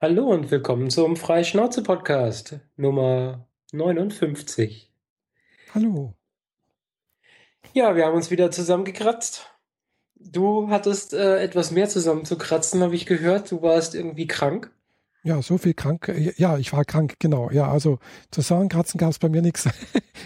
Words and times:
Hallo 0.00 0.26
und 0.26 0.50
willkommen 0.50 0.90
zum 0.90 1.16
Freischnauze-Podcast 1.16 2.60
Nummer 2.76 3.46
59. 3.72 4.92
Hallo. 5.74 6.14
Ja, 7.72 7.96
wir 7.96 8.04
haben 8.06 8.14
uns 8.14 8.30
wieder 8.30 8.50
zusammengekratzt. 8.50 9.50
Du 10.14 10.68
hattest 10.68 11.12
äh, 11.14 11.42
etwas 11.42 11.70
mehr 11.70 11.88
zusammenzukratzen, 11.88 12.82
habe 12.82 12.94
ich 12.94 13.06
gehört. 13.06 13.50
Du 13.50 13.62
warst 13.62 13.94
irgendwie 13.94 14.26
krank. 14.26 14.70
Ja, 15.22 15.40
so 15.42 15.58
viel 15.58 15.74
krank. 15.74 16.08
äh, 16.08 16.32
Ja, 16.36 16.58
ich 16.58 16.72
war 16.72 16.84
krank, 16.84 17.14
genau. 17.18 17.50
Ja, 17.50 17.70
also 17.70 17.98
zusammenkratzen 18.30 18.98
gab 18.98 19.10
es 19.10 19.18
bei 19.18 19.28
mir 19.28 19.42
nichts. 19.42 19.68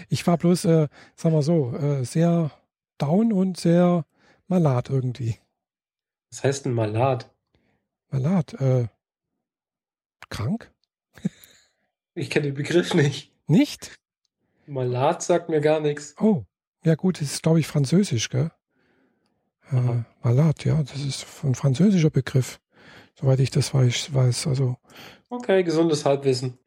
Ich 0.09 0.27
war 0.27 0.37
bloß, 0.37 0.65
äh, 0.65 0.87
sagen 1.15 1.35
wir 1.35 1.41
so, 1.41 1.73
äh, 1.73 2.03
sehr 2.03 2.51
down 2.97 3.31
und 3.31 3.55
sehr 3.57 4.05
malat 4.47 4.89
irgendwie. 4.89 5.37
Was 6.31 6.43
heißt 6.43 6.65
denn 6.65 6.73
Malat? 6.73 7.29
Malat, 8.09 8.53
äh, 8.59 8.87
krank? 10.31 10.71
Ich 12.15 12.29
kenne 12.29 12.47
den 12.47 12.55
Begriff 12.55 12.93
nicht. 12.95 13.31
Nicht? 13.47 13.95
Malat 14.65 15.21
sagt 15.21 15.49
mir 15.49 15.61
gar 15.61 15.79
nichts. 15.79 16.15
Oh, 16.19 16.43
ja 16.83 16.95
gut, 16.95 17.21
das 17.21 17.31
ist 17.33 17.43
glaube 17.43 17.59
ich 17.59 17.67
französisch, 17.67 18.29
gell? 18.29 18.51
Äh, 19.71 20.03
malat, 20.23 20.65
ja, 20.65 20.81
das 20.83 20.97
ist 21.05 21.25
ein 21.43 21.55
französischer 21.55 22.09
Begriff, 22.09 22.59
soweit 23.15 23.39
ich 23.39 23.51
das 23.51 23.73
weiß. 23.73 24.13
weiß. 24.13 24.47
Also, 24.47 24.77
Okay, 25.29 25.63
gesundes 25.63 26.03
Halbwissen. 26.03 26.57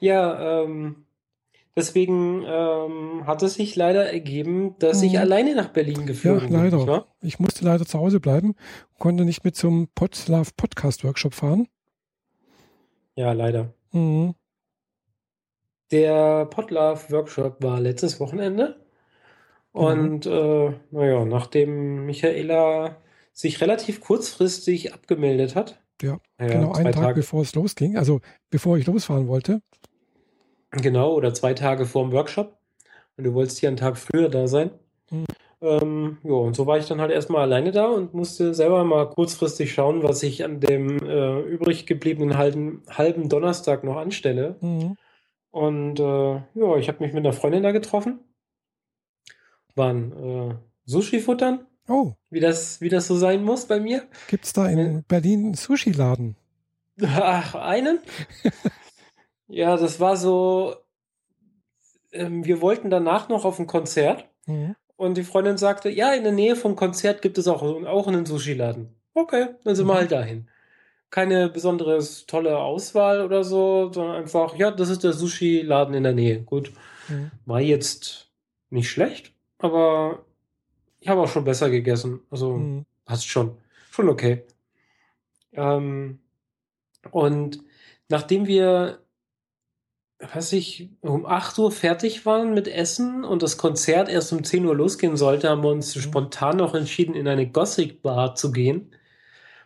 Ja, 0.00 0.62
ähm, 0.62 1.04
deswegen 1.76 2.44
ähm, 2.46 3.26
hat 3.26 3.42
es 3.42 3.54
sich 3.54 3.76
leider 3.76 4.10
ergeben, 4.10 4.74
dass 4.78 5.02
ich 5.02 5.12
Mhm. 5.12 5.18
alleine 5.18 5.54
nach 5.54 5.68
Berlin 5.68 6.00
ja, 6.00 6.06
geflogen 6.06 6.48
bin. 6.48 6.52
leider. 6.52 6.86
wahr? 6.86 7.06
Ich 7.20 7.38
musste 7.38 7.64
leider 7.66 7.84
zu 7.84 7.98
Hause 7.98 8.20
bleiben, 8.20 8.54
konnte 8.98 9.24
nicht 9.26 9.44
mit 9.44 9.56
zum 9.56 9.88
Podlove 9.94 10.50
Podcast 10.56 11.04
Workshop 11.04 11.34
fahren. 11.34 11.68
Ja, 13.16 13.32
leider. 13.32 13.72
Mhm. 13.92 14.34
Der 15.90 16.46
Podlove 16.46 17.10
Workshop 17.10 17.62
war 17.62 17.80
letztes 17.80 18.20
Wochenende. 18.20 18.84
Genau. 19.72 19.88
Und 19.90 20.26
äh, 20.26 20.72
naja, 20.90 21.24
nachdem 21.24 22.06
Michaela 22.06 22.96
sich 23.32 23.60
relativ 23.60 24.00
kurzfristig 24.00 24.94
abgemeldet 24.94 25.54
hat, 25.54 25.80
Ja, 26.00 26.18
naja, 26.38 26.52
genau 26.52 26.72
einen 26.72 26.92
Tag 26.92 27.02
Tage, 27.02 27.20
bevor 27.20 27.42
es 27.42 27.54
losging, 27.54 27.96
also 27.96 28.20
bevor 28.50 28.78
ich 28.78 28.86
losfahren 28.86 29.28
wollte. 29.28 29.60
genau, 30.70 31.12
oder 31.14 31.34
zwei 31.34 31.52
Tage 31.54 31.84
vor 31.84 32.02
dem 32.04 32.12
Workshop, 32.12 32.58
und 33.16 33.24
du 33.24 33.34
wolltest 33.34 33.58
hier 33.58 33.68
einen 33.68 33.76
Tag 33.76 33.96
früher 33.98 34.28
da 34.30 34.48
sein. 34.48 34.70
Mhm. 35.10 35.26
Ähm, 35.66 36.18
ja, 36.22 36.34
und 36.34 36.54
so 36.54 36.66
war 36.66 36.78
ich 36.78 36.86
dann 36.86 37.00
halt 37.00 37.10
erstmal 37.10 37.42
alleine 37.42 37.72
da 37.72 37.86
und 37.86 38.14
musste 38.14 38.54
selber 38.54 38.84
mal 38.84 39.10
kurzfristig 39.10 39.72
schauen, 39.72 40.02
was 40.02 40.22
ich 40.22 40.44
an 40.44 40.60
dem 40.60 40.98
äh, 41.04 41.40
übrig 41.40 41.86
gebliebenen 41.86 42.38
halben, 42.38 42.82
halben 42.88 43.28
Donnerstag 43.28 43.82
noch 43.82 43.96
anstelle. 43.96 44.56
Mhm. 44.60 44.96
Und 45.50 45.98
äh, 45.98 46.34
ja, 46.34 46.76
ich 46.76 46.88
habe 46.88 47.02
mich 47.02 47.12
mit 47.12 47.24
einer 47.24 47.32
Freundin 47.32 47.64
da 47.64 47.72
getroffen, 47.72 48.20
waren 49.74 50.12
äh, 50.12 50.54
Sushi 50.84 51.20
futtern. 51.20 51.66
Oh, 51.88 52.12
wie 52.30 52.40
das, 52.40 52.80
wie 52.80 52.88
das 52.88 53.06
so 53.06 53.16
sein 53.16 53.44
muss 53.44 53.66
bei 53.66 53.80
mir. 53.80 54.06
gibt's 54.28 54.52
da 54.52 54.68
in 54.68 55.04
Berlin 55.08 55.46
einen 55.46 55.54
Sushi-Laden? 55.54 56.36
Ach, 57.02 57.54
einen? 57.54 57.98
Ja, 59.48 59.76
das 59.76 60.00
war 60.00 60.16
so, 60.16 60.74
ähm, 62.10 62.44
wir 62.44 62.60
wollten 62.60 62.90
danach 62.90 63.28
noch 63.28 63.44
auf 63.44 63.60
ein 63.60 63.68
Konzert 63.68 64.28
Mhm. 64.46 64.76
Und 64.96 65.16
die 65.16 65.24
Freundin 65.24 65.58
sagte, 65.58 65.88
ja, 65.90 66.12
in 66.14 66.22
der 66.24 66.32
Nähe 66.32 66.56
vom 66.56 66.76
Konzert 66.76 67.22
gibt 67.22 67.38
es 67.38 67.48
auch, 67.48 67.62
auch 67.62 68.06
einen 68.08 68.26
Sushi-Laden. 68.26 68.94
Okay, 69.14 69.48
dann 69.64 69.74
sind 69.76 69.86
wir 69.86 69.94
Mhm. 69.94 69.98
halt 69.98 70.12
dahin. 70.12 70.48
Keine 71.10 71.48
besonderes 71.48 72.26
tolle 72.26 72.58
Auswahl 72.58 73.20
oder 73.24 73.44
so, 73.44 73.92
sondern 73.92 74.16
einfach, 74.16 74.56
ja, 74.56 74.70
das 74.70 74.88
ist 74.90 75.04
der 75.04 75.12
Sushi-Laden 75.12 75.94
in 75.94 76.02
der 76.02 76.12
Nähe. 76.14 76.42
Gut, 76.42 76.72
Mhm. 77.08 77.30
war 77.44 77.60
jetzt 77.60 78.30
nicht 78.70 78.90
schlecht, 78.90 79.32
aber 79.58 80.24
ich 81.00 81.08
habe 81.08 81.20
auch 81.20 81.28
schon 81.28 81.44
besser 81.44 81.70
gegessen. 81.70 82.20
Also 82.30 82.54
Mhm. 82.54 82.86
passt 83.04 83.28
schon. 83.28 83.56
Schon 83.90 84.08
okay. 84.08 84.44
Ähm, 85.52 86.18
und 87.10 87.60
nachdem 88.08 88.46
wir, 88.46 88.98
was 90.18 90.52
ich, 90.52 90.88
um 91.02 91.26
8 91.26 91.58
Uhr 91.58 91.70
fertig 91.70 92.24
waren 92.24 92.54
mit 92.54 92.68
Essen 92.68 93.24
und 93.24 93.42
das 93.42 93.58
Konzert 93.58 94.08
erst 94.08 94.32
um 94.32 94.44
10 94.44 94.64
Uhr 94.64 94.74
losgehen 94.74 95.16
sollte, 95.16 95.50
haben 95.50 95.62
wir 95.62 95.70
uns 95.70 95.94
Mhm. 95.94 96.00
spontan 96.00 96.56
noch 96.56 96.74
entschieden, 96.74 97.14
in 97.14 97.28
eine 97.28 97.46
Gothic-Bar 97.50 98.34
zu 98.34 98.50
gehen. 98.50 98.92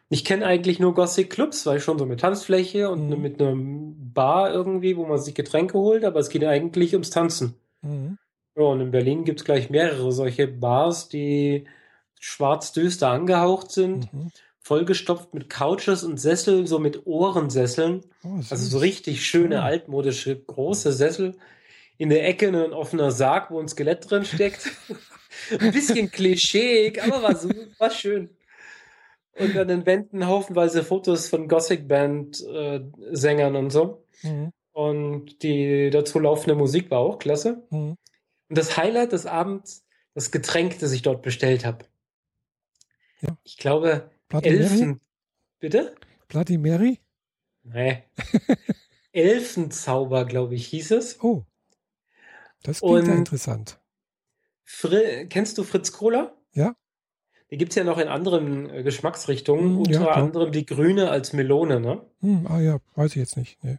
Ich 0.09 0.25
kenne 0.25 0.45
eigentlich 0.47 0.81
nur 0.81 0.95
Gothic-Clubs, 0.95 1.67
weil 1.67 1.79
schon 1.79 1.99
so 1.99 2.05
eine 2.05 2.17
Tanzfläche 2.17 2.91
und 2.91 3.11
Mhm. 3.11 3.21
mit 3.23 3.41
einem 3.41 4.13
Bar 4.13 4.53
irgendwie, 4.53 4.97
wo 4.97 5.07
man 5.07 5.19
sich 5.19 5.35
Getränke 5.35 5.79
holt, 5.79 6.05
aber 6.05 6.19
es 6.19 6.31
geht 6.31 6.45
eigentlich 6.45 6.95
ums 6.95 7.11
Tanzen. 7.11 7.55
Mhm. 7.83 8.19
Ja, 8.57 8.65
und 8.65 8.81
in 8.81 8.91
Berlin 8.91 9.25
gibt 9.25 9.41
es 9.41 9.45
gleich 9.45 9.71
mehrere 9.71 10.11
solche 10.11 10.49
Bars, 10.49 11.09
die 11.09 11.65
schwarzdüster 12.19 13.09
angehaucht 13.09 13.71
sind, 13.71 14.13
Mhm. 14.13 14.33
Vollgestopft 14.61 15.35
mit 15.35 15.49
Couches 15.51 16.05
und 16.05 16.21
Sesseln, 16.21 16.67
so 16.67 16.79
mit 16.79 17.07
Ohrensesseln. 17.07 18.05
Oh, 18.23 18.41
Also 18.51 18.57
so 18.57 18.79
richtig 18.79 19.27
schöne, 19.27 19.57
Schön. 19.57 19.65
altmodische, 19.65 20.39
große 20.39 20.93
Sessel. 20.93 21.37
In 21.97 22.09
der 22.09 22.27
Ecke 22.27 22.49
ein 22.49 22.73
offener 22.73 23.11
Sarg, 23.11 23.51
wo 23.51 23.59
ein 23.59 23.69
Skelett 23.69 24.11
drin 24.11 24.25
steckt. 24.25 24.71
ein 25.59 25.73
bisschen 25.73 26.11
klischeeig, 26.11 27.03
aber 27.03 27.23
war, 27.23 27.37
so, 27.37 27.51
war 27.79 27.91
schön. 27.91 28.31
Und 29.39 29.57
an 29.57 29.69
den 29.69 29.87
Wänden 29.87 30.27
haufenweise 30.27 30.83
Fotos 30.83 31.29
von 31.29 31.49
Gothic 31.49 31.89
Band 31.89 32.41
äh, 32.47 32.81
Sängern 33.13 33.57
und 33.57 33.71
so. 33.71 34.05
Mhm. 34.23 34.53
Und 34.73 35.43
die 35.43 35.91
dazu 35.91 36.19
laufende 36.19 36.55
Musik 36.55 36.91
war 36.91 36.99
auch 36.99 37.19
klasse. 37.19 37.63
Mhm. 37.71 37.97
Und 38.49 38.59
das 38.59 38.77
Highlight 38.77 39.13
des 39.13 39.27
Abends, 39.27 39.85
das 40.15 40.31
Getränk, 40.31 40.79
das 40.81 40.93
ich 40.93 41.03
dort 41.03 41.23
bestellt 41.23 41.65
habe. 41.65 41.87
Ja. 43.21 43.37
Ich 43.45 43.57
glaube, 43.57 44.11
Bloody 44.31 44.51
Mary? 44.51 44.63
Elfen. 44.63 45.01
Bitte? 45.59 45.95
Mary? 46.59 47.01
Nee. 47.65 48.05
Elfenzauber, 49.13 50.25
glaube 50.25 50.55
ich, 50.55 50.69
hieß 50.69 50.93
es. 50.93 51.23
Oh, 51.23 51.45
das 52.63 52.81
klingt 52.81 53.07
ja 53.07 53.13
Und 53.13 53.19
interessant. 53.19 53.79
Fri 54.65 55.27
kennst 55.29 55.59
du 55.59 55.65
Fritz 55.65 55.93
Cola? 55.93 56.33
Ja? 56.53 56.77
Die 57.51 57.59
gibt 57.59 57.73
es 57.73 57.77
ja 57.77 57.83
noch 57.83 57.99
in 57.99 58.07
anderen 58.07 58.71
äh, 58.71 58.83
Geschmacksrichtungen, 58.85 59.73
ja, 59.73 59.79
unter 59.79 60.13
klar. 60.13 60.17
anderem 60.17 60.53
die 60.53 60.65
grüne 60.65 61.11
als 61.11 61.33
Melone, 61.33 61.81
ne? 61.81 62.07
Hm, 62.21 62.47
ah 62.47 62.61
ja, 62.61 62.79
weiß 62.95 63.11
ich 63.11 63.17
jetzt 63.17 63.37
nicht. 63.37 63.63
Nee. 63.65 63.79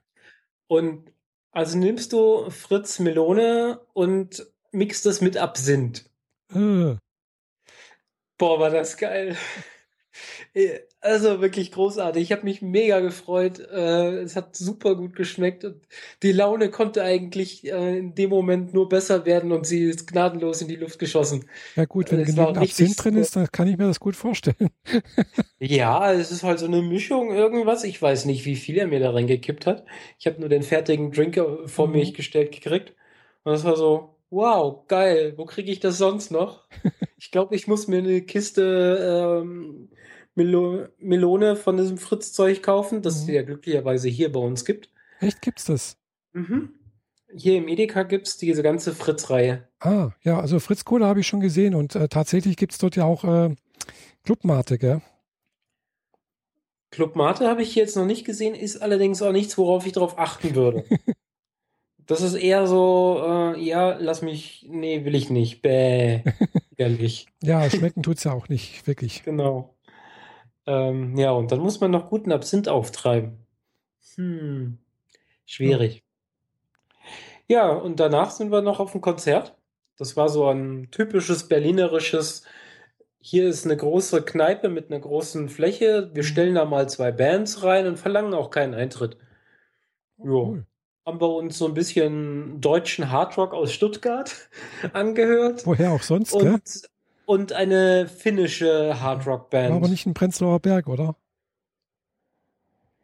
Und 0.67 1.09
also 1.51 1.77
nimmst 1.77 2.11
du 2.11 2.49
Fritz 2.49 2.99
Melone 2.99 3.79
und 3.93 4.45
mixt 4.71 5.05
es 5.05 5.21
mit 5.21 5.37
Absinth. 5.37 6.09
Äh, 6.53 6.97
Boah, 8.37 8.59
war 8.59 8.69
das 8.69 8.97
geil. 8.97 9.37
Äh, 10.53 10.79
Also 11.01 11.41
wirklich 11.41 11.71
großartig. 11.71 12.21
Ich 12.23 12.31
habe 12.31 12.43
mich 12.43 12.61
mega 12.61 12.99
gefreut. 12.99 13.59
Äh, 13.59 14.19
es 14.21 14.35
hat 14.35 14.55
super 14.55 14.95
gut 14.95 15.15
geschmeckt. 15.15 15.65
Und 15.65 15.81
die 16.23 16.31
Laune 16.31 16.69
konnte 16.69 17.03
eigentlich 17.03 17.65
äh, 17.71 17.97
in 17.97 18.13
dem 18.15 18.29
Moment 18.29 18.73
nur 18.73 18.87
besser 18.89 19.25
werden 19.25 19.51
und 19.51 19.65
sie 19.65 19.83
ist 19.85 20.07
gnadenlos 20.07 20.61
in 20.61 20.67
die 20.67 20.75
Luft 20.75 20.99
geschossen. 20.99 21.49
ja 21.75 21.85
gut, 21.85 22.11
wenn 22.11 22.23
Es 22.23 22.35
genügend 22.35 22.57
Absinth 22.57 23.03
drin 23.03 23.15
ist, 23.15 23.35
dann 23.35 23.51
kann 23.51 23.67
ich 23.67 23.77
mir 23.77 23.87
das 23.87 23.99
gut 23.99 24.15
vorstellen. 24.15 24.69
Ja, 25.59 26.11
es 26.11 26.31
ist 26.31 26.41
halt 26.43 26.57
so 26.59 26.65
eine 26.65 26.81
Mischung 26.81 27.31
irgendwas. 27.31 27.83
Ich 27.83 28.01
weiß 28.01 28.25
nicht, 28.25 28.45
wie 28.45 28.55
viel 28.55 28.77
er 28.79 28.87
mir 28.87 28.99
da 28.99 29.11
reingekippt 29.11 29.67
hat. 29.67 29.85
Ich 30.17 30.25
habe 30.25 30.39
nur 30.39 30.49
den 30.49 30.63
fertigen 30.63 31.11
Drink 31.11 31.37
äh, 31.37 31.67
vor 31.67 31.87
Mhm. 31.87 31.91
mich 31.91 32.13
gestellt 32.15 32.51
gekriegt. 32.51 32.95
Und 33.43 33.51
das 33.53 33.63
war 33.63 33.75
so, 33.77 34.15
wow, 34.31 34.87
geil. 34.87 35.33
Wo 35.37 35.45
kriege 35.45 35.71
ich 35.71 35.79
das 35.79 35.99
sonst 35.99 36.31
noch? 36.31 36.67
Ich 37.19 37.29
glaube, 37.29 37.55
ich 37.55 37.67
muss 37.67 37.87
mir 37.87 37.99
eine 37.99 38.23
Kiste 38.23 39.41
ähm, 39.43 39.89
Melo 40.35 40.87
Melone 40.99 41.55
von 41.55 41.77
diesem 41.77 41.97
Fritz-Zeug 41.97 42.61
kaufen, 42.63 43.01
das 43.01 43.15
es 43.17 43.27
Mhm. 43.27 43.33
ja 43.33 43.41
glücklicherweise 43.43 44.07
hier 44.09 44.31
bei 44.31 44.39
uns 44.39 44.65
gibt. 44.65 44.89
Echt, 45.19 45.41
gibt's 45.41 45.65
das? 45.65 45.97
Mhm. 46.33 46.73
Hier 47.35 47.57
im 47.57 47.67
Edeka 47.67 48.03
gibt 48.03 48.27
es 48.27 48.37
diese 48.37 48.63
ganze 48.63 48.93
Fritz-Reihe. 48.93 49.67
Ah, 49.79 50.11
ja, 50.23 50.39
also 50.39 50.59
Fritz 50.59 50.83
Cola 50.85 51.07
habe 51.07 51.21
ich 51.21 51.27
schon 51.27 51.39
gesehen 51.39 51.75
und 51.75 51.95
äh, 51.95 52.07
tatsächlich 52.09 52.57
gibt's 52.57 52.77
dort 52.77 52.95
ja 52.95 53.05
auch 53.05 53.23
äh, 53.23 53.55
Clubmate, 54.23 54.77
gell? 54.77 55.01
Club 56.91 57.15
Mate 57.15 57.47
habe 57.47 57.61
ich 57.61 57.73
jetzt 57.75 57.95
noch 57.95 58.05
nicht 58.05 58.25
gesehen, 58.25 58.53
ist 58.53 58.81
allerdings 58.81 59.21
auch 59.21 59.31
nichts, 59.31 59.57
worauf 59.57 59.85
ich 59.85 59.93
darauf 59.93 60.17
achten 60.19 60.55
würde. 60.55 60.83
Das 62.07 62.19
ist 62.21 62.33
eher 62.33 62.67
so, 62.67 63.21
äh, 63.25 63.59
ja, 63.63 63.95
lass 63.97 64.21
mich, 64.21 64.65
nee, 64.67 65.05
will 65.05 65.15
ich 65.15 65.29
nicht. 65.29 65.61
Bäh, 65.61 66.23
ehrlich. 66.77 67.27
Ja, 67.41 67.69
schmecken 67.69 68.03
tut's 68.03 68.25
ja 68.25 68.33
auch 68.33 68.49
nicht, 68.49 68.85
wirklich. 68.85 69.23
Genau. 69.23 69.77
Ähm, 70.65 71.17
ja, 71.17 71.31
und 71.31 71.51
dann 71.51 71.59
muss 71.59 71.79
man 71.79 71.91
noch 71.91 72.09
guten 72.09 72.31
Absinth 72.31 72.67
auftreiben. 72.67 73.45
Hm, 74.15 74.77
schwierig. 75.45 76.03
Ja, 77.47 77.71
und 77.71 77.99
danach 77.99 78.31
sind 78.31 78.51
wir 78.51 78.61
noch 78.61 78.79
auf 78.79 78.91
dem 78.91 79.01
Konzert. 79.01 79.57
Das 79.97 80.15
war 80.15 80.29
so 80.29 80.47
ein 80.47 80.89
typisches 80.91 81.47
berlinerisches 81.47 82.43
hier 83.21 83.47
ist 83.47 83.65
eine 83.65 83.77
große 83.77 84.23
Kneipe 84.23 84.67
mit 84.67 84.91
einer 84.91 84.99
großen 84.99 85.47
Fläche. 85.47 86.09
Wir 86.13 86.23
stellen 86.23 86.55
da 86.55 86.65
mal 86.65 86.89
zwei 86.89 87.11
Bands 87.11 87.63
rein 87.63 87.85
und 87.85 87.97
verlangen 87.97 88.33
auch 88.33 88.49
keinen 88.49 88.73
Eintritt. 88.73 89.17
Jo. 90.17 90.47
Cool. 90.47 90.65
Haben 91.05 91.21
wir 91.21 91.29
uns 91.29 91.57
so 91.57 91.67
ein 91.67 91.73
bisschen 91.73 92.61
deutschen 92.61 93.11
Hardrock 93.11 93.53
aus 93.53 93.71
Stuttgart 93.71 94.49
angehört. 94.93 95.65
Woher 95.65 95.91
auch 95.91 96.01
sonst, 96.01 96.31
gell? 96.31 96.59
Und, 97.31 97.53
eine 97.53 98.07
finnische 98.07 98.99
Hardrock-Band. 98.99 99.73
Aber 99.73 99.87
nicht 99.87 100.05
ein 100.05 100.13
Prenzlauer 100.13 100.59
Berg, 100.59 100.87
oder? 100.87 101.15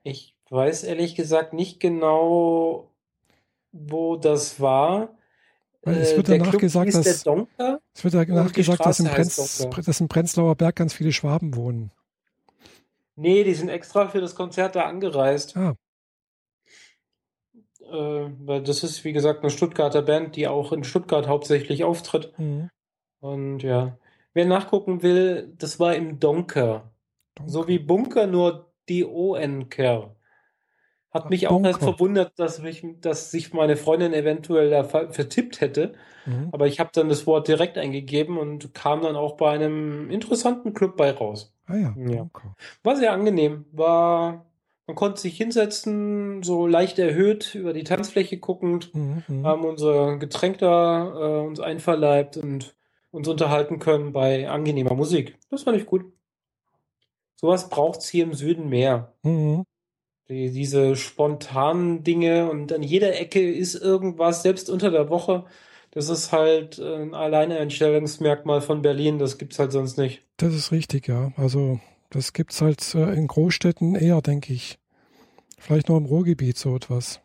Ich 0.03 0.35
weiß 0.49 0.83
ehrlich 0.83 1.15
gesagt 1.15 1.53
nicht 1.53 1.79
genau, 1.79 2.89
wo 3.71 4.17
das 4.17 4.59
war. 4.59 5.17
Weil 5.81 5.95
es 5.97 6.11
Äh, 6.11 6.17
wird 6.17 6.29
danach 6.29 6.49
Club 6.49 6.61
gesagt, 6.61 6.93
dass 6.93 7.05
es 7.05 7.25
wird 7.25 8.13
danach 8.13 8.51
gesagt, 8.51 8.85
dass 8.85 8.99
heißt 8.99 9.07
Prenz, 9.69 9.85
dass 9.85 10.01
im 10.01 10.09
Prenzlauer 10.09 10.55
Berg 10.55 10.75
ganz 10.75 10.93
viele 10.93 11.13
Schwaben 11.13 11.55
wohnen. 11.55 11.91
Nee, 13.15 13.43
die 13.43 13.53
sind 13.53 13.69
extra 13.69 14.09
für 14.09 14.21
das 14.21 14.35
Konzert 14.35 14.75
da 14.75 14.83
angereist. 14.83 15.55
Ah, 15.55 15.75
Äh, 17.79 18.29
weil 18.45 18.61
das 18.61 18.83
ist, 18.83 19.05
wie 19.05 19.13
gesagt, 19.13 19.41
eine 19.41 19.49
Stuttgarter 19.49 20.01
Band, 20.01 20.35
die 20.35 20.47
auch 20.49 20.73
in 20.73 20.83
Stuttgart 20.83 21.27
hauptsächlich 21.27 21.85
auftritt. 21.85 22.37
mhm. 22.37 22.69
Und 23.19 23.63
ja, 23.63 23.97
wer 24.37 24.45
nachgucken 24.45 25.03
will, 25.03 25.53
das 25.57 25.79
war 25.81 25.93
im 25.95 26.19
Donker. 26.21 26.91
So 27.45 27.67
wie 27.67 27.79
Bunker, 27.79 28.25
nur 28.27 28.71
D-O-N-Ker. 28.89 30.15
Hat 31.11 31.25
Ah, 31.25 31.29
mich 31.29 31.47
auch 31.47 31.63
erst 31.63 31.79
verwundert, 31.83 32.33
dass, 32.37 32.61
mich, 32.61 32.85
dass 33.01 33.31
sich 33.31 33.53
meine 33.53 33.75
Freundin 33.75 34.13
eventuell 34.13 34.69
da 34.69 34.83
ver 34.83 35.11
vertippt 35.11 35.61
hätte. 35.61 35.93
Mhm. 36.25 36.49
Aber 36.51 36.67
ich 36.67 36.79
habe 36.79 36.89
dann 36.93 37.09
das 37.09 37.25
Wort 37.27 37.47
direkt 37.47 37.77
eingegeben 37.77 38.37
und 38.37 38.73
kam 38.73 39.01
dann 39.01 39.15
auch 39.15 39.37
bei 39.37 39.51
einem 39.51 40.09
interessanten 40.09 40.73
Club 40.73 40.95
bei 40.97 41.11
raus. 41.11 41.53
Ah 41.65 41.75
ja, 41.75 41.95
Ja. 41.97 42.29
War 42.83 42.95
sehr 42.95 43.11
angenehm. 43.13 43.65
War, 43.71 44.45
man 44.85 44.95
konnte 44.95 45.19
sich 45.21 45.37
hinsetzen, 45.37 46.43
so 46.43 46.67
leicht 46.67 46.99
erhöht 46.99 47.55
über 47.55 47.73
die 47.73 47.83
Tanzfläche 47.83 48.37
guckend, 48.37 48.93
Mhm. 48.93 49.23
Mhm. 49.27 49.45
haben 49.45 49.65
unser 49.65 50.17
Getränk 50.17 50.59
da 50.59 51.41
äh, 51.43 51.47
uns 51.47 51.59
einverleibt 51.59 52.37
und 52.37 52.75
uns 53.11 53.27
unterhalten 53.27 53.79
können 53.79 54.13
bei 54.13 54.49
angenehmer 54.49 54.93
Musik. 54.93 55.37
Das 55.49 55.63
fand 55.63 55.77
ich 55.77 55.85
gut. 55.85 56.05
Sowas 57.35 57.69
braucht's 57.69 58.09
hier 58.09 58.23
im 58.23 58.33
Süden 58.33 58.69
mehr. 58.69 59.13
Mhm. 59.23 59.63
Die, 60.29 60.51
diese 60.51 60.95
spontanen 60.95 62.03
Dinge 62.03 62.49
und 62.49 62.73
an 62.73 62.83
jeder 62.83 63.17
Ecke 63.17 63.51
ist 63.51 63.75
irgendwas, 63.75 64.43
selbst 64.43 64.69
unter 64.69 64.91
der 64.91 65.09
Woche. 65.09 65.45
Das 65.91 66.09
ist 66.09 66.31
halt 66.31 66.79
äh, 66.79 66.95
ein 66.95 67.13
Alleinstellungsmerkmal 67.13 68.61
von 68.61 68.81
Berlin. 68.81 69.19
Das 69.19 69.37
gibt's 69.37 69.57
halt 69.57 69.71
sonst 69.71 69.97
nicht. 69.97 70.23
Das 70.37 70.53
ist 70.53 70.71
richtig, 70.71 71.07
ja. 71.07 71.31
Also 71.37 71.79
das 72.09 72.33
gibt's 72.33 72.61
halt 72.61 72.93
äh, 72.93 73.13
in 73.13 73.27
Großstädten 73.27 73.95
eher, 73.95 74.21
denke 74.21 74.53
ich. 74.53 74.79
Vielleicht 75.57 75.89
nur 75.89 75.97
im 75.97 76.05
Ruhrgebiet 76.05 76.57
so 76.57 76.75
etwas. 76.75 77.21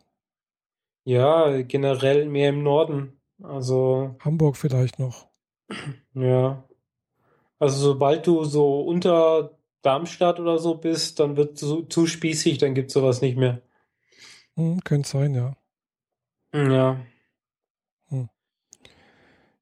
Ja, 1.05 1.61
generell 1.61 2.25
mehr 2.25 2.49
im 2.49 2.63
Norden. 2.63 3.19
Also, 3.41 4.15
Hamburg 4.19 4.55
vielleicht 4.55 4.99
noch. 4.99 5.27
Ja. 6.13 6.63
Also, 7.59 7.79
sobald 7.79 8.27
du 8.27 8.43
so 8.43 8.81
unter 8.81 9.57
Darmstadt 9.81 10.39
oder 10.39 10.59
so 10.59 10.75
bist, 10.75 11.19
dann 11.19 11.37
wird 11.37 11.57
zu, 11.57 11.83
zu 11.83 12.07
spießig, 12.07 12.57
dann 12.57 12.73
gibt's 12.73 12.93
sowas 12.93 13.21
nicht 13.21 13.37
mehr. 13.37 13.61
Hm, 14.55 14.81
könnte 14.83 15.09
sein, 15.09 15.33
ja. 15.33 15.55
Ja. 16.53 16.97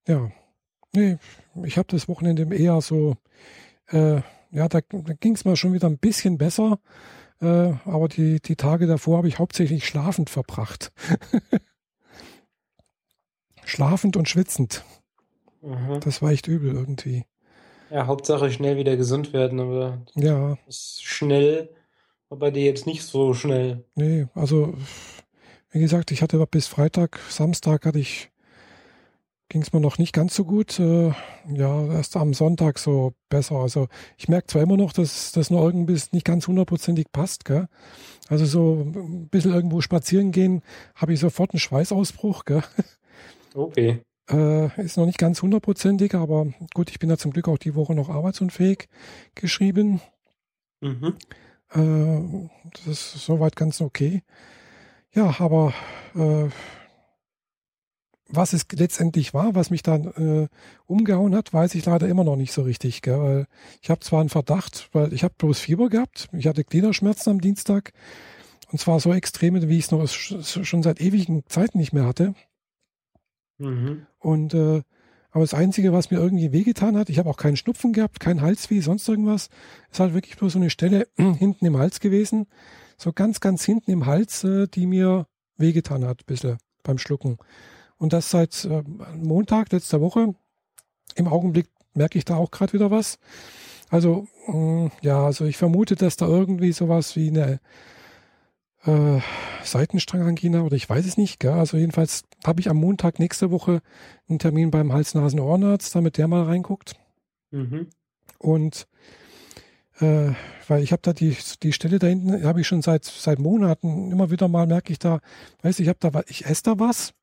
Ja. 0.07 0.31
Nee, 0.93 1.17
ich 1.63 1.77
habe 1.77 1.87
das 1.89 2.09
Wochenende 2.09 2.53
eher 2.53 2.81
so, 2.81 3.15
äh, 3.87 4.21
ja, 4.51 4.67
da, 4.67 4.81
da 4.81 5.13
ging 5.13 5.35
es 5.35 5.45
mal 5.45 5.55
schon 5.55 5.73
wieder 5.73 5.87
ein 5.87 5.97
bisschen 5.97 6.37
besser. 6.37 6.79
Äh, 7.39 7.73
aber 7.85 8.07
die, 8.09 8.41
die 8.41 8.55
Tage 8.55 8.87
davor 8.87 9.17
habe 9.17 9.27
ich 9.27 9.39
hauptsächlich 9.39 9.85
schlafend 9.85 10.29
verbracht. 10.29 10.91
schlafend 13.65 14.17
und 14.17 14.27
schwitzend. 14.27 14.83
Mhm. 15.61 15.99
Das 16.01 16.21
war 16.21 16.31
echt 16.31 16.47
übel 16.47 16.73
irgendwie. 16.73 17.25
Ja, 17.89 18.07
Hauptsache 18.07 18.51
schnell 18.51 18.77
wieder 18.77 18.95
gesund 18.95 19.33
werden, 19.33 19.59
aber 19.59 20.01
Ja, 20.15 20.57
ist 20.67 21.03
schnell, 21.03 21.69
war 22.29 22.37
bei 22.39 22.51
dir 22.51 22.63
jetzt 22.63 22.85
nicht 22.85 23.03
so 23.03 23.33
schnell. 23.33 23.83
nee, 23.95 24.27
also 24.33 24.73
wie 25.71 25.79
gesagt, 25.79 26.11
ich 26.11 26.21
hatte 26.21 26.45
bis 26.47 26.67
Freitag, 26.67 27.19
Samstag 27.29 27.85
hatte 27.85 27.99
ich, 27.99 28.31
ging 29.49 29.61
es 29.61 29.73
mir 29.73 29.81
noch 29.81 29.97
nicht 29.97 30.13
ganz 30.13 30.35
so 30.35 30.45
gut. 30.45 30.79
Äh, 30.79 31.11
ja, 31.53 31.85
erst 31.93 32.15
am 32.15 32.33
Sonntag 32.33 32.79
so 32.79 33.13
besser. 33.29 33.55
Also 33.55 33.87
ich 34.17 34.29
merke 34.29 34.47
zwar 34.47 34.61
immer 34.61 34.77
noch, 34.77 34.93
dass 34.93 35.31
das 35.33 35.49
nur 35.49 35.61
irgendwie 35.63 35.99
nicht 36.11 36.25
ganz 36.25 36.47
hundertprozentig 36.47 37.11
passt, 37.11 37.45
gell? 37.45 37.67
Also 38.29 38.45
so 38.45 38.83
ein 38.95 39.29
bisschen 39.29 39.53
irgendwo 39.53 39.81
spazieren 39.81 40.31
gehen, 40.31 40.61
habe 40.95 41.13
ich 41.13 41.19
sofort 41.21 41.51
einen 41.53 41.59
Schweißausbruch, 41.59 42.45
gell? 42.45 42.63
Okay. 43.55 44.03
Äh, 44.29 44.81
ist 44.81 44.97
noch 44.97 45.05
nicht 45.05 45.17
ganz 45.17 45.41
hundertprozentig, 45.41 46.13
aber 46.15 46.47
gut, 46.73 46.89
ich 46.89 46.99
bin 46.99 47.09
ja 47.09 47.17
zum 47.17 47.31
Glück 47.31 47.47
auch 47.47 47.57
die 47.57 47.75
Woche 47.75 47.95
noch 47.95 48.09
arbeitsunfähig 48.09 48.87
geschrieben. 49.35 50.01
Mhm. 50.81 51.15
Äh, 51.73 52.49
das 52.85 53.15
ist 53.15 53.25
soweit 53.25 53.55
ganz 53.55 53.81
okay. 53.81 54.23
Ja, 55.13 55.35
aber 55.39 55.73
äh, 56.15 56.49
was 58.33 58.53
es 58.53 58.65
letztendlich 58.71 59.33
war, 59.33 59.55
was 59.55 59.69
mich 59.71 59.83
dann 59.83 60.05
äh, 60.05 60.47
umgehauen 60.85 61.35
hat, 61.35 61.53
weiß 61.53 61.75
ich 61.75 61.85
leider 61.85 62.07
immer 62.07 62.23
noch 62.23 62.37
nicht 62.37 62.53
so 62.53 62.61
richtig. 62.61 63.01
Gell? 63.01 63.19
Weil 63.19 63.47
ich 63.81 63.89
habe 63.89 63.99
zwar 63.99 64.21
einen 64.21 64.29
Verdacht, 64.29 64.89
weil 64.93 65.11
ich 65.11 65.23
habe 65.25 65.33
bloß 65.37 65.59
Fieber 65.59 65.89
gehabt. 65.89 66.29
Ich 66.31 66.47
hatte 66.47 66.63
Gliederschmerzen 66.63 67.31
am 67.31 67.41
Dienstag. 67.41 67.91
Und 68.71 68.79
zwar 68.79 69.01
so 69.01 69.13
extreme, 69.13 69.67
wie 69.67 69.77
ich 69.77 69.85
es 69.85 69.91
noch 69.91 70.01
sch- 70.03 70.63
schon 70.63 70.81
seit 70.81 71.01
ewigen 71.01 71.43
Zeiten 71.47 71.77
nicht 71.77 71.91
mehr 71.91 72.05
hatte. 72.05 72.33
Mhm. 73.61 74.05
Und 74.19 74.53
äh, 74.53 74.81
aber 75.31 75.43
das 75.43 75.53
Einzige, 75.53 75.93
was 75.93 76.11
mir 76.11 76.17
irgendwie 76.17 76.51
wehgetan 76.51 76.97
hat, 76.97 77.09
ich 77.09 77.17
habe 77.17 77.29
auch 77.29 77.37
keinen 77.37 77.55
Schnupfen 77.55 77.93
gehabt, 77.93 78.19
kein 78.19 78.41
Halsweh, 78.41 78.81
sonst 78.81 79.07
irgendwas, 79.07 79.49
ist 79.89 79.99
halt 79.99 80.13
wirklich 80.13 80.35
bloß 80.35 80.53
so 80.53 80.59
eine 80.59 80.69
Stelle 80.69 81.07
hinten 81.15 81.65
im 81.65 81.77
Hals 81.77 82.01
gewesen. 82.01 82.47
So 82.97 83.13
ganz, 83.13 83.39
ganz 83.39 83.63
hinten 83.63 83.91
im 83.91 84.05
Hals, 84.05 84.43
äh, 84.43 84.67
die 84.67 84.85
mir 84.85 85.27
wehgetan 85.57 86.05
hat, 86.05 86.21
ein 86.21 86.25
bisschen 86.25 86.57
beim 86.83 86.97
Schlucken. 86.97 87.37
Und 87.97 88.13
das 88.13 88.29
seit 88.29 88.65
äh, 88.65 88.83
Montag 89.15 89.71
letzter 89.71 90.01
Woche. 90.01 90.35
Im 91.15 91.27
Augenblick 91.27 91.67
merke 91.93 92.17
ich 92.17 92.25
da 92.25 92.35
auch 92.35 92.51
gerade 92.51 92.73
wieder 92.73 92.91
was. 92.91 93.17
Also, 93.89 94.27
mh, 94.47 94.91
ja, 95.01 95.25
also 95.25 95.45
ich 95.45 95.57
vermute, 95.57 95.95
dass 95.95 96.17
da 96.17 96.27
irgendwie 96.27 96.71
sowas 96.73 97.15
wie 97.15 97.29
eine 97.29 97.59
äh, 98.85 99.19
Seitenstrangangina 99.63 100.61
oder 100.61 100.75
ich 100.75 100.89
weiß 100.89 101.05
es 101.05 101.17
nicht. 101.17 101.39
Gell? 101.39 101.51
Also 101.51 101.77
jedenfalls 101.77 102.23
habe 102.45 102.61
ich 102.61 102.69
am 102.69 102.77
Montag 102.77 103.19
nächste 103.19 103.51
Woche 103.51 103.81
einen 104.27 104.39
Termin 104.39 104.71
beim 104.71 104.93
Hals-Nasen-Ohrenarzt, 104.93 105.95
damit 105.95 106.17
der 106.17 106.27
mal 106.27 106.43
reinguckt. 106.43 106.95
Mhm. 107.51 107.87
Und 108.39 108.87
äh, 109.99 110.31
weil 110.67 110.83
ich 110.83 110.91
habe 110.91 111.01
da 111.03 111.13
die, 111.13 111.37
die 111.61 111.73
Stelle 111.73 111.99
da 111.99 112.07
hinten, 112.07 112.43
habe 112.43 112.61
ich 112.61 112.67
schon 112.67 112.81
seit, 112.81 113.05
seit 113.05 113.39
Monaten 113.39 114.11
immer 114.11 114.31
wieder 114.31 114.47
mal, 114.47 114.65
merke 114.65 114.91
ich 114.91 114.99
da, 114.99 115.19
weiß 115.61 115.79
ich, 115.79 115.87
habe 115.87 115.99
da, 115.99 116.21
ich 116.27 116.45
esse 116.45 116.63
da 116.63 116.79
was. 116.79 117.13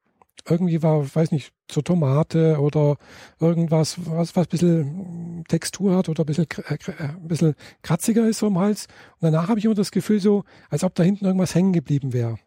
Irgendwie 0.48 0.82
war, 0.82 1.14
weiß 1.14 1.30
nicht, 1.32 1.52
so 1.70 1.82
Tomate 1.82 2.58
oder 2.60 2.96
irgendwas, 3.40 3.96
was, 4.06 4.34
was 4.36 4.46
ein 4.46 4.50
bisschen 4.50 5.44
Textur 5.48 5.96
hat 5.96 6.08
oder 6.08 6.22
ein 6.22 6.26
bisschen, 6.26 6.46
äh, 6.68 7.02
ein 7.02 7.28
bisschen 7.28 7.54
kratziger 7.82 8.26
ist 8.28 8.38
so 8.38 8.46
im 8.46 8.58
Hals. 8.58 8.86
Und 9.20 9.32
danach 9.32 9.48
habe 9.48 9.58
ich 9.58 9.64
immer 9.64 9.74
das 9.74 9.90
Gefühl 9.90 10.20
so, 10.20 10.44
als 10.70 10.84
ob 10.84 10.94
da 10.94 11.02
hinten 11.02 11.24
irgendwas 11.26 11.54
hängen 11.54 11.72
geblieben 11.72 12.12
wäre. 12.12 12.38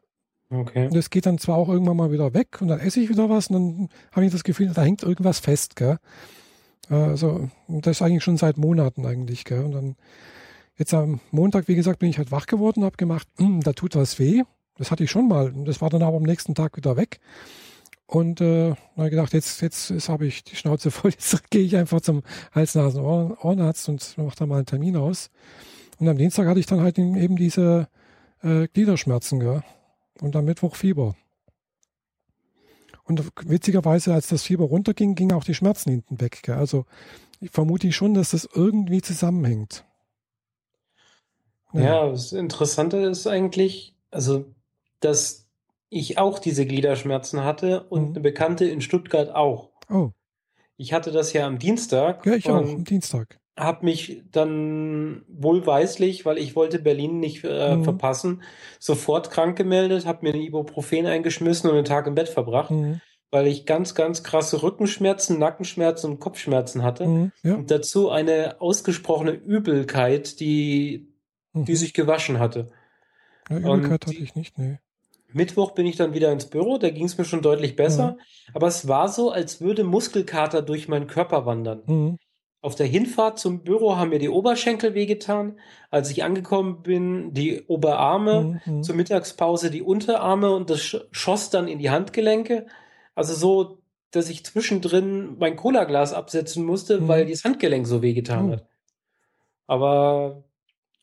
Okay. 0.50 0.86
Und 0.88 0.96
das 0.96 1.10
geht 1.10 1.26
dann 1.26 1.38
zwar 1.38 1.56
auch 1.56 1.70
irgendwann 1.70 1.96
mal 1.98 2.12
wieder 2.12 2.34
weg 2.34 2.62
und 2.62 2.68
dann 2.68 2.80
esse 2.80 3.00
ich 3.00 3.10
wieder 3.10 3.30
was 3.30 3.48
und 3.48 3.54
dann 3.54 3.90
habe 4.12 4.26
ich 4.26 4.32
das 4.32 4.44
Gefühl, 4.44 4.72
da 4.74 4.82
hängt 4.82 5.02
irgendwas 5.02 5.40
fest, 5.40 5.76
gell? 5.78 5.98
Also, 6.90 7.50
das 7.70 7.98
ist 7.98 8.02
eigentlich 8.02 8.24
schon 8.24 8.36
seit 8.36 8.58
Monaten 8.58 9.06
eigentlich, 9.06 9.46
gell? 9.46 9.64
Und 9.64 9.72
dann, 9.72 9.96
jetzt 10.76 10.94
am 10.94 11.22
Montag, 11.32 11.70
wie 11.70 11.76
gesagt, 11.76 12.00
bin 12.00 12.10
ich 12.10 12.18
halt 12.18 12.32
wach 12.32 12.48
geworden 12.48 12.80
und 12.82 12.86
habe 12.86 12.98
gemacht, 12.98 13.28
"Hm, 13.38 13.62
da 13.62 13.72
tut 13.72 13.96
was 13.96 14.20
weh. 14.20 14.44
Das 14.78 14.92
hatte 14.92 15.04
ich 15.06 15.12
schon 15.12 15.30
mal. 15.30 15.52
Und 15.52 15.66
Das 15.66 15.80
war 15.80 15.90
dann 15.90 16.02
aber 16.04 16.18
am 16.18 16.24
nächsten 16.24 16.54
Tag 16.54 16.76
wieder 16.76 16.98
weg. 16.98 17.20
Und 18.12 18.42
äh, 18.42 18.76
habe 18.98 19.10
gedacht, 19.10 19.32
jetzt, 19.32 19.62
jetzt, 19.62 19.90
jetzt 19.90 20.10
habe 20.10 20.26
ich 20.26 20.44
die 20.44 20.58
Schnauze 20.58 20.92
voll, 20.92 21.12
jetzt 21.12 21.50
gehe 21.50 21.64
ich 21.64 21.78
einfach 21.78 22.02
zum 22.02 22.24
Hals-Nasen-Ohrenarzt 22.54 23.88
und 23.88 24.18
mache 24.18 24.36
da 24.36 24.46
mal 24.46 24.58
einen 24.58 24.66
Termin 24.66 24.98
aus. 24.98 25.32
Und 25.98 26.10
am 26.10 26.18
Dienstag 26.18 26.46
hatte 26.46 26.60
ich 26.60 26.66
dann 26.66 26.82
halt 26.82 27.00
eben 27.00 27.38
diese 27.38 27.88
äh, 28.44 28.68
Gliederschmerzen, 28.68 29.40
gell? 29.40 29.64
Und 30.20 30.36
am 30.36 30.44
Mittwoch 30.44 30.76
Fieber. 30.76 31.16
Und 33.06 33.32
witzigerweise, 33.46 34.14
als 34.14 34.28
das 34.28 34.44
Fieber 34.44 34.66
runterging, 34.66 35.16
gingen 35.16 35.32
auch 35.32 35.46
die 35.46 35.56
Schmerzen 35.56 35.92
hinten 35.92 36.20
weg. 36.20 36.42
Gell? 36.44 36.56
Also 36.56 36.86
ich 37.40 37.52
vermute 37.52 37.88
ich 37.88 37.96
schon, 37.96 38.14
dass 38.14 38.32
das 38.32 38.48
irgendwie 38.54 39.02
zusammenhängt. 39.02 39.86
Ja, 41.72 42.10
das 42.10 42.34
Interessante 42.34 42.98
ist 42.98 43.26
eigentlich, 43.26 43.96
also, 44.12 44.54
dass 45.00 45.48
ich 45.94 46.18
auch 46.18 46.40
diese 46.40 46.66
Gliederschmerzen 46.66 47.44
hatte 47.44 47.84
und 47.90 48.02
Mhm. 48.02 48.10
eine 48.12 48.20
Bekannte 48.22 48.66
in 48.66 48.82
Stuttgart 48.82 49.30
auch. 49.36 49.70
Oh, 49.90 50.10
Ich 50.78 50.94
hatte 50.94 51.12
das 51.12 51.32
ja 51.34 51.46
am 51.46 51.60
Dienstag 51.60 52.26
ja, 52.26 52.34
ich 52.34 52.50
auch, 52.50 52.56
am 52.56 52.84
Dienstag. 52.86 53.38
habe 53.60 53.86
mich 53.86 54.24
dann 54.32 55.24
wohlweislich, 55.28 56.26
weil 56.26 56.40
ich 56.40 56.56
wollte 56.56 56.80
Berlin 56.80 57.20
nicht 57.20 57.44
äh, 57.44 57.76
Mhm. 57.76 57.84
verpassen, 57.84 58.42
sofort 58.80 59.30
krank 59.30 59.56
gemeldet, 59.58 60.06
habe 60.08 60.26
mir 60.26 60.34
ein 60.34 60.42
Ibuprofen 60.42 61.06
eingeschmissen 61.06 61.70
und 61.70 61.76
einen 61.76 61.86
Tag 61.86 62.08
im 62.08 62.16
Bett 62.16 62.30
verbracht, 62.30 62.72
Mhm. 62.72 63.02
weil 63.30 63.46
ich 63.48 63.66
ganz, 63.68 63.94
ganz 63.94 64.24
krasse 64.24 64.64
Rückenschmerzen, 64.64 65.38
Nackenschmerzen 65.38 66.10
und 66.12 66.20
Kopfschmerzen 66.20 66.82
hatte. 66.84 67.06
Mhm. 67.06 67.32
Ja. 67.44 67.56
Und 67.56 67.70
dazu 67.70 68.10
eine 68.10 68.60
ausgesprochene 68.62 69.32
Übelkeit, 69.34 70.40
die, 70.40 71.10
die 71.54 71.72
Mhm. 71.74 71.76
sich 71.76 71.94
gewaschen 71.94 72.40
hatte. 72.40 72.70
Ja, 73.50 73.58
Übelkeit 73.58 73.92
hatte 74.06 74.12
die- 74.12 74.24
ich 74.24 74.34
nicht, 74.36 74.58
nee. 74.58 74.80
Mittwoch 75.34 75.72
bin 75.72 75.86
ich 75.86 75.96
dann 75.96 76.14
wieder 76.14 76.32
ins 76.32 76.46
Büro, 76.48 76.78
da 76.78 76.90
ging 76.90 77.06
es 77.06 77.18
mir 77.18 77.26
schon 77.26 77.42
deutlich 77.42 77.76
besser, 77.76 78.18
aber 78.54 78.68
es 78.68 78.88
war 78.88 79.08
so, 79.08 79.32
als 79.32 79.62
würde 79.62 79.84
Muskelkater 79.84 80.62
durch 80.62 80.88
meinen 80.88 81.08
Körper 81.08 81.46
wandern. 81.46 81.84
Mhm. 81.86 82.18
Auf 82.64 82.76
der 82.76 82.86
Hinfahrt 82.86 83.40
zum 83.40 83.64
Büro 83.64 83.96
haben 83.96 84.10
mir 84.10 84.20
die 84.20 84.30
Oberschenkel 84.30 84.94
wehgetan. 84.94 85.58
Als 85.90 86.12
ich 86.12 86.24
angekommen 86.24 86.84
bin, 86.84 87.34
die 87.34 87.64
Oberarme, 87.66 88.62
Mhm. 88.66 88.84
zur 88.84 88.96
Mittagspause 88.96 89.72
die 89.72 89.82
Unterarme 89.82 90.52
und 90.54 90.70
das 90.70 90.80
sch- 90.82 91.02
schoss 91.12 91.50
dann 91.50 91.68
in 91.68 91.80
die 91.80 91.90
Handgelenke. 91.90 92.68
Also 93.16 93.34
so, 93.34 93.80
dass 94.12 94.30
ich 94.30 94.46
zwischendrin 94.46 95.38
mein 95.40 95.56
Cola-Glas 95.56 96.14
absetzen 96.14 96.64
musste, 96.64 97.02
Mhm. 97.02 97.08
weil 97.08 97.26
das 97.26 97.44
Handgelenk 97.44 97.88
so 97.88 98.04
wehgetan 98.04 98.50
Oh. 98.50 98.52
hat. 98.54 98.66
Aber 99.68 100.44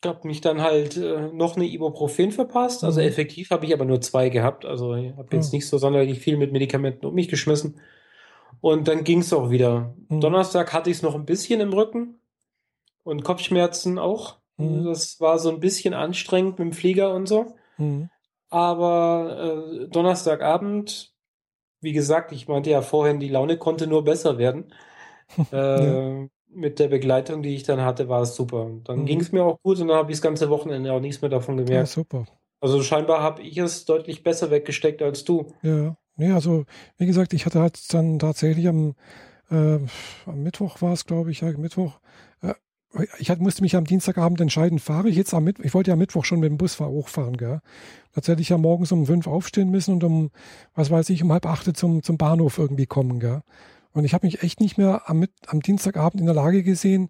ich 0.01 0.07
habe 0.09 0.27
mich 0.27 0.41
dann 0.41 0.61
halt 0.61 0.97
äh, 0.97 1.27
noch 1.33 1.55
eine 1.55 1.65
Ibuprofen 1.65 2.31
verpasst. 2.31 2.83
Also 2.83 3.01
Mhm. 3.01 3.07
effektiv 3.07 3.49
habe 3.51 3.65
ich 3.65 3.73
aber 3.73 3.85
nur 3.85 4.01
zwei 4.01 4.29
gehabt. 4.29 4.65
Also 4.65 4.95
ich 4.95 5.11
habe 5.15 5.35
jetzt 5.35 5.51
Oh. 5.53 5.55
nicht 5.55 5.67
so 5.67 5.77
sonderlich 5.77 6.19
viel 6.19 6.37
mit 6.37 6.51
Medikamenten 6.51 7.05
um 7.05 7.13
mich 7.13 7.27
geschmissen. 7.27 7.79
Und 8.61 8.87
dann 8.87 9.03
ging 9.03 9.19
es 9.19 9.33
auch 9.33 9.49
wieder. 9.49 9.95
Mhm. 10.09 10.21
Donnerstag 10.21 10.73
hatte 10.73 10.89
ich 10.89 10.97
es 10.97 11.03
noch 11.03 11.15
ein 11.15 11.25
bisschen 11.25 11.59
im 11.61 11.73
Rücken 11.73 12.19
und 13.03 13.23
Kopfschmerzen 13.23 13.99
auch. 13.99 14.37
Mhm. 14.57 14.85
Das 14.85 15.19
war 15.19 15.39
so 15.39 15.49
ein 15.49 15.59
bisschen 15.59 15.93
anstrengend 15.93 16.59
mit 16.59 16.67
dem 16.67 16.73
Flieger 16.73 17.13
und 17.13 17.27
so. 17.27 17.55
Mhm. 17.77 18.09
Aber 18.49 19.83
äh, 19.83 19.87
Donnerstagabend, 19.89 21.13
wie 21.81 21.93
gesagt, 21.93 22.31
ich 22.31 22.47
meinte 22.47 22.69
ja 22.69 22.81
vorhin, 22.81 23.19
die 23.19 23.29
Laune 23.29 23.57
konnte 23.57 23.87
nur 23.87 24.03
besser 24.03 24.37
werden. 24.37 24.73
Äh, 25.51 26.27
Mit 26.51 26.79
der 26.79 26.87
Begleitung, 26.87 27.43
die 27.43 27.53
ich 27.55 27.63
dann 27.63 27.81
hatte, 27.81 28.09
war 28.09 28.23
es 28.23 28.35
super. 28.35 28.63
Und 28.63 28.89
dann 28.89 29.01
Mhm. 29.01 29.05
ging 29.05 29.19
es 29.21 29.31
mir 29.31 29.43
auch 29.43 29.59
gut 29.61 29.79
und 29.79 29.87
dann 29.87 29.97
habe 29.97 30.11
ich 30.11 30.17
das 30.17 30.23
ganze 30.23 30.49
Wochenende 30.49 30.91
auch 30.91 30.99
nichts 30.99 31.21
mehr 31.21 31.29
davon 31.29 31.57
Ja, 31.59 31.65
gemerkt. 31.65 31.89
super. 31.89 32.25
Also 32.59 32.81
scheinbar 32.81 33.21
habe 33.21 33.41
ich 33.43 33.57
es 33.57 33.85
deutlich 33.85 34.23
besser 34.23 34.49
weggesteckt 34.49 35.01
als 35.01 35.23
du. 35.23 35.53
Ja, 35.61 35.95
nee, 36.17 36.31
also 36.31 36.65
wie 36.97 37.05
gesagt, 37.05 37.33
ich 37.33 37.45
hatte 37.45 37.61
halt 37.61 37.93
dann 37.93 38.19
tatsächlich 38.19 38.67
am, 38.67 38.95
äh, 39.51 39.77
am 40.25 40.43
Mittwoch 40.43 40.81
war 40.81 40.93
es, 40.93 41.05
glaube 41.05 41.31
ich, 41.31 41.41
ja, 41.41 41.51
Mittwoch. 41.51 41.99
Äh, 42.41 42.55
ich 43.19 43.29
hatte, 43.29 43.43
musste 43.43 43.61
mich 43.61 43.75
am 43.75 43.85
Dienstagabend 43.85 44.41
entscheiden, 44.41 44.79
fahre 44.79 45.07
ich 45.09 45.15
jetzt 45.15 45.33
am 45.35 45.43
Mittwoch, 45.43 45.63
ich 45.63 45.73
wollte 45.75 45.89
ja 45.89 45.93
am 45.93 45.99
Mittwoch 45.99 46.25
schon 46.25 46.39
mit 46.39 46.49
dem 46.49 46.57
Bus 46.57 46.73
fahr- 46.75 46.89
hochfahren, 46.89 47.37
gell. 47.37 47.61
Tatsächlich 48.13 48.49
ja 48.49 48.57
morgens 48.57 48.91
um 48.91 49.05
fünf 49.05 49.27
aufstehen 49.27 49.69
müssen 49.69 49.93
und 49.93 50.03
um, 50.03 50.31
was 50.73 50.89
weiß 50.89 51.11
ich, 51.11 51.21
um 51.23 51.31
halb 51.31 51.45
acht 51.45 51.77
zum, 51.77 52.01
zum 52.01 52.17
Bahnhof 52.17 52.57
irgendwie 52.57 52.87
kommen, 52.87 53.19
gell. 53.19 53.43
Und 53.93 54.05
ich 54.05 54.13
habe 54.13 54.25
mich 54.25 54.43
echt 54.43 54.59
nicht 54.59 54.77
mehr 54.77 55.09
am, 55.09 55.25
am 55.47 55.61
Dienstagabend 55.61 56.19
in 56.19 56.25
der 56.25 56.35
Lage 56.35 56.63
gesehen, 56.63 57.09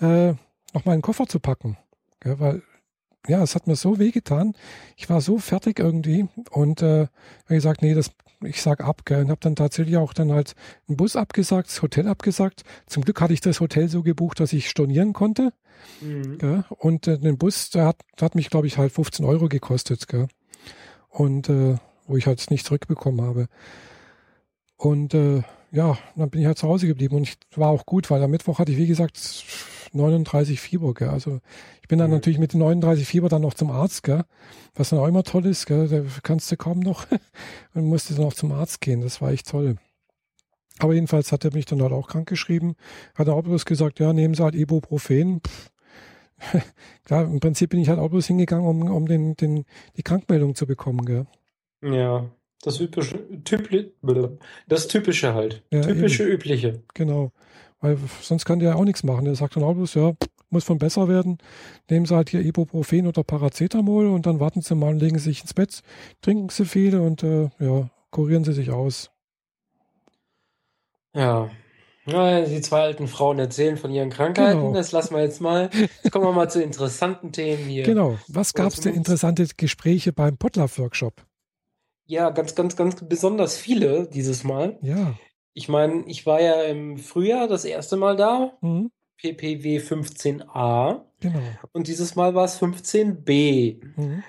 äh, 0.00 0.34
noch 0.72 0.84
meinen 0.84 1.02
Koffer 1.02 1.26
zu 1.26 1.40
packen, 1.40 1.76
gell, 2.20 2.38
weil 2.38 2.62
ja, 3.28 3.42
es 3.42 3.54
hat 3.54 3.66
mir 3.66 3.76
so 3.76 3.98
wehgetan. 3.98 4.54
Ich 4.96 5.10
war 5.10 5.20
so 5.20 5.38
fertig 5.38 5.78
irgendwie 5.78 6.26
und 6.50 6.82
äh, 6.82 7.08
habe 7.44 7.54
gesagt, 7.54 7.82
nee, 7.82 7.94
das, 7.94 8.10
ich 8.42 8.62
sag 8.62 8.80
ab, 8.80 9.04
gell, 9.04 9.22
und 9.22 9.30
habe 9.30 9.40
dann 9.40 9.56
tatsächlich 9.56 9.96
auch 9.98 10.14
dann 10.14 10.32
halt 10.32 10.54
einen 10.88 10.96
Bus 10.96 11.16
abgesagt, 11.16 11.68
das 11.68 11.82
Hotel 11.82 12.08
abgesagt. 12.08 12.62
Zum 12.86 13.04
Glück 13.04 13.20
hatte 13.20 13.34
ich 13.34 13.40
das 13.40 13.60
Hotel 13.60 13.88
so 13.88 14.02
gebucht, 14.02 14.40
dass 14.40 14.52
ich 14.52 14.70
stornieren 14.70 15.12
konnte. 15.12 15.52
Mhm. 16.00 16.38
Gell? 16.38 16.64
Und 16.78 17.08
äh, 17.08 17.18
den 17.18 17.36
Bus, 17.36 17.70
der 17.70 17.86
hat, 17.86 18.00
der 18.18 18.26
hat 18.26 18.34
mich, 18.34 18.48
glaube 18.48 18.66
ich, 18.66 18.78
halt 18.78 18.92
15 18.92 19.24
Euro 19.24 19.48
gekostet. 19.48 20.08
Gell? 20.08 20.28
Und 21.10 21.48
äh, 21.48 21.76
wo 22.06 22.16
ich 22.16 22.26
halt 22.26 22.50
nicht 22.50 22.66
zurückbekommen 22.66 23.20
habe. 23.20 23.48
Und 24.76 25.14
äh, 25.14 25.42
ja, 25.72 25.96
dann 26.16 26.30
bin 26.30 26.40
ich 26.40 26.46
halt 26.46 26.58
zu 26.58 26.68
Hause 26.68 26.86
geblieben 26.86 27.16
und 27.16 27.22
ich 27.22 27.36
war 27.56 27.68
auch 27.68 27.86
gut, 27.86 28.10
weil 28.10 28.22
am 28.22 28.30
Mittwoch 28.30 28.58
hatte 28.58 28.72
ich, 28.72 28.78
wie 28.78 28.86
gesagt, 28.86 29.18
39 29.92 30.60
Fieber. 30.60 30.94
Gell? 30.94 31.08
Also 31.08 31.40
ich 31.82 31.88
bin 31.88 31.98
dann 31.98 32.10
Mhm. 32.10 32.16
natürlich 32.16 32.38
mit 32.38 32.52
den 32.52 32.60
39 32.60 33.06
Fieber 33.06 33.28
dann 33.28 33.42
noch 33.42 33.54
zum 33.54 33.70
Arzt, 33.70 34.02
gell? 34.02 34.24
was 34.74 34.90
dann 34.90 34.98
auch 34.98 35.06
immer 35.06 35.22
toll 35.24 35.46
ist. 35.46 35.66
Gell? 35.66 35.88
Da 35.88 36.02
kannst 36.22 36.50
du 36.50 36.56
kaum 36.56 36.80
noch 36.80 37.06
und 37.74 37.84
musste 37.84 38.14
dann 38.14 38.24
auch 38.24 38.34
zum 38.34 38.52
Arzt 38.52 38.80
gehen. 38.80 39.00
Das 39.00 39.20
war 39.20 39.30
echt 39.32 39.48
toll. 39.48 39.76
Aber 40.78 40.94
jedenfalls 40.94 41.30
hat 41.30 41.44
er 41.44 41.52
mich 41.52 41.66
dann 41.66 41.82
halt 41.82 41.92
auch 41.92 42.08
krank 42.08 42.28
geschrieben. 42.28 42.74
Hat 43.14 43.28
er 43.28 43.34
auch 43.34 43.42
bloß 43.42 43.64
gesagt, 43.66 44.00
ja, 44.00 44.12
nehmen 44.12 44.34
Sie 44.34 44.42
halt 44.42 44.54
Ibuprofen. 44.54 45.40
Pff. 45.46 45.70
Klar, 47.04 47.24
im 47.24 47.38
Prinzip 47.40 47.70
bin 47.70 47.80
ich 47.80 47.90
halt 47.90 47.98
auch 47.98 48.08
bloß 48.08 48.26
hingegangen, 48.26 48.66
um, 48.66 48.90
um 48.90 49.06
den, 49.06 49.36
den, 49.36 49.64
die 49.98 50.02
Krankmeldung 50.02 50.54
zu 50.54 50.66
bekommen. 50.66 51.04
Gell? 51.04 51.26
Ja, 51.82 52.30
das 52.62 52.76
typische, 52.76 53.18
typli- 53.44 53.90
das 54.68 54.88
typische 54.88 55.34
halt. 55.34 55.62
Ja, 55.70 55.80
typische, 55.80 56.24
übliche. 56.24 56.82
Genau. 56.94 57.32
Weil 57.80 57.96
sonst 58.20 58.44
kann 58.44 58.58
der 58.58 58.70
ja 58.70 58.74
auch 58.74 58.84
nichts 58.84 59.02
machen. 59.02 59.24
Der 59.24 59.34
sagt 59.34 59.56
dann 59.56 59.62
auch 59.62 59.74
bloß, 59.74 59.94
ja, 59.94 60.12
muss 60.50 60.64
von 60.64 60.78
besser 60.78 61.08
werden. 61.08 61.38
Nehmen 61.88 62.04
Sie 62.04 62.14
halt 62.14 62.28
hier 62.28 62.40
Ibuprofen 62.40 63.06
oder 63.06 63.24
Paracetamol 63.24 64.06
und 64.06 64.26
dann 64.26 64.40
warten 64.40 64.60
Sie 64.60 64.74
mal 64.74 64.90
und 64.90 65.00
legen 65.00 65.18
Sie 65.18 65.30
sich 65.30 65.40
ins 65.40 65.54
Bett, 65.54 65.80
trinken 66.20 66.50
Sie 66.50 66.66
viel 66.66 66.98
und 66.98 67.22
äh, 67.22 67.48
ja, 67.58 67.88
kurieren 68.10 68.44
Sie 68.44 68.52
sich 68.52 68.70
aus. 68.70 69.10
Ja. 71.14 71.50
Ja, 72.06 72.40
die 72.40 72.60
zwei 72.60 72.80
alten 72.80 73.08
Frauen 73.08 73.38
erzählen 73.38 73.76
von 73.76 73.90
ihren 73.92 74.10
Krankheiten. 74.10 74.58
Genau. 74.58 74.74
Das 74.74 74.90
lassen 74.90 75.14
wir 75.14 75.22
jetzt 75.22 75.40
mal. 75.40 75.70
Jetzt 75.72 76.10
kommen 76.10 76.24
wir 76.24 76.32
mal 76.32 76.50
zu 76.50 76.62
interessanten 76.62 77.30
Themen 77.30 77.64
hier. 77.64 77.84
Genau. 77.84 78.18
Was 78.26 78.52
gab 78.54 78.72
es 78.72 78.80
denn 78.80 78.94
interessante 78.94 79.46
Gespräche 79.56 80.12
beim 80.12 80.36
Potlove-Workshop? 80.36 81.24
Ja, 82.10 82.30
ganz, 82.30 82.56
ganz, 82.56 82.74
ganz 82.76 82.96
besonders 83.08 83.56
viele 83.56 84.08
dieses 84.08 84.42
Mal. 84.42 84.78
Ja. 84.82 85.14
Ich 85.54 85.68
meine, 85.68 86.02
ich 86.08 86.26
war 86.26 86.40
ja 86.40 86.62
im 86.64 86.96
Frühjahr 86.98 87.46
das 87.46 87.64
erste 87.64 87.96
Mal 87.96 88.16
da, 88.16 88.52
Mhm. 88.62 88.90
PPW 89.16 89.78
15a, 89.78 91.02
Genau. 91.20 91.38
und 91.72 91.86
dieses 91.86 92.16
Mal 92.16 92.34
war 92.34 92.46
es 92.46 92.58
15b. 92.60 93.80
Mhm. 93.96 94.24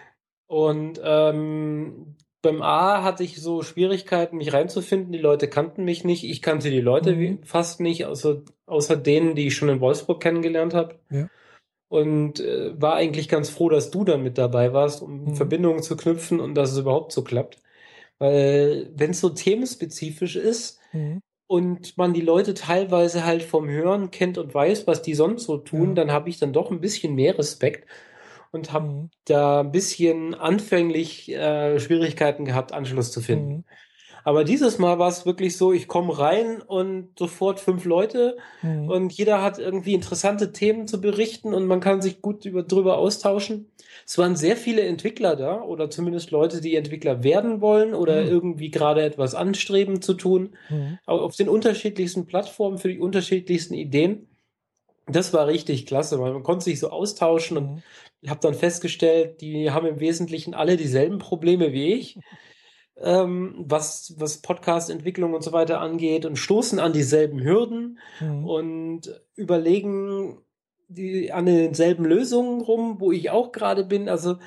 Und 0.47 1.01
ähm, 1.03 2.17
beim 2.43 2.61
A 2.61 3.01
hatte 3.03 3.23
ich 3.23 3.41
so 3.41 3.61
Schwierigkeiten, 3.63 4.37
mich 4.37 4.51
reinzufinden. 4.53 5.11
Die 5.11 5.17
Leute 5.19 5.47
kannten 5.47 5.83
mich 5.85 6.03
nicht. 6.03 6.23
Ich 6.23 6.41
kannte 6.41 6.69
die 6.69 6.81
Leute 6.81 7.15
Mhm. 7.15 7.39
fast 7.43 7.79
nicht, 7.79 8.05
außer, 8.05 8.41
außer 8.67 8.95
denen, 8.97 9.33
die 9.35 9.47
ich 9.47 9.55
schon 9.55 9.69
in 9.69 9.79
Wolfsburg 9.79 10.21
kennengelernt 10.21 10.73
habe. 10.75 10.99
Ja. 11.09 11.27
Und 11.87 12.39
äh, 12.41 12.79
war 12.81 12.95
eigentlich 12.95 13.27
ganz 13.29 13.49
froh, 13.49 13.69
dass 13.69 13.91
du 13.91 14.03
dann 14.03 14.23
mit 14.23 14.37
dabei 14.37 14.71
warst, 14.73 15.01
um 15.01 15.23
Mhm. 15.25 15.35
Verbindungen 15.35 15.83
zu 15.83 15.95
knüpfen 15.97 16.39
und 16.39 16.55
dass 16.55 16.71
es 16.73 16.77
überhaupt 16.79 17.11
so 17.11 17.23
klappt. 17.23 17.60
Weil 18.21 18.91
wenn 18.95 19.11
es 19.11 19.19
so 19.21 19.29
themenspezifisch 19.29 20.35
ist 20.35 20.79
Mhm. 20.93 21.21
und 21.47 21.97
man 21.97 22.13
die 22.13 22.21
Leute 22.21 22.53
teilweise 22.53 23.25
halt 23.25 23.43
vom 23.43 23.67
Hören 23.69 24.11
kennt 24.11 24.37
und 24.37 24.53
weiß, 24.53 24.87
was 24.87 25.01
die 25.01 25.15
sonst 25.15 25.45
so 25.45 25.57
tun, 25.57 25.89
Ja. 25.89 25.95
dann 25.95 26.11
habe 26.11 26.29
ich 26.29 26.37
dann 26.39 26.53
doch 26.53 26.71
ein 26.71 26.81
bisschen 26.81 27.15
mehr 27.15 27.37
Respekt 27.37 27.89
und 28.51 28.73
habe 28.73 28.87
Mhm. 28.87 29.09
da 29.25 29.61
ein 29.61 29.71
bisschen 29.71 30.35
anfänglich 30.35 31.31
äh, 31.31 31.79
Schwierigkeiten 31.79 32.45
gehabt, 32.45 32.73
Anschluss 32.73 33.11
zu 33.11 33.21
finden. 33.21 33.65
Aber 34.23 34.43
dieses 34.43 34.77
Mal 34.79 34.99
war 34.99 35.09
es 35.09 35.25
wirklich 35.25 35.57
so, 35.57 35.71
ich 35.73 35.87
komme 35.87 36.17
rein 36.17 36.61
und 36.61 37.17
sofort 37.17 37.59
fünf 37.59 37.85
Leute 37.85 38.37
Mhm. 38.61 38.89
und 38.89 39.13
jeder 39.13 39.41
hat 39.41 39.57
irgendwie 39.59 39.93
interessante 39.93 40.51
Themen 40.51 40.87
zu 40.87 41.01
berichten 41.01 41.53
und 41.53 41.65
man 41.65 41.79
kann 41.79 42.01
sich 42.01 42.21
gut 42.21 42.45
über, 42.45 42.63
drüber 42.63 42.97
austauschen. 42.97 43.71
Es 44.05 44.17
waren 44.17 44.35
sehr 44.35 44.55
viele 44.57 44.81
Entwickler 44.83 45.35
da 45.35 45.61
oder 45.61 45.89
zumindest 45.89 46.31
Leute, 46.31 46.61
die 46.61 46.75
Entwickler 46.75 47.23
werden 47.23 47.61
wollen 47.61 47.93
oder 47.93 48.21
Mhm. 48.21 48.27
irgendwie 48.29 48.69
gerade 48.71 49.01
etwas 49.03 49.35
anstreben 49.35 50.01
zu 50.01 50.13
tun 50.13 50.55
Mhm. 50.69 50.99
au- 51.05 51.19
auf 51.19 51.35
den 51.35 51.49
unterschiedlichsten 51.49 52.25
Plattformen 52.27 52.77
für 52.77 52.89
die 52.89 52.99
unterschiedlichsten 52.99 53.73
Ideen. 53.73 54.27
Das 55.07 55.33
war 55.33 55.47
richtig 55.47 55.87
klasse, 55.87 56.19
weil 56.19 56.31
man 56.31 56.43
konnte 56.43 56.65
sich 56.65 56.79
so 56.79 56.89
austauschen 56.89 57.57
und 57.57 57.69
Mhm. 57.71 57.83
ich 58.21 58.29
habe 58.29 58.39
dann 58.41 58.53
festgestellt, 58.53 59.41
die 59.41 59.71
haben 59.71 59.87
im 59.87 59.99
Wesentlichen 59.99 60.53
alle 60.53 60.77
dieselben 60.77 61.17
Probleme 61.17 61.73
wie 61.73 61.93
ich, 61.93 62.17
ähm, 63.03 63.55
was, 63.57 64.13
was 64.17 64.41
Podcast-Entwicklung 64.41 65.33
und 65.33 65.43
so 65.43 65.51
weiter 65.53 65.81
angeht 65.81 66.25
und 66.25 66.37
stoßen 66.37 66.79
an 66.79 66.93
dieselben 66.93 67.41
Hürden 67.43 67.99
Mhm. 68.19 68.45
und 68.45 69.21
überlegen 69.35 70.39
die, 70.87 71.31
an 71.31 71.45
denselben 71.45 72.05
Lösungen 72.05 72.61
rum, 72.61 72.97
wo 72.99 73.11
ich 73.11 73.29
auch 73.29 73.51
gerade 73.51 73.83
bin. 73.85 74.09
Also 74.09 74.37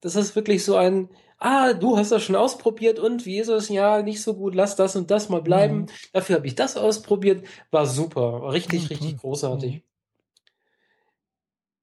das 0.00 0.16
ist 0.16 0.34
wirklich 0.36 0.64
so 0.64 0.76
ein, 0.76 1.10
ah, 1.38 1.72
du 1.74 1.96
hast 1.98 2.10
das 2.12 2.22
schon 2.22 2.36
ausprobiert 2.36 2.98
und 2.98 3.26
wie 3.26 3.38
ist 3.38 3.48
es? 3.48 3.68
Ja, 3.68 4.02
nicht 4.02 4.22
so 4.22 4.34
gut, 4.34 4.54
lass 4.54 4.76
das 4.76 4.96
und 4.96 5.10
das 5.10 5.28
mal 5.28 5.42
bleiben. 5.42 5.80
Mhm. 5.82 5.86
Dafür 6.12 6.36
habe 6.36 6.46
ich 6.46 6.54
das 6.54 6.76
ausprobiert. 6.76 7.44
War 7.70 7.86
super, 7.86 8.42
war 8.42 8.52
richtig, 8.52 8.84
Ja, 8.84 8.88
richtig 8.88 9.18
großartig. 9.18 9.74
Mhm. 9.76 9.82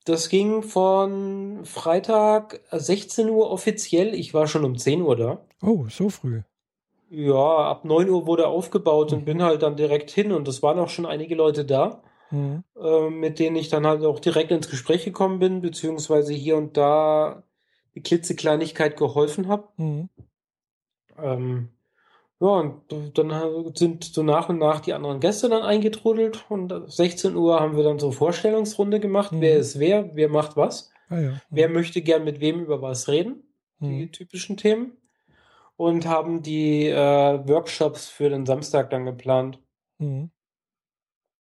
Das 0.05 0.29
ging 0.29 0.63
von 0.63 1.65
Freitag 1.65 2.62
16 2.72 3.29
Uhr 3.29 3.50
offiziell. 3.51 4.13
Ich 4.15 4.34
war 4.34 4.48
schon 4.48 4.63
um 4.63 4.77
10 4.77 5.01
Uhr 5.01 5.15
da. 5.17 5.47
Oh, 5.61 5.87
so 5.89 6.09
früh. 6.09 6.41
Ja, 7.09 7.57
ab 7.69 7.85
9 7.85 8.09
Uhr 8.09 8.25
wurde 8.27 8.47
aufgebaut 8.47 9.13
und 9.13 9.21
Mhm. 9.21 9.25
bin 9.25 9.41
halt 9.43 9.61
dann 9.63 9.75
direkt 9.77 10.11
hin 10.11 10.31
und 10.33 10.47
es 10.47 10.61
waren 10.61 10.77
auch 10.79 10.89
schon 10.89 11.05
einige 11.05 11.35
Leute 11.35 11.65
da. 11.65 12.03
Mhm. 12.29 12.63
äh, 12.79 13.09
mit 13.09 13.39
denen 13.39 13.55
ich 13.55 13.69
dann 13.69 13.87
halt 13.87 14.03
auch 14.03 14.19
direkt 14.19 14.51
ins 14.51 14.69
Gespräch 14.69 15.05
gekommen 15.05 15.39
bin, 15.39 15.61
beziehungsweise 15.61 16.33
hier 16.33 16.57
und 16.57 16.75
da 16.75 17.43
die 17.95 18.01
klitzekleinigkeit 18.01 18.97
geholfen 18.97 19.47
habe. 19.47 19.69
Mhm. 19.77 20.09
Ähm, 21.17 21.69
ja, 22.39 22.47
und 22.47 22.81
dann 23.17 23.75
sind 23.75 24.03
so 24.03 24.21
nach 24.23 24.49
und 24.49 24.59
nach 24.59 24.81
die 24.81 24.93
anderen 24.93 25.19
Gäste 25.19 25.49
dann 25.49 25.63
eingetrudelt 25.63 26.45
und 26.49 26.73
16 26.91 27.35
Uhr 27.35 27.59
haben 27.59 27.75
wir 27.77 27.83
dann 27.83 27.97
so 27.97 28.11
Vorstellungsrunde 28.11 28.99
gemacht, 28.99 29.31
Mhm. 29.31 29.41
wer 29.41 29.57
ist 29.57 29.79
wer, 29.79 30.15
wer 30.15 30.29
macht 30.29 30.55
was, 30.57 30.91
Ah, 31.09 31.17
ja. 31.19 31.41
wer 31.49 31.69
möchte 31.69 32.01
gern 32.01 32.25
mit 32.25 32.41
wem 32.41 32.59
über 32.59 32.81
was 32.81 33.07
reden, 33.07 33.43
die 33.79 34.05
Mhm. 34.05 34.11
typischen 34.11 34.57
Themen 34.57 34.91
und 35.77 36.05
haben 36.07 36.41
die 36.41 36.88
äh, 36.88 37.48
Workshops 37.48 38.07
für 38.07 38.29
den 38.29 38.46
Samstag 38.46 38.89
dann 38.89 39.05
geplant. 39.05 39.62
Mhm. 40.00 40.31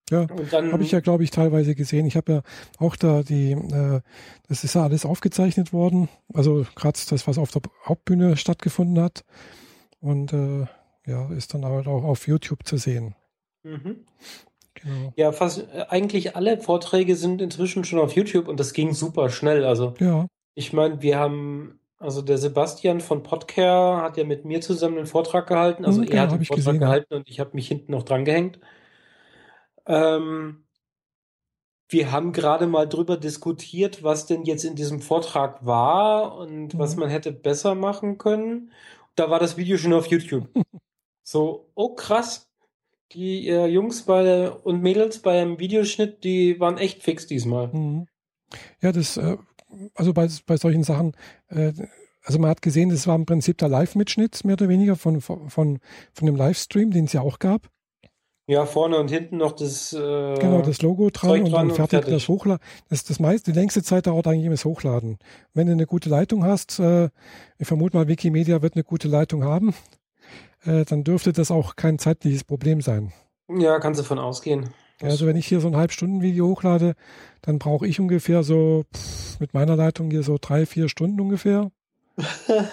Ja, 0.09 0.25
habe 0.29 0.83
ich 0.83 0.91
ja, 0.91 1.01
glaube 1.01 1.25
ich, 1.25 1.31
teilweise 1.31 1.75
gesehen. 1.75 2.05
Ich 2.05 2.15
habe 2.15 2.31
ja 2.31 2.41
auch 2.79 2.95
da 2.95 3.23
die, 3.23 3.51
äh, 3.51 3.99
das 4.47 4.63
ist 4.63 4.75
ja 4.75 4.83
alles 4.83 5.05
aufgezeichnet 5.05 5.73
worden. 5.73 6.07
Also 6.33 6.65
gerade 6.75 6.97
das, 7.09 7.27
was 7.27 7.37
auf 7.37 7.51
der 7.51 7.63
Hauptbühne 7.85 8.37
stattgefunden 8.37 9.03
hat. 9.03 9.25
Und 9.99 10.31
äh, 10.31 10.65
ja, 11.05 11.29
ist 11.33 11.53
dann 11.53 11.65
halt 11.65 11.87
auch 11.87 12.05
auf 12.05 12.27
YouTube 12.27 12.65
zu 12.65 12.77
sehen. 12.77 13.15
Mhm. 13.63 14.05
Genau. 14.75 15.13
Ja, 15.17 15.31
fast 15.33 15.67
äh, 15.73 15.85
eigentlich 15.89 16.35
alle 16.35 16.57
Vorträge 16.57 17.15
sind 17.15 17.41
inzwischen 17.41 17.83
schon 17.83 17.99
auf 17.99 18.13
YouTube 18.13 18.47
und 18.47 18.59
das 18.59 18.73
ging 18.73 18.93
super 18.93 19.29
schnell. 19.29 19.65
Also 19.65 19.93
Ja, 19.99 20.27
ich 20.53 20.71
meine, 20.71 21.01
wir 21.01 21.19
haben, 21.19 21.79
also 21.99 22.21
der 22.21 22.37
Sebastian 22.37 23.01
von 23.01 23.23
Podcare 23.23 24.01
hat 24.01 24.17
ja 24.17 24.23
mit 24.23 24.45
mir 24.45 24.61
zusammen 24.61 24.97
einen 24.97 25.07
Vortrag 25.07 25.47
gehalten. 25.47 25.85
Also 25.85 26.01
Mhm, 26.01 26.07
er 26.07 26.07
genau, 26.09 26.21
hat 26.21 26.31
den 26.33 26.41
ich 26.41 26.47
Vortrag 26.47 26.77
gesehen, 26.77 26.79
gehalten 26.79 27.13
und 27.15 27.29
ich 27.29 27.39
habe 27.39 27.51
mich 27.53 27.67
hinten 27.67 27.91
noch 27.91 28.03
dran 28.03 28.25
gehängt. 28.25 28.59
Ähm, 29.85 30.65
wir 31.89 32.11
haben 32.11 32.33
gerade 32.33 32.67
mal 32.67 32.87
drüber 32.87 33.17
diskutiert, 33.17 34.03
was 34.03 34.25
denn 34.25 34.43
jetzt 34.43 34.65
in 34.65 34.75
diesem 34.75 35.01
Vortrag 35.01 35.65
war 35.65 36.35
und 36.37 36.77
was 36.77 36.95
Mhm. 36.95 37.01
man 37.01 37.09
hätte 37.09 37.31
besser 37.31 37.75
machen 37.75 38.17
können. 38.17 38.71
Da 39.15 39.29
war 39.29 39.39
das 39.39 39.57
Video 39.57 39.77
schon 39.77 39.93
auf 39.93 40.07
YouTube. 40.07 40.49
So, 41.23 41.71
oh 41.75 41.93
krass. 41.95 42.49
Die 43.13 43.47
äh, 43.49 43.67
Jungs 43.67 44.03
bei 44.05 44.23
der, 44.23 44.65
und 44.65 44.81
Mädels 44.81 45.21
beim 45.21 45.59
Videoschnitt, 45.59 46.23
die 46.23 46.59
waren 46.59 46.77
echt 46.77 47.03
fix 47.03 47.27
diesmal. 47.27 47.73
Mhm. 47.73 48.07
Ja, 48.81 48.91
das, 48.91 49.17
äh, 49.17 49.37
also 49.95 50.13
bei, 50.13 50.27
bei 50.45 50.57
solchen 50.57 50.83
Sachen, 50.83 51.13
äh, 51.49 51.73
also 52.23 52.39
man 52.39 52.49
hat 52.49 52.61
gesehen, 52.61 52.89
das 52.89 53.07
war 53.07 53.15
im 53.15 53.25
Prinzip 53.25 53.57
der 53.57 53.69
Live-Mitschnitt, 53.69 54.43
mehr 54.43 54.53
oder 54.53 54.67
weniger, 54.69 54.95
von, 54.95 55.21
von, 55.21 55.49
von 55.49 55.79
dem 56.21 56.35
Livestream, 56.35 56.91
den 56.91 57.05
es 57.05 57.13
ja 57.13 57.21
auch 57.21 57.39
gab. 57.39 57.69
Ja, 58.49 58.65
vorne 58.65 58.97
und 58.97 59.09
hinten 59.09 59.37
noch 59.37 59.51
das, 59.51 59.91
äh, 59.91 60.35
Genau, 60.39 60.61
das 60.61 60.81
Logo 60.81 61.09
dran 61.09 61.31
und 61.31 61.43
dran 61.43 61.51
dann 61.51 61.69
und 61.69 61.75
fertig, 61.75 61.99
fertig. 61.99 62.13
das 62.13 62.27
Hochladen. 62.29 62.65
Das, 62.89 63.03
das 63.03 63.19
meiste, 63.19 63.51
die 63.51 63.59
längste 63.59 63.83
Zeit 63.83 64.07
dauert 64.07 64.25
eigentlich 64.25 64.49
das 64.49 64.63
Hochladen. 64.63 65.19
Wenn 65.53 65.67
du 65.67 65.73
eine 65.73 65.85
gute 65.85 66.07
Leitung 66.09 66.45
hast, 66.45 66.79
äh, 66.79 67.09
ich 67.57 67.67
vermute 67.67 67.97
mal, 67.97 68.07
Wikimedia 68.07 68.61
wird 68.61 68.75
eine 68.75 68.85
gute 68.85 69.09
Leitung 69.09 69.43
haben, 69.43 69.73
äh, 70.63 70.85
dann 70.85 71.03
dürfte 71.03 71.33
das 71.33 71.51
auch 71.51 71.75
kein 71.75 71.99
zeitliches 71.99 72.45
Problem 72.45 72.79
sein. 72.79 73.11
Ja, 73.49 73.79
kannst 73.79 73.99
du 73.99 74.05
von 74.05 74.17
ausgehen. 74.17 74.69
Ja, 75.01 75.09
also 75.09 75.27
wenn 75.27 75.35
ich 75.35 75.47
hier 75.47 75.59
so 75.59 75.67
ein 75.67 75.75
Halbstunden-Video 75.75 76.47
hochlade, 76.47 76.95
dann 77.41 77.59
brauche 77.59 77.87
ich 77.87 77.99
ungefähr 77.99 78.43
so 78.43 78.85
pff, 78.95 79.39
mit 79.39 79.53
meiner 79.53 79.75
Leitung 79.75 80.09
hier 80.11 80.23
so 80.23 80.37
drei, 80.41 80.65
vier 80.65 80.89
Stunden 80.89 81.19
ungefähr. 81.21 81.71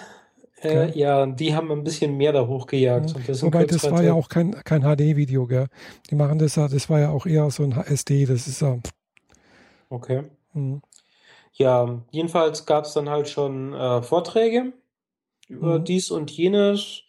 Äh, 0.63 0.87
Okay. 0.87 0.99
ja, 0.99 1.25
die 1.27 1.53
haben 1.53 1.71
ein 1.71 1.83
bisschen 1.83 2.15
mehr 2.17 2.31
da 2.31 2.47
hochgejagt. 2.47 3.13
Ja. 3.17 3.21
Das 3.27 3.43
Wobei 3.43 3.65
das 3.65 3.83
war 3.91 4.03
ja 4.03 4.13
auch 4.13 4.29
kein, 4.29 4.51
kein 4.63 4.81
HD-Video, 4.83 5.45
gell? 5.47 5.67
Die 6.09 6.15
machen 6.15 6.39
das 6.39 6.55
ja, 6.55 6.67
das 6.67 6.89
war 6.89 6.99
ja 6.99 7.09
auch 7.09 7.25
eher 7.25 7.49
so 7.51 7.63
ein 7.63 7.71
SD, 7.73 8.25
das 8.25 8.47
ist 8.47 8.61
ja. 8.61 8.77
Okay. 9.89 10.23
Hm, 10.53 10.81
Ja, 11.53 12.03
jedenfalls 12.11 12.65
gab 12.65 12.85
es 12.85 12.93
dann 12.93 13.09
halt 13.09 13.29
schon 13.29 13.73
äh, 13.73 14.01
Vorträge 14.01 14.73
über 15.49 15.79
Mhm. 15.79 15.85
dies 15.85 16.11
und 16.11 16.31
jenes, 16.31 17.03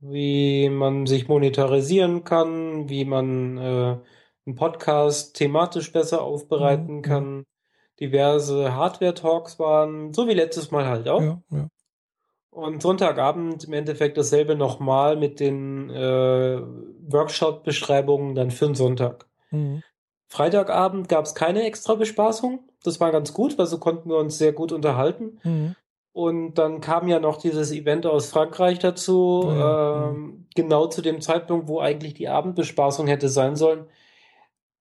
wie 0.00 0.68
man 0.70 1.06
sich 1.06 1.28
monetarisieren 1.28 2.24
kann, 2.24 2.88
wie 2.90 3.04
man 3.06 3.58
äh, 3.58 3.98
einen 4.46 4.56
Podcast 4.56 5.34
thematisch 5.36 5.92
besser 5.92 6.22
aufbereiten 6.22 6.96
Mhm, 6.96 7.02
kann. 7.02 7.44
Diverse 8.00 8.74
Hardware-Talks 8.74 9.58
waren, 9.58 10.12
so 10.12 10.26
wie 10.26 10.34
letztes 10.34 10.70
Mal 10.70 10.86
halt 10.86 11.08
auch. 11.08 11.20
ja, 11.22 11.42
ja. 11.50 11.68
Und 12.50 12.82
Sonntagabend 12.82 13.64
im 13.64 13.72
Endeffekt 13.72 14.18
dasselbe 14.18 14.54
nochmal 14.56 15.16
mit 15.16 15.40
den 15.40 15.88
äh, 15.88 16.60
Workshop-Beschreibungen 17.08 18.34
dann 18.34 18.50
für 18.50 18.66
den 18.66 18.74
Sonntag. 18.74 19.26
Hm, 19.50 19.82
Freitagabend 20.28 21.08
gab 21.08 21.24
es 21.24 21.34
keine 21.34 21.62
extra 21.64 21.94
Bespaßung. 21.94 22.60
Das 22.84 23.00
war 23.00 23.10
ganz 23.12 23.32
gut, 23.32 23.56
weil 23.58 23.66
so 23.66 23.78
konnten 23.78 24.08
wir 24.10 24.16
uns 24.16 24.38
sehr 24.38 24.52
gut 24.52 24.72
unterhalten. 24.72 25.38
hm, 25.42 25.74
Und 26.12 26.54
dann 26.54 26.80
kam 26.80 27.08
ja 27.08 27.20
noch 27.20 27.36
dieses 27.38 27.72
Event 27.72 28.04
aus 28.06 28.30
Frankreich 28.30 28.78
dazu, 28.78 29.44
Ja, 29.46 29.54
ja, 29.54 30.08
ähm, 30.10 30.46
genau 30.54 30.86
zu 30.88 31.00
dem 31.00 31.20
Zeitpunkt, 31.22 31.68
wo 31.68 31.80
eigentlich 31.80 32.14
die 32.14 32.28
Abendbespaßung 32.28 33.06
hätte 33.06 33.28
sein 33.28 33.56
sollen. 33.56 33.86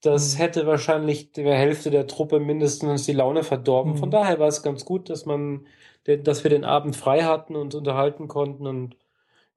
Das 0.01 0.33
Mhm. 0.33 0.37
hätte 0.39 0.67
wahrscheinlich 0.67 1.31
der 1.31 1.55
Hälfte 1.55 1.91
der 1.91 2.07
Truppe 2.07 2.39
mindestens 2.39 3.05
die 3.05 3.13
Laune 3.13 3.43
verdorben. 3.43 3.97
Von 3.97 4.09
Mhm. 4.09 4.13
daher 4.13 4.39
war 4.39 4.47
es 4.47 4.63
ganz 4.63 4.83
gut, 4.85 5.09
dass 5.09 5.25
man, 5.25 5.67
dass 6.05 6.43
wir 6.43 6.49
den 6.49 6.65
Abend 6.65 6.95
frei 6.95 7.23
hatten 7.23 7.55
und 7.55 7.75
unterhalten 7.75 8.27
konnten 8.27 8.65
und 8.67 8.95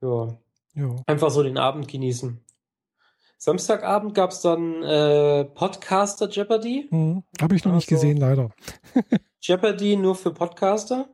ja, 0.03 0.37
ja. 0.75 0.97
einfach 1.07 1.31
so 1.31 1.43
den 1.43 1.57
Abend 1.59 1.89
genießen. 1.89 2.41
Samstagabend 3.39 4.15
gab 4.15 4.31
es 4.31 4.41
dann 4.41 4.83
äh, 4.83 5.45
Podcaster 5.45 6.29
Jeopardy. 6.31 6.87
Hm, 6.91 7.23
Habe 7.41 7.57
ich 7.57 7.65
noch 7.65 7.73
nicht 7.75 7.91
Also- 7.91 7.97
gesehen, 8.07 8.19
leider. 8.19 8.51
Jeopardy 9.41 9.97
nur 9.97 10.15
für 10.15 10.33
Podcaster. 10.33 11.09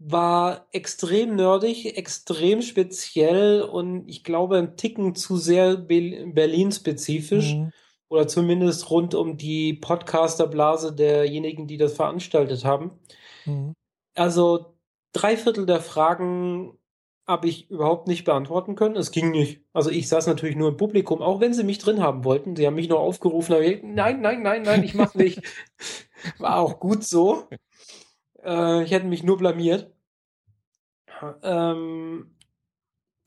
War 0.00 0.66
extrem 0.70 1.34
nerdig, 1.34 1.96
extrem 1.98 2.62
speziell 2.62 3.62
und 3.62 4.08
ich 4.08 4.22
glaube 4.22 4.56
ein 4.58 4.76
Ticken 4.76 5.16
zu 5.16 5.36
sehr 5.36 5.76
Be 5.76 6.24
Berlin-spezifisch 6.32 7.52
Hm, 7.54 7.72
oder 8.08 8.26
zumindest 8.28 8.90
rund 8.90 9.14
um 9.14 9.36
die 9.36 9.74
Podcaster-Blase 9.74 10.94
derjenigen, 10.94 11.66
die 11.66 11.76
das 11.76 11.94
veranstaltet 11.94 12.64
haben. 12.64 12.98
hm, 13.44 13.74
Also 14.14 14.74
drei 15.12 15.36
Viertel 15.36 15.66
der 15.66 15.80
Fragen 15.80 16.78
habe 17.26 17.46
ich 17.46 17.70
überhaupt 17.70 18.08
nicht 18.08 18.24
beantworten 18.24 18.74
können. 18.74 18.96
Es 18.96 19.10
ging 19.10 19.30
nicht. 19.30 19.60
Also 19.74 19.90
ich 19.90 20.08
saß 20.08 20.26
natürlich 20.26 20.56
nur 20.56 20.70
im 20.70 20.76
Publikum, 20.78 21.20
auch 21.20 21.40
wenn 21.40 21.52
sie 21.52 21.64
mich 21.64 21.78
drin 21.78 22.02
haben 22.02 22.24
wollten. 22.24 22.56
Sie 22.56 22.66
haben 22.66 22.74
mich 22.74 22.88
nur 22.88 23.00
aufgerufen, 23.00 23.52
aber 23.54 23.64
ich, 23.64 23.82
nein, 23.82 24.22
nein, 24.22 24.42
nein, 24.42 24.62
nein, 24.62 24.82
ich 24.82 24.94
mach 24.94 25.14
nicht. 25.14 25.42
War 26.38 26.56
auch 26.56 26.80
gut 26.80 27.04
so. 27.04 27.44
Äh, 28.42 28.84
ich 28.84 28.90
hätte 28.92 29.06
mich 29.06 29.22
nur 29.22 29.36
blamiert. 29.36 29.92
Ähm, 31.42 32.34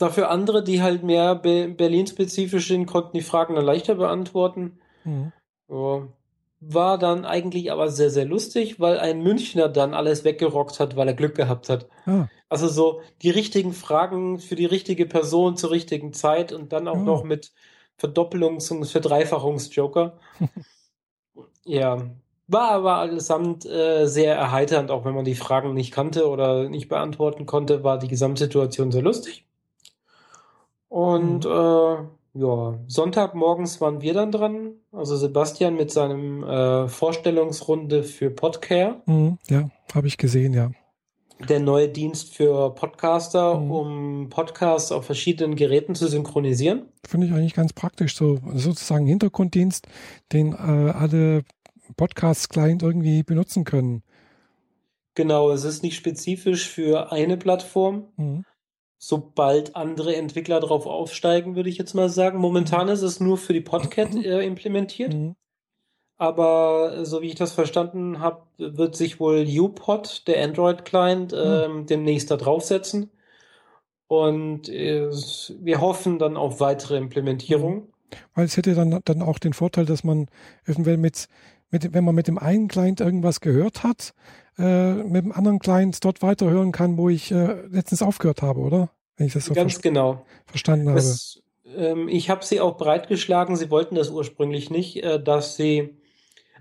dafür 0.02 0.30
andere, 0.30 0.64
die 0.64 0.82
halt 0.82 1.04
mehr 1.04 1.36
Be 1.36 1.68
Berlin-spezifisch 1.70 2.68
sind, 2.68 2.86
konnten 2.88 3.18
die 3.18 3.22
Fragen 3.24 3.56
dann 3.56 3.66
leichter 3.66 3.96
beantworten. 3.96 4.80
hm. 5.04 5.32
Ja. 5.70 6.08
War 6.60 6.98
dann 7.00 7.26
eigentlich 7.26 7.72
aber 7.72 7.90
sehr, 7.90 8.10
sehr 8.12 8.26
lustig, 8.26 8.80
weil 8.80 9.00
ein 9.00 9.24
Münchner 9.24 9.68
dann 9.70 9.94
alles 9.96 10.24
weggerockt 10.24 10.80
hat, 10.80 10.96
weil 10.96 11.08
er 11.08 11.14
Glück 11.16 11.36
gehabt 11.36 11.70
hat. 11.70 11.88
Ah, 12.06 12.28
Also 12.50 12.68
so 12.68 13.02
die 13.24 13.32
richtigen 13.32 13.74
Fragen 13.74 14.40
für 14.40 14.56
die 14.56 14.66
richtige 14.66 15.06
Person 15.08 15.58
zur 15.58 15.72
richtigen 15.72 16.14
Zeit 16.14 16.54
und 16.54 16.74
dann 16.74 16.88
auch 16.88 16.96
Ja. 16.98 17.04
noch 17.04 17.24
mit 17.24 17.54
Verdoppelungs- 18.00 18.72
und 18.72 18.86
Verdreifachungsjoker. 18.86 20.20
Ja, 21.66 22.10
war 22.48 22.72
aber 22.72 22.96
allesamt 22.98 23.66
äh, 23.66 24.06
sehr 24.08 24.36
erheiternd, 24.36 24.92
auch 24.92 25.06
wenn 25.06 25.16
man 25.16 25.26
die 25.26 25.36
Fragen 25.36 25.74
nicht 25.74 25.92
kannte 25.94 26.28
oder 26.28 26.70
nicht 26.70 26.90
beantworten 26.90 27.46
konnte, 27.46 27.84
war 27.84 28.00
die 28.00 28.08
Gesamtsituation 28.08 28.92
sehr 28.92 29.02
lustig. 29.04 29.46
Und 30.92 31.46
äh, 31.46 31.50
ja, 32.34 32.80
Sonntagmorgens 32.88 33.80
waren 33.80 34.02
wir 34.02 34.14
dann 34.14 34.30
dran, 34.30 34.74
also 34.92 35.16
Sebastian 35.16 35.76
mit 35.76 35.90
seinem 35.90 36.44
äh, 36.44 36.90
Vorstellungsrunde 36.90 38.04
für 38.04 38.30
Podcare 38.30 39.02
hm, 39.06 39.38
ja, 39.50 39.70
habe 39.94 40.08
ich 40.08 40.18
gesehen, 40.18 40.52
ja. 40.54 40.72
der 41.48 41.62
neue 41.62 41.88
Dienst 41.88 42.36
für 42.36 42.76
Podcaster, 42.76 43.58
Mhm. 43.58 43.72
um 43.72 44.30
Podcasts 44.30 44.92
auf 44.92 45.06
verschiedenen 45.06 45.56
Geräten 45.56 45.96
zu 45.96 46.08
synchronisieren. 46.10 46.88
Finde 47.08 47.28
ich 47.28 47.32
eigentlich 47.34 47.54
ganz 47.54 47.72
praktisch, 47.72 48.18
so 48.18 48.40
sozusagen 48.54 49.06
Hintergrunddienst, 49.06 49.88
den 50.34 50.52
äh, 50.52 50.92
alle 50.92 51.44
Podcast-Client 51.96 52.84
irgendwie 52.84 53.24
benutzen 53.24 53.64
können. 53.64 54.04
Genau, 55.16 55.52
es 55.52 55.64
ist 55.64 55.84
nicht 55.84 55.96
spezifisch 55.96 56.68
für 56.68 57.14
eine 57.14 57.38
Plattform. 57.38 58.08
Hm, 58.18 58.44
Sobald 59.04 59.76
andere 59.76 60.16
Entwickler 60.16 60.60
darauf 60.60 60.86
aufsteigen, 60.86 61.56
würde 61.56 61.70
ich 61.70 61.80
jetzt 61.80 61.96
mal 61.96 62.08
sagen. 62.08 62.38
Momentan 62.38 62.88
ist 62.88 63.02
es 63.02 63.20
nur 63.20 63.40
für 63.40 63.52
die 63.52 63.60
Podcat 63.60 64.14
äh, 64.14 64.42
implementiert. 64.46 65.12
hm, 65.12 65.36
Aber 66.18 66.98
äh, 66.98 67.06
so 67.06 67.24
wie 67.24 67.30
ich 67.30 67.36
das 67.36 67.52
verstanden 67.52 68.20
habe, 68.20 68.44
wird 68.60 68.96
sich 68.96 69.20
wohl 69.20 69.44
UPod, 69.50 70.28
der 70.28 70.44
Android-Client, 70.44 71.34
ähm, 71.36 71.88
demnächst 71.88 72.30
da 72.30 72.38
draufsetzen. 72.38 73.10
Und 74.06 74.70
äh, 74.70 75.10
wir 75.10 75.82
hoffen 75.82 76.20
dann 76.20 76.38
auf 76.38 76.60
weitere 76.60 76.98
Implementierung. 76.98 77.88
Weil 78.36 78.46
es 78.46 78.56
hätte 78.56 78.76
dann, 78.76 79.00
dann 79.04 79.24
auch 79.24 79.40
den 79.40 79.54
Vorteil, 79.54 79.86
dass 79.88 80.04
man 80.04 80.28
eventuell 80.66 80.98
mit, 80.98 81.28
mit, 81.72 81.92
wenn 81.92 82.04
man 82.04 82.14
mit 82.14 82.28
dem 82.28 82.38
einen 82.38 82.68
Client 82.68 83.02
irgendwas 83.02 83.42
gehört 83.42 83.82
hat, 83.82 84.14
äh, 84.58 84.94
mit 84.94 85.24
dem 85.24 85.32
anderen 85.32 85.60
Client 85.60 86.04
dort 86.04 86.22
weiterhören 86.22 86.72
kann, 86.72 86.98
wo 86.98 87.10
ich 87.10 87.32
äh, 87.32 87.66
letztens 87.68 88.02
aufgehört 88.02 88.42
habe, 88.42 88.60
oder? 88.60 88.90
Wenn 89.18 89.28
ich 89.28 89.34
das 89.34 89.46
so 89.46 89.54
Ganz 89.54 89.74
ver 89.74 89.82
genau. 89.82 90.26
verstanden 90.46 90.90
habe. 90.90 90.98
Das, 90.98 91.42
ähm, 91.76 92.08
ich 92.08 92.30
habe 92.30 92.44
sie 92.44 92.60
auch 92.60 92.78
breitgeschlagen, 92.78 93.56
sie 93.56 93.70
wollten 93.70 93.96
das 93.96 94.10
ursprünglich 94.10 94.70
nicht, 94.70 95.04
äh, 95.04 95.22
dass 95.22 95.56
sie 95.56 95.98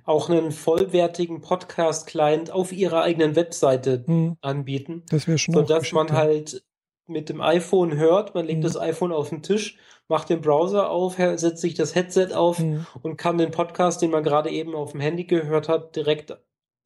auch 0.05 0.29
einen 0.29 0.51
vollwertigen 0.51 1.41
Podcast-Client 1.41 2.51
auf 2.51 2.73
ihrer 2.73 3.03
eigenen 3.03 3.37
Webseite 3.37 4.05
hm. 4.07 4.37
anbieten. 4.41 5.05
Das 5.11 5.29
wäre 5.29 5.39
schon 5.39 5.55
Sodass 5.55 5.93
man 5.93 6.13
halt 6.13 6.63
mit 7.07 7.29
dem 7.29 7.41
iPhone 7.41 7.97
hört, 7.97 8.35
man 8.35 8.47
legt 8.47 8.59
hm. 8.59 8.63
das 8.63 8.79
iPhone 8.79 9.13
auf 9.13 9.31
den 9.31 9.43
Tisch, 9.43 9.77
macht 10.09 10.29
den 10.29 10.41
Browser 10.41 10.91
auf, 10.91 11.17
setzt 11.17 11.59
sich 11.59 11.75
das 11.75 11.95
Headset 11.95 12.35
auf 12.35 12.59
hm. 12.59 12.87
und 13.03 13.17
kann 13.17 13.39
den 13.39 13.51
Podcast, 13.51 14.03
den 14.03 14.11
man 14.11 14.25
gerade 14.25 14.51
eben 14.51 14.75
auf 14.75 14.93
dem 14.93 15.01
Handy 15.01 15.25
gehört 15.25 15.69
hat, 15.69 15.95
direkt 15.97 16.37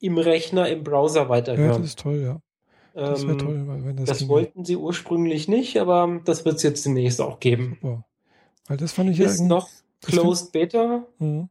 im 0.05 0.19
Rechner, 0.19 0.69
im 0.69 0.85
Browser 0.85 1.31
weiterhören. 1.31 1.71
Ja, 1.71 1.79
das 1.79 1.87
ist 1.87 1.99
toll, 1.99 2.21
ja. 2.23 2.41
Das 2.93 3.23
wäre 3.23 3.33
ähm, 3.33 3.39
toll, 3.39 3.65
wenn 3.67 3.97
das. 3.97 4.07
Das 4.07 4.29
wollten 4.29 4.65
sie 4.65 4.77
ursprünglich 4.77 5.49
nicht, 5.49 5.79
aber 5.79 6.21
das 6.25 6.45
wird 6.45 6.57
es 6.57 6.63
jetzt 6.63 6.85
demnächst 6.85 7.21
auch 7.21 7.41
geben. 7.41 7.79
Super. 7.81 8.05
Weil 8.67 8.77
das 8.77 8.93
fand 8.93 9.11
ich 9.11 9.19
ist 9.19 9.41
ja 9.41 9.47
noch 9.47 9.69
Closed 10.03 10.53
Beta. 10.53 11.07
Mhm. 11.19 11.49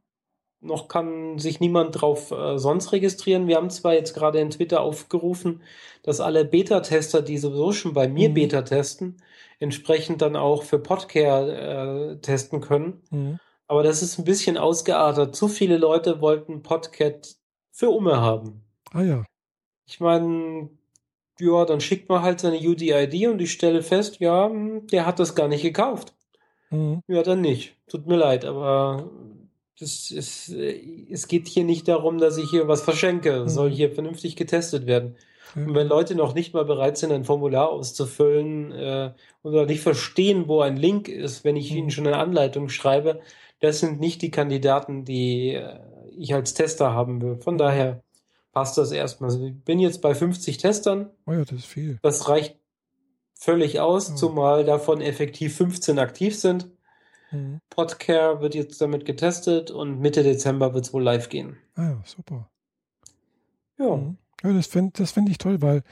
Noch 0.60 0.88
kann 0.88 1.38
sich 1.38 1.60
niemand 1.60 2.00
drauf 2.00 2.30
äh, 2.30 2.58
sonst 2.58 2.92
registrieren. 2.92 3.48
Wir 3.48 3.56
haben 3.56 3.68
zwar 3.70 3.92
jetzt 3.92 4.14
gerade 4.14 4.38
in 4.38 4.50
Twitter 4.50 4.80
aufgerufen, 4.80 5.60
dass 6.02 6.20
alle 6.20 6.44
Beta-Tester, 6.44 7.20
die 7.20 7.36
sowieso 7.36 7.72
schon 7.72 7.92
bei 7.92 8.08
mir 8.08 8.30
mhm. 8.30 8.34
Beta 8.34 8.62
testen, 8.62 9.16
entsprechend 9.58 10.22
dann 10.22 10.36
auch 10.36 10.62
für 10.62 10.78
Podcare 10.78 12.12
äh, 12.12 12.16
testen 12.20 12.60
können. 12.60 13.02
Mhm. 13.10 13.38
Aber 13.66 13.82
das 13.82 14.02
ist 14.02 14.18
ein 14.18 14.24
bisschen 14.24 14.56
ausgeartet. 14.56 15.34
Zu 15.34 15.48
viele 15.48 15.76
Leute 15.76 16.20
wollten 16.20 16.62
Podcat 16.62 17.36
für 17.74 17.90
Umme 17.90 18.20
haben. 18.20 18.62
Ah 18.92 19.02
ja. 19.02 19.24
Ich 19.86 20.00
meine, 20.00 20.70
ja, 21.40 21.64
dann 21.64 21.80
schickt 21.80 22.08
man 22.08 22.22
halt 22.22 22.40
seine 22.40 22.58
UDID 22.58 23.26
und 23.26 23.42
ich 23.42 23.52
stelle 23.52 23.82
fest, 23.82 24.20
ja, 24.20 24.48
hm, 24.48 24.86
der 24.86 25.04
hat 25.04 25.18
das 25.18 25.34
gar 25.34 25.48
nicht 25.48 25.62
gekauft. 25.62 26.14
Mhm. 26.70 27.02
Ja, 27.08 27.22
dann 27.22 27.40
nicht. 27.40 27.76
Tut 27.88 28.06
mir 28.06 28.16
leid, 28.16 28.44
aber 28.44 29.10
das 29.78 30.12
ist, 30.12 30.48
es 30.50 31.26
geht 31.26 31.48
hier 31.48 31.64
nicht 31.64 31.88
darum, 31.88 32.18
dass 32.18 32.38
ich 32.38 32.48
hier 32.48 32.68
was 32.68 32.82
verschenke. 32.82 33.40
Mhm. 33.40 33.48
Soll 33.48 33.70
hier 33.70 33.90
vernünftig 33.90 34.36
getestet 34.36 34.86
werden. 34.86 35.16
Mhm. 35.56 35.68
Und 35.68 35.74
wenn 35.74 35.88
Leute 35.88 36.14
noch 36.14 36.32
nicht 36.32 36.54
mal 36.54 36.64
bereit 36.64 36.96
sind, 36.96 37.10
ein 37.10 37.24
Formular 37.24 37.70
auszufüllen 37.70 38.70
äh, 38.70 39.12
oder 39.42 39.66
nicht 39.66 39.80
verstehen, 39.80 40.46
wo 40.46 40.60
ein 40.60 40.76
Link 40.76 41.08
ist, 41.08 41.42
wenn 41.42 41.56
ich 41.56 41.72
ihnen 41.72 41.86
mhm. 41.86 41.90
schon 41.90 42.06
eine 42.06 42.18
Anleitung 42.18 42.68
schreibe, 42.68 43.20
das 43.58 43.80
sind 43.80 43.98
nicht 43.98 44.22
die 44.22 44.30
Kandidaten, 44.30 45.04
die 45.04 45.54
äh, 45.54 45.78
ich 46.16 46.34
als 46.34 46.54
Tester 46.54 46.92
haben 46.92 47.20
will. 47.22 47.36
Von 47.36 47.58
daher 47.58 48.02
passt 48.52 48.78
das 48.78 48.92
erstmal. 48.92 49.30
Also 49.30 49.44
ich 49.44 49.64
bin 49.64 49.78
jetzt 49.78 50.00
bei 50.00 50.14
50 50.14 50.58
Testern. 50.58 51.10
Oh 51.26 51.32
ja, 51.32 51.40
das 51.44 51.52
ist 51.52 51.66
viel. 51.66 51.98
Das 52.02 52.28
reicht 52.28 52.56
völlig 53.34 53.80
aus, 53.80 54.12
oh. 54.12 54.14
zumal 54.14 54.64
davon 54.64 55.00
effektiv 55.00 55.56
15 55.56 55.98
aktiv 55.98 56.38
sind. 56.38 56.70
Mhm. 57.30 57.60
Podcare 57.68 58.40
wird 58.40 58.54
jetzt 58.54 58.80
damit 58.80 59.04
getestet 59.04 59.70
und 59.70 60.00
Mitte 60.00 60.22
Dezember 60.22 60.72
wird 60.72 60.86
es 60.86 60.92
wohl 60.92 61.02
live 61.02 61.28
gehen. 61.28 61.56
Ah 61.74 61.90
ja, 61.90 62.02
super. 62.06 62.48
Ja. 63.78 63.96
Mhm. 63.96 64.18
Ja, 64.42 64.52
das 64.52 64.66
finde 64.66 64.92
das 64.94 65.12
find 65.12 65.28
ich 65.28 65.38
toll, 65.38 65.62
weil 65.62 65.82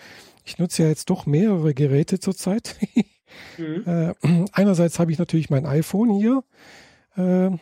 ich 0.44 0.58
nutze 0.58 0.82
ja 0.82 0.88
jetzt 0.88 1.11
doch 1.11 1.26
mehrere 1.26 1.74
Geräte 1.74 2.20
zurzeit. 2.20 2.76
mhm. 3.58 3.85
äh, 3.87 4.14
einerseits 4.52 4.98
habe 4.98 5.12
ich 5.12 5.18
natürlich 5.18 5.50
mein 5.50 5.66
iPhone 5.66 6.11
hier. 6.11 6.44
Äh, 7.16 7.56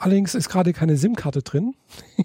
allerdings 0.00 0.34
ist 0.34 0.48
gerade 0.48 0.72
keine 0.72 0.96
SIM-Karte 0.96 1.42
drin. 1.42 1.76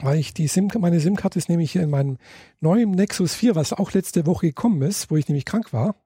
weil 0.00 0.18
ich 0.18 0.32
die 0.32 0.46
SIM, 0.46 0.70
meine 0.78 1.00
SIM-Karte 1.00 1.38
ist 1.38 1.48
nämlich 1.48 1.72
hier 1.72 1.82
in 1.82 1.90
meinem 1.90 2.18
neuen 2.60 2.92
Nexus 2.92 3.34
4, 3.34 3.54
was 3.54 3.72
auch 3.72 3.92
letzte 3.92 4.26
Woche 4.26 4.46
gekommen 4.46 4.82
ist, 4.82 5.10
wo 5.10 5.16
ich 5.16 5.28
nämlich 5.28 5.44
krank 5.44 5.72
war. 5.72 5.96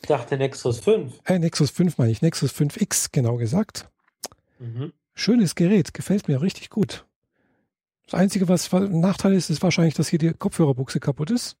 Ich 0.00 0.08
dachte 0.08 0.36
Nexus 0.36 0.80
5. 0.80 1.20
Äh, 1.24 1.38
Nexus 1.38 1.70
5 1.70 1.98
meine 1.98 2.12
ich, 2.12 2.22
Nexus 2.22 2.52
5X 2.52 3.08
genau 3.10 3.36
gesagt. 3.36 3.88
Mhm. 4.58 4.92
Schönes 5.14 5.54
Gerät, 5.54 5.94
gefällt 5.94 6.28
mir 6.28 6.42
richtig 6.42 6.70
gut. 6.70 7.06
Das 8.06 8.14
Einzige, 8.14 8.48
was 8.48 8.72
ein 8.72 9.00
Nachteil 9.00 9.32
ist, 9.32 9.50
ist 9.50 9.62
wahrscheinlich, 9.62 9.94
dass 9.94 10.08
hier 10.08 10.18
die 10.18 10.32
Kopfhörerbuchse 10.32 11.00
kaputt 11.00 11.30
ist. 11.30 11.56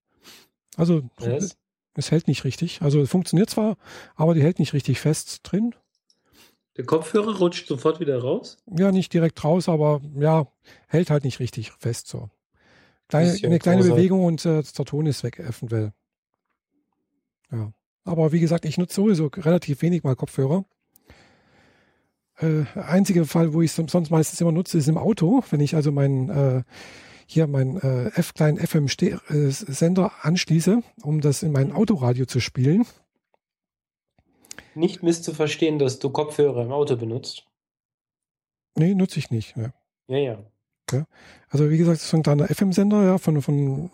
Also 0.76 1.08
yes. 1.20 1.56
es 1.94 2.10
hält 2.10 2.28
nicht 2.28 2.44
richtig. 2.44 2.82
Also 2.82 3.04
funktioniert 3.06 3.48
zwar, 3.48 3.76
aber 4.14 4.34
die 4.34 4.42
hält 4.42 4.58
nicht 4.58 4.74
richtig 4.74 5.00
fest 5.00 5.40
drin. 5.42 5.74
Der 6.76 6.84
Kopfhörer 6.84 7.38
rutscht 7.38 7.68
sofort 7.68 8.00
wieder 8.00 8.20
raus? 8.20 8.58
Ja, 8.66 8.90
nicht 8.90 9.12
direkt 9.12 9.42
raus, 9.44 9.68
aber 9.68 10.00
ja, 10.18 10.46
hält 10.88 11.10
halt 11.10 11.24
nicht 11.24 11.38
richtig 11.38 11.72
fest 11.72 12.08
so. 12.08 12.30
Kleine, 13.08 13.36
eine 13.42 13.58
kleine 13.58 13.82
Pause. 13.82 13.94
Bewegung 13.94 14.24
und 14.24 14.44
äh, 14.44 14.62
der 14.62 14.84
Ton 14.84 15.06
ist 15.06 15.22
weg, 15.22 15.38
eventuell. 15.38 15.92
Ja. 17.52 17.72
Aber 18.04 18.32
wie 18.32 18.40
gesagt, 18.40 18.64
ich 18.64 18.76
nutze 18.76 18.96
sowieso 18.96 19.26
relativ 19.26 19.82
wenig 19.82 20.02
mal 20.02 20.16
Kopfhörer. 20.16 20.64
Äh, 22.38 22.64
einzige 22.74 23.24
Fall, 23.24 23.52
wo 23.52 23.62
ich 23.62 23.70
es 23.70 23.76
sonst 23.76 24.10
meistens 24.10 24.40
immer 24.40 24.52
nutze, 24.52 24.78
ist 24.78 24.88
im 24.88 24.98
Auto. 24.98 25.44
Wenn 25.50 25.60
ich 25.60 25.76
also 25.76 25.92
meinen 25.92 26.28
äh, 26.28 26.62
hier 27.26 27.46
meinen 27.46 27.78
äh, 27.78 28.08
F 28.14 28.34
kleinen 28.34 28.58
FM 28.58 28.88
Sender 28.88 30.12
anschließe, 30.22 30.82
um 31.02 31.20
das 31.20 31.42
in 31.42 31.52
mein 31.52 31.72
Autoradio 31.72 32.26
zu 32.26 32.40
spielen, 32.40 32.84
nicht 34.76 35.02
misszuverstehen, 35.02 35.78
dass 35.78 35.98
du 35.98 36.10
Kopfhörer 36.10 36.62
im 36.62 36.72
Auto 36.72 36.96
benutzt. 36.96 37.46
Nee, 38.76 38.94
nutze 38.94 39.18
ich 39.18 39.30
nicht. 39.30 39.56
Ja, 39.56 39.72
ja. 40.08 40.18
ja. 40.18 40.38
ja. 40.92 41.06
Also 41.48 41.70
wie 41.70 41.78
gesagt, 41.78 41.98
das 41.98 42.06
ist 42.06 42.14
ein 42.14 42.22
kleiner 42.22 42.48
FM-Sender, 42.48 43.04
ja, 43.04 43.18
von, 43.18 43.40
von, 43.40 43.90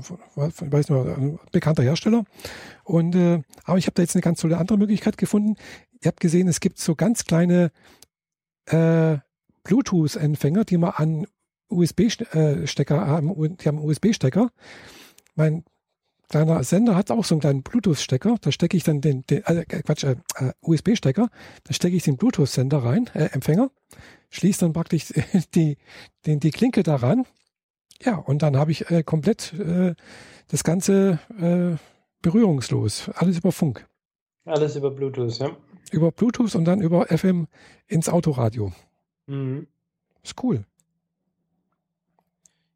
von, 0.00 0.18
von, 0.40 0.66
ich 0.66 0.72
weiß 0.72 0.88
nicht, 0.88 1.18
ein 1.18 1.38
bekannter 1.50 1.82
Hersteller. 1.82 2.24
Und 2.84 3.14
äh, 3.14 3.42
aber 3.64 3.78
ich 3.78 3.86
habe 3.86 3.94
da 3.94 4.02
jetzt 4.02 4.16
eine 4.16 4.22
ganz 4.22 4.40
tolle 4.40 4.58
andere 4.58 4.78
Möglichkeit 4.78 5.18
gefunden. 5.18 5.56
Ihr 6.00 6.08
habt 6.08 6.20
gesehen, 6.20 6.48
es 6.48 6.60
gibt 6.60 6.78
so 6.78 6.94
ganz 6.94 7.24
kleine 7.24 7.70
äh, 8.66 9.18
Bluetooth-Empfänger, 9.64 10.64
die 10.64 10.78
man 10.78 10.92
an 10.92 11.26
USB-Stecker 11.68 12.96
äh, 12.96 13.06
haben, 13.06 13.56
die 13.56 13.68
haben 13.68 13.78
USB-Stecker. 13.78 14.50
Mein 15.34 15.64
kleiner 16.32 16.64
Sender 16.64 16.96
hat 16.96 17.10
auch 17.10 17.24
so 17.24 17.34
einen 17.34 17.40
kleinen 17.40 17.62
Bluetooth-Stecker. 17.62 18.36
Da 18.40 18.50
stecke 18.50 18.76
ich 18.76 18.82
dann 18.82 19.00
den, 19.00 19.24
den 19.26 19.44
äh, 19.44 19.64
Quatsch, 19.64 20.04
äh, 20.04 20.16
äh 20.36 20.52
USB-Stecker. 20.62 21.28
Da 21.62 21.74
stecke 21.74 21.94
ich 21.94 22.02
den 22.02 22.16
Bluetooth-Sender 22.16 22.78
rein, 22.78 23.08
äh, 23.14 23.26
Empfänger, 23.26 23.70
schließe 24.30 24.60
dann 24.60 24.72
praktisch 24.72 25.12
die, 25.54 25.76
den, 26.26 26.40
die 26.40 26.50
Klinke 26.50 26.82
daran. 26.82 27.26
Ja, 28.02 28.16
und 28.16 28.42
dann 28.42 28.56
habe 28.56 28.72
ich 28.72 28.90
äh, 28.90 29.04
komplett 29.04 29.52
äh, 29.52 29.94
das 30.48 30.64
Ganze 30.64 31.20
äh, 31.38 31.76
berührungslos. 32.22 33.10
Alles 33.14 33.38
über 33.38 33.52
Funk. 33.52 33.86
Alles 34.44 34.74
über 34.74 34.90
Bluetooth, 34.90 35.38
ja. 35.38 35.56
Über 35.92 36.10
Bluetooth 36.10 36.54
und 36.56 36.64
dann 36.64 36.80
über 36.80 37.06
FM 37.06 37.46
ins 37.86 38.08
Autoradio. 38.08 38.72
Mhm. 39.26 39.68
Ist 40.24 40.42
cool. 40.42 40.64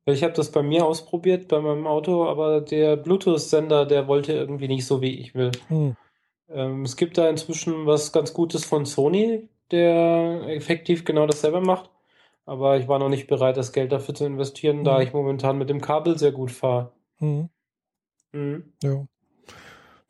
Ich 0.06 0.22
habe 0.22 0.32
das 0.32 0.52
bei 0.52 0.62
mir 0.62 0.86
ausprobiert, 0.86 1.48
bei 1.48 1.60
meinem 1.60 1.86
Auto, 1.86 2.26
aber 2.26 2.60
der 2.60 2.96
Bluetooth-Sender, 2.96 3.86
der 3.86 4.06
wollte 4.06 4.32
irgendwie 4.32 4.68
nicht 4.68 4.86
so, 4.86 5.02
wie 5.02 5.18
ich 5.18 5.34
will. 5.34 5.50
Hm. 5.68 5.96
Ähm, 6.48 6.82
es 6.82 6.96
gibt 6.96 7.18
da 7.18 7.28
inzwischen 7.28 7.86
was 7.86 8.12
ganz 8.12 8.32
Gutes 8.32 8.64
von 8.64 8.86
Sony, 8.86 9.48
der 9.72 10.42
effektiv 10.46 11.04
genau 11.04 11.26
dasselbe 11.26 11.60
macht. 11.60 11.90
Aber 12.44 12.78
ich 12.78 12.86
war 12.86 13.00
noch 13.00 13.08
nicht 13.08 13.26
bereit, 13.26 13.56
das 13.56 13.72
Geld 13.72 13.90
dafür 13.90 14.14
zu 14.14 14.24
investieren, 14.24 14.78
hm. 14.78 14.84
da 14.84 15.00
ich 15.00 15.12
momentan 15.12 15.58
mit 15.58 15.68
dem 15.68 15.80
Kabel 15.80 16.16
sehr 16.16 16.32
gut 16.32 16.52
fahre. 16.52 16.92
Hm. 17.16 17.48
Mhm. 18.32 18.72
Ja. 18.82 19.06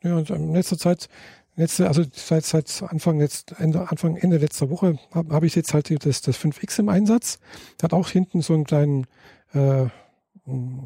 Ja, 0.03 0.15
und 0.15 0.29
in 0.29 0.53
letzter 0.53 0.77
Zeit, 0.77 1.09
letzte, 1.55 1.87
also 1.87 2.03
seit, 2.13 2.45
seit 2.45 2.83
Anfang, 2.83 3.19
letzt, 3.19 3.55
Ende, 3.59 3.89
Anfang, 3.89 4.15
Ende 4.15 4.37
letzter 4.37 4.69
Woche 4.69 4.99
habe 5.11 5.33
hab 5.33 5.43
ich 5.43 5.55
jetzt 5.55 5.73
halt 5.73 5.89
das, 6.05 6.21
das 6.21 6.37
5X 6.37 6.79
im 6.79 6.89
Einsatz. 6.89 7.39
Der 7.81 7.85
hat 7.85 7.93
auch 7.93 8.09
hinten 8.09 8.41
so 8.41 8.53
einen 8.53 8.65
kleinen 8.65 9.07
äh, 9.53 9.87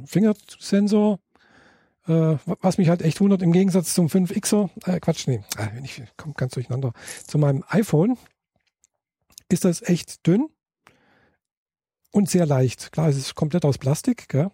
Fingersensor. 0.05 1.19
Äh, 2.07 2.37
was 2.61 2.79
mich 2.79 2.89
halt 2.89 3.03
echt 3.03 3.21
wundert, 3.21 3.43
im 3.43 3.51
Gegensatz 3.51 3.93
zum 3.93 4.07
5Xer, 4.07 4.69
äh, 4.85 4.99
Quatsch, 4.99 5.27
nee, 5.27 5.43
äh, 5.57 5.83
ich 5.83 6.01
komme 6.17 6.33
ganz 6.35 6.53
durcheinander. 6.53 6.93
Zu 7.27 7.37
meinem 7.37 7.63
iPhone 7.67 8.17
ist 9.49 9.65
das 9.65 9.83
echt 9.83 10.25
dünn 10.25 10.49
und 12.11 12.27
sehr 12.29 12.47
leicht. 12.47 12.91
Klar, 12.91 13.09
es 13.09 13.17
ist 13.17 13.35
komplett 13.35 13.65
aus 13.65 13.77
Plastik, 13.77 14.29
gell? 14.29 14.49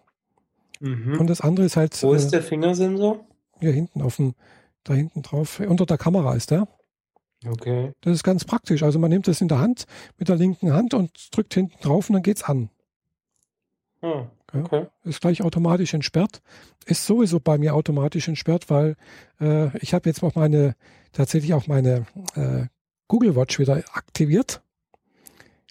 Mhm. 0.79 1.19
Und 1.19 1.27
das 1.27 1.39
andere 1.41 1.65
ist 1.65 1.77
halt. 1.77 2.01
Wo 2.03 2.13
ist 2.13 2.27
äh, 2.27 2.31
der 2.31 2.43
Fingersensor? 2.43 3.25
Hier 3.59 3.71
hinten 3.71 4.01
auf 4.01 4.17
dem, 4.17 4.35
da 4.83 4.93
hinten 4.93 5.21
drauf, 5.21 5.61
unter 5.61 5.85
der 5.85 5.97
Kamera 5.97 6.35
ist 6.35 6.51
der. 6.51 6.67
Okay. 7.45 7.93
Das 8.01 8.13
ist 8.13 8.23
ganz 8.23 8.45
praktisch. 8.45 8.83
Also 8.83 8.99
man 8.99 9.09
nimmt 9.09 9.27
das 9.27 9.41
in 9.41 9.47
der 9.47 9.59
Hand 9.59 9.85
mit 10.17 10.27
der 10.27 10.35
linken 10.35 10.73
Hand 10.73 10.93
und 10.93 11.35
drückt 11.35 11.53
hinten 11.53 11.79
drauf 11.81 12.09
und 12.09 12.13
dann 12.13 12.23
geht's 12.23 12.43
an. 12.43 12.69
Hm, 14.01 14.27
okay. 14.53 14.81
Ja, 14.81 15.09
ist 15.09 15.21
gleich 15.21 15.41
automatisch 15.41 15.93
entsperrt. 15.93 16.41
Ist 16.85 17.05
sowieso 17.05 17.39
bei 17.39 17.57
mir 17.57 17.75
automatisch 17.75 18.27
entsperrt, 18.27 18.69
weil 18.69 18.95
äh, 19.41 19.75
ich 19.79 19.93
habe 19.93 20.09
jetzt 20.09 20.23
auch 20.23 20.35
meine, 20.35 20.75
tatsächlich 21.11 21.53
auch 21.53 21.67
meine 21.67 22.05
äh, 22.35 22.65
Google 23.07 23.35
Watch 23.35 23.59
wieder 23.59 23.83
aktiviert. 23.93 24.61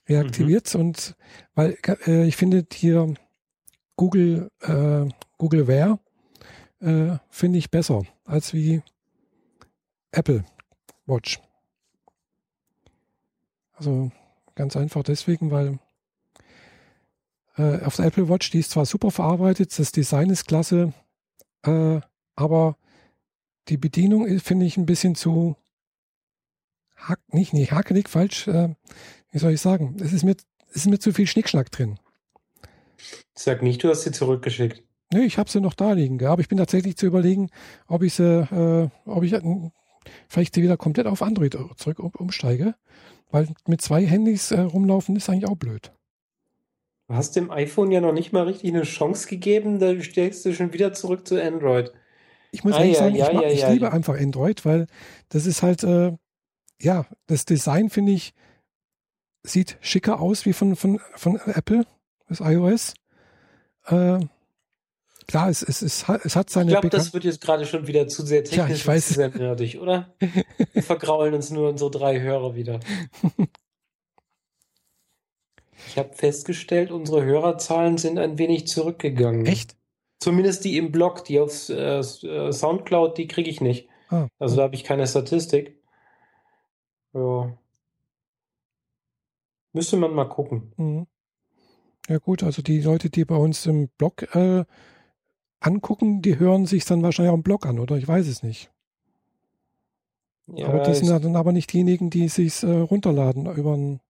Reaktiviert 0.09 0.73
mhm. 0.75 0.81
und 0.81 1.17
weil 1.55 1.77
äh, 2.07 2.27
ich 2.27 2.37
finde 2.37 2.65
hier 2.73 3.15
Google, 3.97 4.51
äh, 4.61 5.09
Google 5.37 5.67
Wear 5.67 5.99
äh, 6.81 7.19
finde 7.29 7.59
ich 7.59 7.71
besser 7.71 8.03
als 8.25 8.55
wie 8.55 8.83
Apple 10.13 10.45
Watch. 11.07 11.41
Also 13.75 14.11
ganz 14.55 14.77
einfach 14.77 15.03
deswegen, 15.03 15.51
weil 15.51 15.79
äh, 17.57 17.83
auf 17.83 17.97
der 17.97 18.07
Apple 18.07 18.29
Watch, 18.29 18.51
die 18.51 18.61
ist 18.61 18.71
zwar 18.71 18.87
super 18.87 19.11
verarbeitet, 19.11 19.79
das 19.79 19.93
Design 19.93 20.31
ist 20.31 20.47
klasse, 20.47 20.93
äh, 21.65 22.01
aber 22.35 22.77
die 23.69 23.77
Bedienung 23.77 24.39
finde 24.41 24.67
ich 24.67 24.77
ein 24.77 24.87
bisschen 24.87 25.15
zu 25.15 25.57
hack, 26.97 27.21
nicht, 27.33 27.53
nicht 27.53 27.73
hakelig, 27.73 28.09
falsch, 28.09 28.49
äh, 28.49 28.75
wie 29.31 29.39
soll 29.39 29.53
ich 29.53 29.61
sagen? 29.61 29.97
Es 30.01 30.13
ist 30.13 30.25
mir, 30.25 30.37
es 30.71 30.77
ist 30.77 30.87
mir 30.87 30.99
zu 30.99 31.13
viel 31.13 31.27
Schnickschnack 31.27 31.71
drin. 31.71 31.99
Sag 33.35 33.63
nicht, 33.63 33.83
du 33.83 33.89
hast 33.89 34.03
sie 34.03 34.13
zurückgeschickt. 34.13 34.83
Nee, 35.13 35.25
ich 35.25 35.39
habe 35.39 35.51
sie 35.51 35.61
noch 35.61 35.75
da 35.75 35.93
liegen, 35.93 36.25
aber 36.25 36.41
ich 36.41 36.49
bin 36.49 36.59
tatsächlich 36.59 36.97
zu 36.97 37.07
überlegen, 37.07 37.51
ob 37.87 38.03
ich 38.03 38.15
sie, 38.15 38.25
äh, 38.25 38.89
ob 39.09 39.23
ich 39.23 39.33
äh, 39.33 39.71
vielleicht 40.29 40.55
sie 40.55 40.63
wieder 40.63 40.77
komplett 40.77 41.07
auf 41.07 41.23
Android 41.23 41.57
zurück 41.77 42.01
um, 42.01 42.11
umsteige, 42.19 42.75
weil 43.31 43.49
mit 43.67 43.81
zwei 43.83 44.05
Handys 44.05 44.51
äh, 44.51 44.61
rumlaufen 44.61 45.15
ist 45.17 45.29
eigentlich 45.29 45.49
auch 45.49 45.57
blöd. 45.57 45.93
Du 47.09 47.15
hast 47.15 47.37
dem 47.37 47.51
iPhone 47.51 47.93
ja 47.93 48.01
noch 48.01 48.13
nicht 48.13 48.33
mal 48.33 48.45
richtig 48.45 48.71
eine 48.71 48.83
Chance 48.83 49.29
gegeben, 49.29 49.79
da 49.79 50.01
stellst 50.01 50.45
du 50.45 50.53
schon 50.53 50.73
wieder 50.73 50.93
zurück 50.93 51.27
zu 51.27 51.41
Android. 51.41 51.93
Ich 52.51 52.65
muss 52.65 52.75
ah, 52.75 52.79
eigentlich 52.79 52.95
ja, 52.95 52.99
sagen, 52.99 53.15
ja, 53.15 53.29
ich, 53.29 53.35
mag, 53.35 53.43
ja, 53.45 53.49
ich 53.51 53.69
liebe 53.69 53.93
einfach 53.93 54.19
Android, 54.19 54.65
weil 54.65 54.87
das 55.29 55.47
ist 55.47 55.63
halt, 55.63 55.85
äh, 55.85 56.13
ja, 56.81 57.07
das 57.27 57.45
Design 57.45 57.91
finde 57.91 58.13
ich, 58.13 58.35
sieht 59.45 59.79
schicker 59.81 60.21
aus 60.21 60.47
wie 60.47 60.53
von, 60.53 60.75
von, 60.75 61.01
von 61.15 61.37
Apple, 61.47 61.87
das 62.29 62.41
iOS. 62.41 62.95
Äh, 63.87 64.19
klar, 65.29 65.49
es, 65.49 65.63
es, 65.63 65.83
es, 65.83 66.09
hat, 66.09 66.25
es 66.25 66.35
hat 66.35 66.51
seine. 66.51 66.73
Ich 66.73 66.75
glaube, 66.75 66.89
das 66.89 67.15
wird 67.15 67.23
jetzt 67.23 67.41
gerade 67.41 67.67
schon 67.67 67.87
wieder 67.87 68.09
zu 68.09 68.27
sehr 68.27 68.43
technisch 68.43 68.69
ja, 68.69 68.75
ich 68.75 68.87
weiß. 68.87 69.09
zu 69.09 69.15
sehr 69.15 69.29
nerdig, 69.29 69.79
oder? 69.79 70.13
Wir 70.73 70.83
vergraulen 70.83 71.35
uns 71.35 71.51
nur 71.51 71.69
unsere 71.69 71.93
drei 71.93 72.21
Hörer 72.21 72.57
wieder. 72.57 72.81
Ich 75.89 75.99
habe 75.99 76.13
festgestellt, 76.13 76.91
unsere 76.91 77.25
Hörerzahlen 77.25 77.99
sind 77.99 78.19
ein 78.19 78.39
wenig 78.39 78.67
zurückgegangen. 78.67 79.47
Echt? 79.47 79.77
Zumindest 80.19 80.65
die 80.65 80.77
im 80.79 80.93
Blog, 80.93 81.25
die 81.25 81.39
auf 81.41 81.69
äh, 81.69 81.99
äh 81.99 82.53
Soundcloud, 82.53 83.19
die 83.19 83.27
kriege 83.27 83.51
ich 83.51 83.61
nicht. 83.61 83.89
Ah. 84.09 84.29
Also 84.39 84.57
da 84.57 84.63
habe 84.63 84.75
ich 84.75 84.85
keine 84.85 85.07
Statistik. 85.07 85.81
Ja. 87.13 87.57
Müsste 89.73 89.97
man 89.97 90.15
mal 90.15 90.29
gucken. 90.29 90.73
Mhm. 90.77 91.07
Ja 92.09 92.19
gut, 92.19 92.43
also 92.43 92.63
die 92.63 92.81
Leute, 92.81 93.11
die 93.11 93.25
bei 93.25 93.37
uns 93.37 93.67
im 93.67 93.89
Blog 93.99 94.35
äh, 94.35 94.65
angucken, 95.61 96.23
die 96.23 96.39
hören 96.39 96.67
sich 96.67 96.85
dann 96.85 97.03
wahrscheinlich 97.03 97.31
auch 97.31 97.37
im 97.37 97.43
Blog 97.43 97.67
an, 97.67 97.79
oder? 97.79 97.97
Ich 97.97 98.07
weiß 98.07 98.29
es 98.29 98.43
nicht. 98.43 98.71
Ja, 100.47 100.69
aber 100.69 100.85
die 100.85 100.95
sind 100.95 101.09
dann 101.09 101.35
aber 101.35 101.53
nicht 101.53 101.73
diejenigen, 101.73 102.09
die 102.09 102.29
sich 102.29 102.63
äh, 102.63 102.71
runterladen 102.71 103.47
über 103.55 103.77
ein 103.77 104.01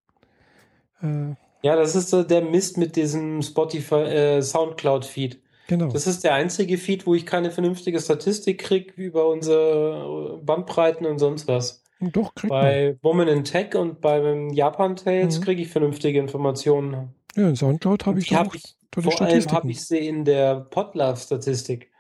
äh, 1.01 1.35
ja, 1.67 1.75
das 1.75 1.97
ist 1.97 2.13
der 2.13 2.43
Mist 2.43 2.79
mit 2.79 2.95
diesem 2.95 3.43
Spotify 3.43 3.97
äh, 3.97 4.43
Soundcloud-Feed. 4.43 5.43
Genau. 5.67 5.89
Das 5.89 6.07
ist 6.07 6.23
der 6.23 6.35
einzige 6.35 6.79
Feed, 6.79 7.09
wo 7.09 7.15
ich 7.15 7.27
keine 7.27 7.51
vernünftige 7.51 7.99
Statistik 7.99 8.59
kriege 8.61 8.93
über 8.95 9.27
unsere 9.27 10.41
Bandbreiten 10.45 11.07
und 11.07 11.19
sonst 11.19 11.49
was. 11.49 11.83
Doch, 11.99 12.37
krieg 12.37 12.51
Bei 12.51 12.91
man. 12.91 12.99
Woman 13.03 13.29
in 13.29 13.43
Tech 13.43 13.75
und 13.75 14.01
beim 14.01 14.51
Japan 14.51 14.95
Tales 14.95 15.41
mhm. 15.41 15.43
kriege 15.43 15.63
ich 15.63 15.69
vernünftige 15.69 16.21
Informationen. 16.21 17.13
Ja, 17.35 17.49
in 17.49 17.57
Soundcloud 17.57 18.07
habe 18.07 18.21
ich 18.21 18.29
die 18.29 18.37
hab 18.37 18.55
ich, 18.55 18.77
tolle 18.93 19.11
Vor 19.11 19.23
allem 19.23 19.51
habe 19.51 19.71
ich 19.73 19.85
sie 19.85 20.07
in 20.07 20.25
der 20.25 20.61
Podlove-Statistik. 20.61 21.91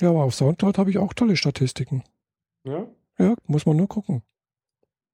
Ja, 0.00 0.10
aber 0.10 0.24
auf 0.24 0.34
Soundcloud 0.34 0.76
habe 0.76 0.90
ich 0.90 0.98
auch 0.98 1.14
tolle 1.14 1.36
Statistiken. 1.36 2.02
Ja? 2.64 2.88
Ja, 3.16 3.36
muss 3.46 3.64
man 3.64 3.76
nur 3.76 3.86
gucken. 3.86 4.22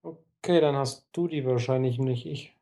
Okay, 0.02 0.62
dann 0.62 0.74
hast 0.74 1.06
du 1.12 1.28
die 1.28 1.44
wahrscheinlich 1.44 1.98
nicht, 1.98 2.24
ich. 2.24 2.57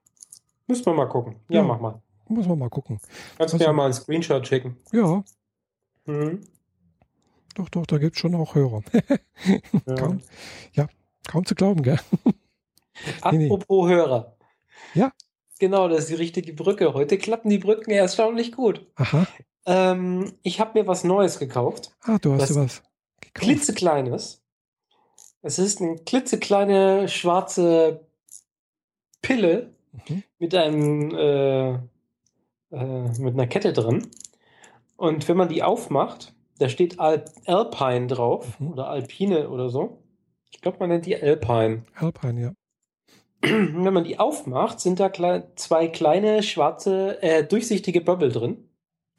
Müssen 0.67 0.87
wir 0.87 0.95
mal 0.95 1.07
gucken. 1.07 1.37
Ja, 1.49 1.61
ja 1.61 1.63
mach 1.63 1.81
mal. 1.81 2.03
Muss 2.29 2.47
man 2.47 2.59
mal 2.59 2.71
gucken. 2.71 2.99
Kannst 3.39 3.55
also, 3.55 3.59
mir 3.59 3.65
ja 3.65 3.73
mal 3.73 3.85
einen 3.85 3.95
Screenshot 3.95 4.47
schicken. 4.47 4.77
Ja. 4.93 5.25
Mhm. 6.07 6.41
Doch, 7.55 7.69
doch, 7.69 7.87
da 7.87 7.99
gibt 7.99 8.17
es 8.17 8.21
schon 8.21 8.35
auch 8.35 8.55
Hörer. 8.55 8.83
ja. 9.87 9.95
Kaum, 9.95 10.21
ja, 10.73 10.89
kaum 11.27 11.47
zu 11.47 11.55
glauben, 11.55 11.83
gell? 11.83 11.99
Apropos 13.23 13.89
nee, 13.89 13.95
nee. 13.95 14.01
Hörer. 14.01 14.37
Ja. 14.95 15.13
Genau, 15.59 15.89
das 15.89 16.01
ist 16.01 16.11
die 16.11 16.15
richtige 16.15 16.53
Brücke. 16.53 16.93
Heute 16.93 17.17
klappen 17.17 17.49
die 17.49 17.59
Brücken 17.59 17.91
erstaunlich 17.91 18.53
gut. 18.53 18.87
Aha. 18.97 19.27
Ähm, 19.65 20.35
ich 20.43 20.61
habe 20.61 20.79
mir 20.79 20.87
was 20.87 21.03
Neues 21.03 21.39
gekauft. 21.39 21.97
Ah, 22.03 22.19
du 22.19 22.35
hast 22.35 22.43
was, 22.43 22.57
was 22.57 22.83
gekauft. 23.21 23.35
Klitzekleines. 23.35 24.43
Es 25.43 25.59
ist 25.59 25.81
eine 25.81 25.97
klitzekleine 25.97 27.09
schwarze 27.09 28.07
Pille, 29.23 29.76
mhm. 30.09 30.23
mit 30.39 30.55
einem 30.55 31.15
äh, 31.15 31.79
äh, 32.71 33.19
mit 33.19 33.35
einer 33.35 33.47
Kette 33.47 33.73
drin. 33.73 34.09
Und 34.97 35.29
wenn 35.29 35.37
man 35.37 35.49
die 35.49 35.63
aufmacht, 35.63 36.35
da 36.59 36.69
steht 36.69 36.99
Al 36.99 37.25
Alpine 37.45 38.07
drauf 38.07 38.59
mhm. 38.61 38.73
oder 38.73 38.89
Alpine 38.89 39.51
oder 39.51 39.69
so. 39.69 40.03
Ich 40.51 40.61
glaube, 40.61 40.79
man 40.81 40.89
nennt 40.89 41.07
die 41.07 41.21
Alpine. 41.21 41.85
Alpine, 41.95 42.41
ja. 42.41 42.53
Wenn 43.43 43.93
man 43.93 44.05
die 44.05 44.19
aufmacht, 44.19 44.81
sind 44.81 44.99
da 44.99 45.09
kle 45.09 45.53
zwei 45.57 45.89
kleine 45.89 46.43
schwarze, 46.43 47.23
äh, 47.23 47.45
durchsichtige 47.45 48.01
Bubble 48.01 48.31
drin. 48.31 48.69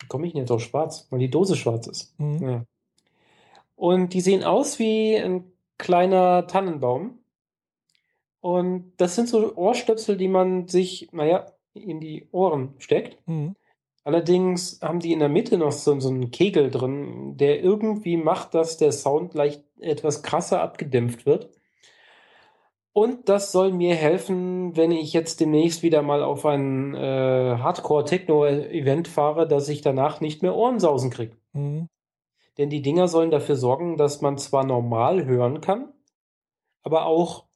Komme 0.07 0.27
ich 0.27 0.33
nicht 0.33 0.49
auf 0.51 0.61
schwarz, 0.61 1.07
weil 1.09 1.19
die 1.19 1.29
Dose 1.29 1.55
schwarz 1.55 1.87
ist. 1.87 2.19
Mhm. 2.19 2.49
Ja. 2.49 2.65
Und 3.75 4.13
die 4.13 4.21
sehen 4.21 4.43
aus 4.43 4.79
wie 4.79 5.15
ein 5.15 5.51
kleiner 5.77 6.47
Tannenbaum. 6.47 7.16
Und 8.47 8.93
das 8.95 9.15
sind 9.15 9.27
so 9.27 9.57
Ohrstöpsel, 9.57 10.15
die 10.15 10.29
man 10.29 10.69
sich, 10.69 11.09
naja, 11.11 11.47
in 11.73 11.99
die 11.99 12.29
Ohren 12.31 12.75
steckt. 12.77 13.17
Mhm. 13.27 13.57
Allerdings 14.05 14.79
haben 14.81 15.01
die 15.01 15.11
in 15.11 15.19
der 15.19 15.27
Mitte 15.27 15.57
noch 15.57 15.73
so, 15.73 15.99
so 15.99 16.07
einen 16.07 16.31
Kegel 16.31 16.71
drin, 16.71 17.35
der 17.35 17.61
irgendwie 17.61 18.15
macht, 18.15 18.53
dass 18.53 18.77
der 18.77 18.93
Sound 18.93 19.33
leicht 19.33 19.65
etwas 19.81 20.23
krasser 20.23 20.61
abgedämpft 20.61 21.25
wird. 21.25 21.49
Und 22.93 23.27
das 23.27 23.51
soll 23.51 23.73
mir 23.73 23.95
helfen, 23.95 24.77
wenn 24.77 24.91
ich 24.91 25.11
jetzt 25.11 25.41
demnächst 25.41 25.83
wieder 25.83 26.01
mal 26.01 26.23
auf 26.23 26.45
ein 26.45 26.95
äh, 26.95 27.57
Hardcore-Techno-Event 27.57 29.09
fahre, 29.09 29.45
dass 29.45 29.67
ich 29.67 29.81
danach 29.81 30.21
nicht 30.21 30.41
mehr 30.41 30.55
Ohrensausen 30.55 31.09
kriege. 31.09 31.35
Mhm. 31.51 31.89
Denn 32.57 32.69
die 32.69 32.81
Dinger 32.81 33.09
sollen 33.09 33.29
dafür 33.29 33.57
sorgen, 33.57 33.97
dass 33.97 34.21
man 34.21 34.37
zwar 34.37 34.65
normal 34.65 35.25
hören 35.25 35.59
kann, 35.59 35.91
aber 36.81 37.07
auch 37.07 37.46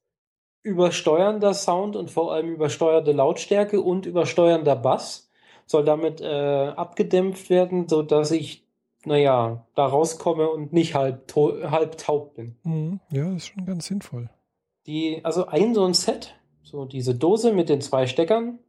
übersteuernder 0.64 1.54
Sound 1.54 1.96
und 1.96 2.12
vor 2.12 2.34
allem 2.34 2.54
übersteuerte 2.54 3.12
Lautstärke 3.12 3.82
und 3.82 4.06
übersteuernder 4.06 4.76
Bass 4.76 5.30
soll 5.66 5.86
damit 5.86 6.22
äh, 6.22 6.26
abgedämpft 6.76 7.50
werden, 7.50 7.88
so 7.88 8.04
dass 8.04 8.32
ich, 8.32 8.66
naja, 9.06 9.66
da 9.76 9.86
rauskomme 9.86 10.50
und 10.50 10.74
nicht 10.74 10.96
halb, 10.96 11.34
halb 11.36 11.98
taub 11.98 12.36
bin. 12.36 12.56
Mhm. 12.64 13.00
Ja, 13.10 13.26
das 13.26 13.36
ist 13.38 13.48
schon 13.48 13.66
ganz 13.66 13.88
sinnvoll. 13.88 14.30
Die, 14.86 15.22
also 15.24 15.48
ein 15.48 15.74
so 15.74 15.86
ein 15.86 15.94
Set, 15.94 16.36
so 16.64 16.86
diese 16.86 17.16
Dose 17.16 17.54
mit 17.54 17.70
den 17.70 17.82
zwei 17.82 18.06
Steckern 18.08 18.60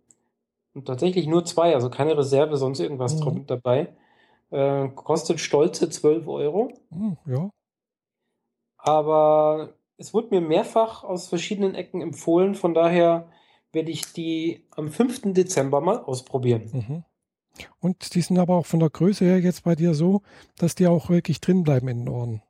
und 0.75 0.87
tatsächlich 0.87 1.27
nur 1.27 1.45
zwei, 1.45 1.75
also 1.75 1.91
keine 1.91 2.17
Reserve, 2.17 2.57
sonst 2.57 2.81
irgendwas 2.81 3.21
mhm. 3.21 3.47
dabei, 3.47 3.95
äh, 4.51 4.89
kostet 4.89 5.41
stolze 5.41 5.91
12 5.91 6.27
Euro. 6.29 6.73
Mhm, 6.91 7.17
ja. 7.27 7.51
Aber 8.77 9.75
es 9.97 10.15
wurde 10.15 10.29
mir 10.31 10.41
mehrfach 10.41 11.05
aus 11.05 11.29
verschiedenen 11.29 11.75
Ecken 11.75 12.01
empfohlen, 12.01 12.55
von 12.55 12.75
daher 12.75 13.29
werde 13.73 13.91
ich 13.91 14.13
die 14.13 14.67
am 14.71 14.91
5. 14.91 15.33
Dezember 15.33 15.81
mal 15.81 15.99
ausprobieren. 15.99 16.71
Mhm. 16.73 17.05
Und 17.81 18.15
die 18.15 18.23
sind 18.23 18.39
aber 18.39 18.57
auch 18.57 18.67
von 18.67 18.81
der 18.81 18.91
Größe 18.91 19.25
her 19.25 19.41
jetzt 19.41 19.65
bei 19.65 19.75
dir 19.75 19.95
so, 19.95 20.23
dass 20.57 20.75
die 20.75 20.87
auch 20.87 21.11
wirklich 21.11 21.41
drin 21.41 21.63
bleiben 21.63 21.89
in 21.89 21.99
den 22.01 22.09
Ohren. 22.09 22.43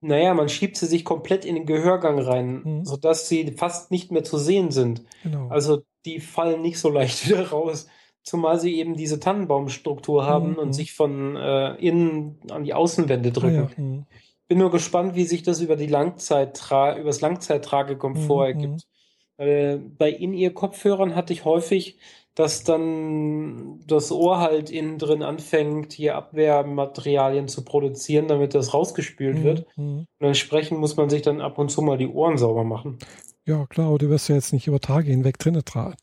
Naja, 0.00 0.32
man 0.34 0.48
schiebt 0.48 0.76
sie 0.76 0.86
sich 0.86 1.04
komplett 1.04 1.44
in 1.44 1.56
den 1.56 1.66
Gehörgang 1.66 2.18
rein, 2.20 2.62
mhm. 2.62 2.84
sodass 2.84 3.28
sie 3.28 3.52
fast 3.52 3.90
nicht 3.90 4.12
mehr 4.12 4.24
zu 4.24 4.38
sehen 4.38 4.70
sind. 4.70 5.02
Genau. 5.22 5.48
Also 5.48 5.82
die 6.04 6.20
fallen 6.20 6.62
nicht 6.62 6.78
so 6.78 6.88
leicht 6.88 7.24
wieder 7.28 7.48
raus, 7.48 7.88
zumal 8.22 8.60
sie 8.60 8.76
eben 8.76 8.94
diese 8.94 9.18
Tannenbaumstruktur 9.18 10.24
haben 10.24 10.50
mhm. 10.50 10.58
und 10.58 10.72
sich 10.72 10.92
von 10.92 11.36
äh, 11.36 11.74
innen 11.76 12.40
an 12.50 12.64
die 12.64 12.74
Außenwände 12.74 13.32
drücken. 13.32 13.68
Ah, 13.68 13.70
ja. 13.76 13.82
mhm 13.82 14.06
bin 14.48 14.58
nur 14.58 14.70
gespannt, 14.70 15.14
wie 15.14 15.24
sich 15.24 15.42
das 15.42 15.60
über 15.60 15.76
die 15.76 15.86
Langzeittra 15.86 16.96
über 16.96 17.08
das 17.08 17.20
Langzeittragekomfort 17.20 18.54
mhm. 18.54 18.60
ergibt. 18.60 18.88
Weil 19.36 19.78
bei 19.78 20.10
In-Ear-Kopfhörern 20.10 21.14
hatte 21.14 21.32
ich 21.32 21.44
häufig, 21.44 21.98
dass 22.34 22.64
dann 22.64 23.80
das 23.86 24.10
Ohr 24.10 24.38
halt 24.38 24.70
innen 24.70 24.98
drin 24.98 25.22
anfängt, 25.22 25.92
hier 25.92 26.16
Abwehrmaterialien 26.16 27.48
zu 27.48 27.64
produzieren, 27.64 28.28
damit 28.28 28.54
das 28.54 28.74
rausgespült 28.74 29.38
mhm. 29.38 29.44
wird. 29.44 29.66
Und 29.76 30.06
entsprechend 30.18 30.80
muss 30.80 30.96
man 30.96 31.08
sich 31.10 31.22
dann 31.22 31.40
ab 31.40 31.58
und 31.58 31.68
zu 31.68 31.82
mal 31.82 31.98
die 31.98 32.08
Ohren 32.08 32.38
sauber 32.38 32.64
machen. 32.64 32.98
Ja, 33.44 33.66
klar, 33.66 33.96
du 33.98 34.08
wirst 34.08 34.28
ja 34.28 34.34
jetzt 34.34 34.52
nicht 34.52 34.66
über 34.66 34.80
Tage 34.80 35.10
hinweg 35.10 35.38
drinnen 35.38 35.64
tra 35.64 35.94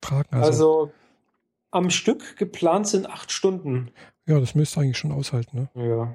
tragen. 0.00 0.28
Also, 0.30 0.46
also, 0.46 0.92
am 1.70 1.90
Stück 1.90 2.36
geplant 2.36 2.86
sind 2.86 3.08
acht 3.08 3.32
Stunden. 3.32 3.90
Ja, 4.26 4.38
das 4.38 4.54
müsste 4.54 4.80
eigentlich 4.80 4.98
schon 4.98 5.12
aushalten, 5.12 5.68
ne? 5.74 5.88
Ja, 5.88 6.14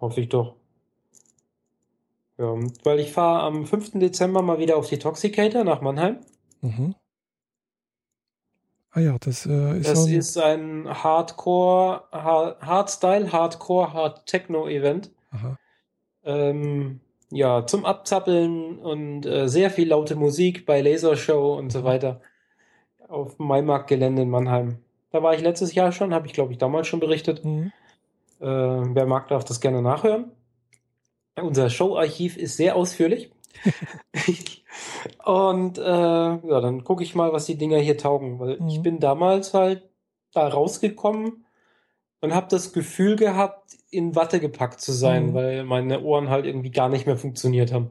hoffe 0.00 0.20
ich 0.20 0.28
doch. 0.28 0.56
Ja, 2.38 2.54
weil 2.84 3.00
ich 3.00 3.12
fahre 3.12 3.42
am 3.42 3.64
5. 3.64 3.92
Dezember 3.98 4.42
mal 4.42 4.58
wieder 4.58 4.76
auf 4.76 4.88
die 4.88 4.98
Toxicator 4.98 5.64
nach 5.64 5.80
Mannheim. 5.80 6.18
Mhm. 6.60 6.94
Ah 8.90 9.00
ja, 9.00 9.16
das 9.20 9.46
äh, 9.46 9.78
ist. 9.78 9.88
Das 9.90 10.04
so 10.04 10.06
ein 10.06 10.14
ist 10.14 10.38
ein 10.38 10.88
Hardcore, 10.88 12.04
Hard, 12.12 12.62
Hardstyle, 12.62 13.32
Hardcore, 13.32 13.92
Hard 13.92 14.26
Techno 14.26 14.68
Event. 14.68 15.10
Aha. 15.30 15.58
Ähm, 16.24 17.00
ja, 17.30 17.66
zum 17.66 17.84
Abzappeln 17.84 18.78
und 18.78 19.26
äh, 19.26 19.48
sehr 19.48 19.70
viel 19.70 19.88
laute 19.88 20.16
Musik 20.16 20.64
bei 20.64 20.80
Lasershow 20.80 21.56
und 21.56 21.70
so 21.70 21.84
weiter 21.84 22.20
auf 23.08 23.36
dem 23.36 23.46
Maimarktgelände 23.46 24.22
in 24.22 24.30
Mannheim. 24.30 24.78
Da 25.10 25.22
war 25.22 25.34
ich 25.34 25.40
letztes 25.40 25.74
Jahr 25.74 25.92
schon, 25.92 26.14
habe 26.14 26.26
ich 26.26 26.32
glaube 26.32 26.52
ich 26.52 26.58
damals 26.58 26.86
schon 26.86 27.00
berichtet. 27.00 27.44
Mhm. 27.44 27.72
Äh, 28.40 28.46
wer 28.46 29.06
mag, 29.06 29.28
darf 29.28 29.44
das 29.44 29.60
gerne 29.60 29.82
nachhören. 29.82 30.30
Unser 31.40 31.70
Showarchiv 31.70 32.36
ist 32.36 32.56
sehr 32.56 32.76
ausführlich. 32.76 33.30
und 35.24 35.78
äh, 35.78 35.82
ja, 35.82 36.60
dann 36.60 36.84
gucke 36.84 37.02
ich 37.02 37.14
mal, 37.14 37.32
was 37.32 37.46
die 37.46 37.56
Dinger 37.56 37.78
hier 37.78 37.98
taugen, 37.98 38.38
weil 38.38 38.58
mhm. 38.60 38.68
ich 38.68 38.82
bin 38.82 39.00
damals 39.00 39.54
halt 39.54 39.88
da 40.32 40.46
rausgekommen 40.48 41.44
und 42.20 42.34
habe 42.34 42.46
das 42.50 42.72
Gefühl 42.72 43.16
gehabt, 43.16 43.76
in 43.90 44.14
Watte 44.14 44.40
gepackt 44.40 44.80
zu 44.80 44.92
sein, 44.92 45.28
mhm. 45.28 45.34
weil 45.34 45.64
meine 45.64 46.02
Ohren 46.02 46.28
halt 46.28 46.44
irgendwie 46.46 46.70
gar 46.70 46.88
nicht 46.88 47.06
mehr 47.06 47.16
funktioniert 47.16 47.72
haben. 47.72 47.90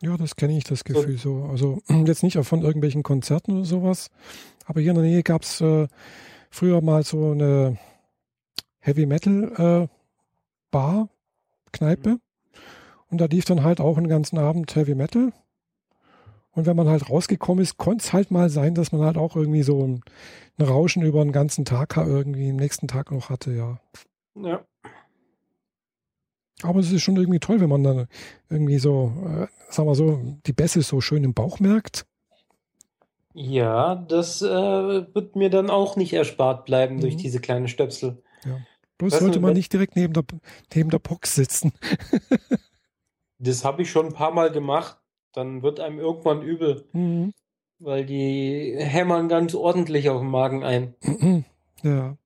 Ja, 0.00 0.16
das 0.16 0.36
kenne 0.36 0.56
ich, 0.56 0.64
das 0.64 0.84
Gefühl 0.84 1.18
so. 1.18 1.44
Also 1.50 1.80
jetzt 2.06 2.22
nicht 2.22 2.38
von 2.38 2.62
irgendwelchen 2.62 3.02
Konzerten 3.02 3.52
oder 3.52 3.64
sowas, 3.64 4.10
aber 4.66 4.80
hier 4.80 4.90
in 4.90 4.96
der 4.96 5.04
Nähe 5.04 5.22
gab 5.22 5.42
es 5.42 5.60
äh, 5.60 5.86
früher 6.50 6.80
mal 6.80 7.02
so 7.04 7.30
eine 7.30 7.78
Heavy 8.80 9.06
Metal 9.06 9.88
äh, 9.88 9.88
Bar, 10.70 11.08
Kneipe. 11.72 12.10
Mhm. 12.10 12.20
Und 13.12 13.20
da 13.20 13.26
lief 13.26 13.44
dann 13.44 13.62
halt 13.62 13.78
auch 13.78 13.98
einen 13.98 14.08
ganzen 14.08 14.38
Abend 14.38 14.74
Heavy 14.74 14.94
Metal. 14.94 15.34
Und 16.52 16.64
wenn 16.64 16.76
man 16.76 16.88
halt 16.88 17.10
rausgekommen 17.10 17.62
ist, 17.62 17.76
konnte 17.76 18.02
es 18.02 18.14
halt 18.14 18.30
mal 18.30 18.48
sein, 18.48 18.74
dass 18.74 18.90
man 18.90 19.02
halt 19.02 19.18
auch 19.18 19.36
irgendwie 19.36 19.62
so 19.62 19.86
ein, 19.86 20.02
ein 20.56 20.64
Rauschen 20.64 21.02
über 21.02 21.22
den 21.22 21.32
ganzen 21.32 21.66
Tag 21.66 21.98
irgendwie 21.98 22.48
am 22.48 22.56
nächsten 22.56 22.88
Tag 22.88 23.12
noch 23.12 23.28
hatte, 23.28 23.52
ja. 23.52 23.78
Ja. 24.34 24.64
Aber 26.62 26.80
es 26.80 26.90
ist 26.90 27.02
schon 27.02 27.16
irgendwie 27.16 27.38
toll, 27.38 27.60
wenn 27.60 27.68
man 27.68 27.82
dann 27.84 28.06
irgendwie 28.48 28.78
so, 28.78 29.12
äh, 29.26 29.46
sagen 29.70 29.88
wir 29.88 29.94
so, 29.94 30.22
die 30.46 30.54
Bässe 30.54 30.80
so 30.80 31.02
schön 31.02 31.22
im 31.22 31.34
Bauch 31.34 31.60
merkt. 31.60 32.06
Ja, 33.34 33.94
das 33.94 34.40
äh, 34.40 34.46
wird 34.48 35.36
mir 35.36 35.50
dann 35.50 35.68
auch 35.68 35.96
nicht 35.96 36.14
erspart 36.14 36.64
bleiben 36.64 36.96
mhm. 36.96 37.00
durch 37.00 37.16
diese 37.16 37.40
kleinen 37.40 37.68
Stöpsel. 37.68 38.22
Ja. 38.46 38.58
Bloß 38.96 39.18
sollte 39.18 39.40
man 39.40 39.52
nicht 39.52 39.72
direkt 39.72 39.96
neben 39.96 40.14
der, 40.14 40.24
neben 40.74 40.88
der 40.88 40.98
Box 40.98 41.34
sitzen. 41.34 41.72
das 43.42 43.64
habe 43.64 43.82
ich 43.82 43.90
schon 43.90 44.06
ein 44.06 44.12
paar 44.12 44.32
Mal 44.32 44.50
gemacht. 44.50 44.98
Dann 45.32 45.62
wird 45.62 45.80
einem 45.80 45.98
irgendwann 45.98 46.42
übel. 46.42 46.84
Mhm. 46.92 47.32
Weil 47.78 48.04
die 48.04 48.74
hämmern 48.78 49.28
ganz 49.28 49.54
ordentlich 49.54 50.08
auf 50.10 50.20
den 50.20 50.30
Magen 50.30 50.64
ein. 50.64 50.94
Ja. 51.84 52.16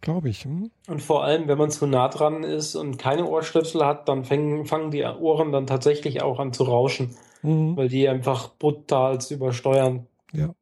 Glaube 0.00 0.30
ich. 0.30 0.44
Hm? 0.44 0.70
Und 0.88 1.02
vor 1.02 1.22
allem, 1.22 1.48
wenn 1.48 1.58
man 1.58 1.70
zu 1.70 1.86
nah 1.86 2.08
dran 2.08 2.44
ist 2.44 2.74
und 2.76 2.96
keine 2.96 3.26
Ohrstöpsel 3.26 3.84
hat, 3.84 4.08
dann 4.08 4.24
fangen, 4.24 4.64
fangen 4.64 4.90
die 4.90 5.04
Ohren 5.04 5.52
dann 5.52 5.66
tatsächlich 5.66 6.22
auch 6.22 6.38
an 6.38 6.54
zu 6.54 6.64
rauschen. 6.64 7.14
Mhm. 7.42 7.76
Weil 7.76 7.88
die 7.88 8.08
einfach 8.08 8.54
brutal 8.54 9.18
übersteuern. 9.28 10.06
Ja. 10.32 10.54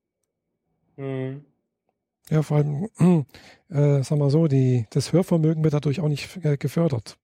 Mhm. 0.96 1.44
Ja, 2.28 2.42
vor 2.42 2.56
allem, 2.56 2.88
äh, 3.70 4.02
sag 4.02 4.18
mal 4.18 4.30
so, 4.30 4.48
die, 4.48 4.86
das 4.90 5.12
Hörvermögen 5.12 5.62
wird 5.62 5.74
dadurch 5.74 6.00
auch 6.00 6.08
nicht 6.08 6.44
äh, 6.44 6.56
gefördert. 6.56 7.16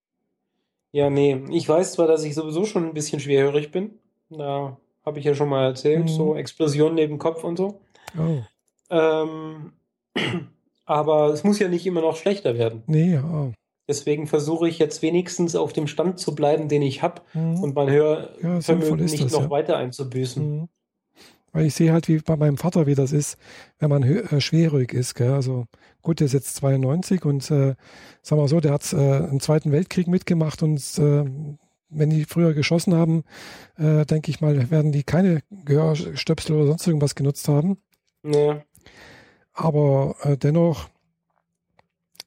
Ja, 0.96 1.10
nee. 1.10 1.38
Ich 1.50 1.68
weiß 1.68 1.92
zwar, 1.92 2.06
dass 2.06 2.24
ich 2.24 2.34
sowieso 2.34 2.64
schon 2.64 2.86
ein 2.86 2.94
bisschen 2.94 3.20
schwerhörig 3.20 3.70
bin. 3.70 3.98
Da 4.30 4.78
habe 5.04 5.18
ich 5.18 5.26
ja 5.26 5.34
schon 5.34 5.50
mal 5.50 5.66
erzählt. 5.66 6.04
Mhm. 6.04 6.08
So 6.08 6.34
Explosion 6.36 6.94
neben 6.94 7.18
Kopf 7.18 7.44
und 7.44 7.58
so. 7.58 7.80
Oh. 8.18 8.38
Ähm, 8.88 9.72
aber 10.86 11.34
es 11.34 11.44
muss 11.44 11.58
ja 11.58 11.68
nicht 11.68 11.86
immer 11.86 12.00
noch 12.00 12.16
schlechter 12.16 12.56
werden. 12.56 12.82
Nee, 12.86 13.12
ja. 13.12 13.52
Deswegen 13.86 14.26
versuche 14.26 14.70
ich 14.70 14.78
jetzt 14.78 15.02
wenigstens 15.02 15.54
auf 15.54 15.74
dem 15.74 15.86
Stand 15.86 16.18
zu 16.18 16.34
bleiben, 16.34 16.66
den 16.66 16.80
ich 16.80 17.02
habe 17.02 17.20
mhm. 17.34 17.62
und 17.62 17.74
mein 17.74 17.90
Hörvermögen 17.90 19.00
ja, 19.00 19.04
nicht 19.04 19.22
das, 19.22 19.32
noch 19.32 19.42
ja. 19.42 19.50
weiter 19.50 19.76
einzubüßen. 19.76 20.60
Mhm. 20.60 20.68
Weil 21.52 21.66
ich 21.66 21.74
sehe 21.74 21.92
halt, 21.92 22.08
wie 22.08 22.18
bei 22.18 22.36
meinem 22.36 22.58
Vater, 22.58 22.86
wie 22.86 22.94
das 22.94 23.12
ist, 23.12 23.38
wenn 23.78 23.90
man 23.90 24.02
äh, 24.02 24.40
schwerhörig 24.40 24.92
ist. 24.92 25.14
Gell? 25.14 25.32
Also 25.32 25.66
gut, 26.02 26.20
der 26.20 26.26
ist 26.26 26.34
jetzt 26.34 26.56
92 26.56 27.24
und 27.24 27.50
äh, 27.50 27.74
sagen 28.22 28.42
wir 28.42 28.48
so, 28.48 28.60
der 28.60 28.72
hat 28.72 28.92
äh, 28.92 29.18
im 29.26 29.40
Zweiten 29.40 29.72
Weltkrieg 29.72 30.06
mitgemacht 30.08 30.62
und 30.62 30.80
äh, 30.98 31.24
wenn 31.88 32.10
die 32.10 32.24
früher 32.24 32.52
geschossen 32.52 32.94
haben, 32.94 33.24
äh, 33.78 34.04
denke 34.04 34.30
ich 34.30 34.40
mal, 34.40 34.70
werden 34.70 34.92
die 34.92 35.04
keine 35.04 35.40
Gehörstöpsel 35.50 36.56
oder 36.56 36.66
sonst 36.66 36.86
irgendwas 36.86 37.14
genutzt 37.14 37.48
haben. 37.48 37.78
Ja. 38.24 38.62
Aber 39.52 40.16
äh, 40.22 40.36
dennoch, 40.36 40.88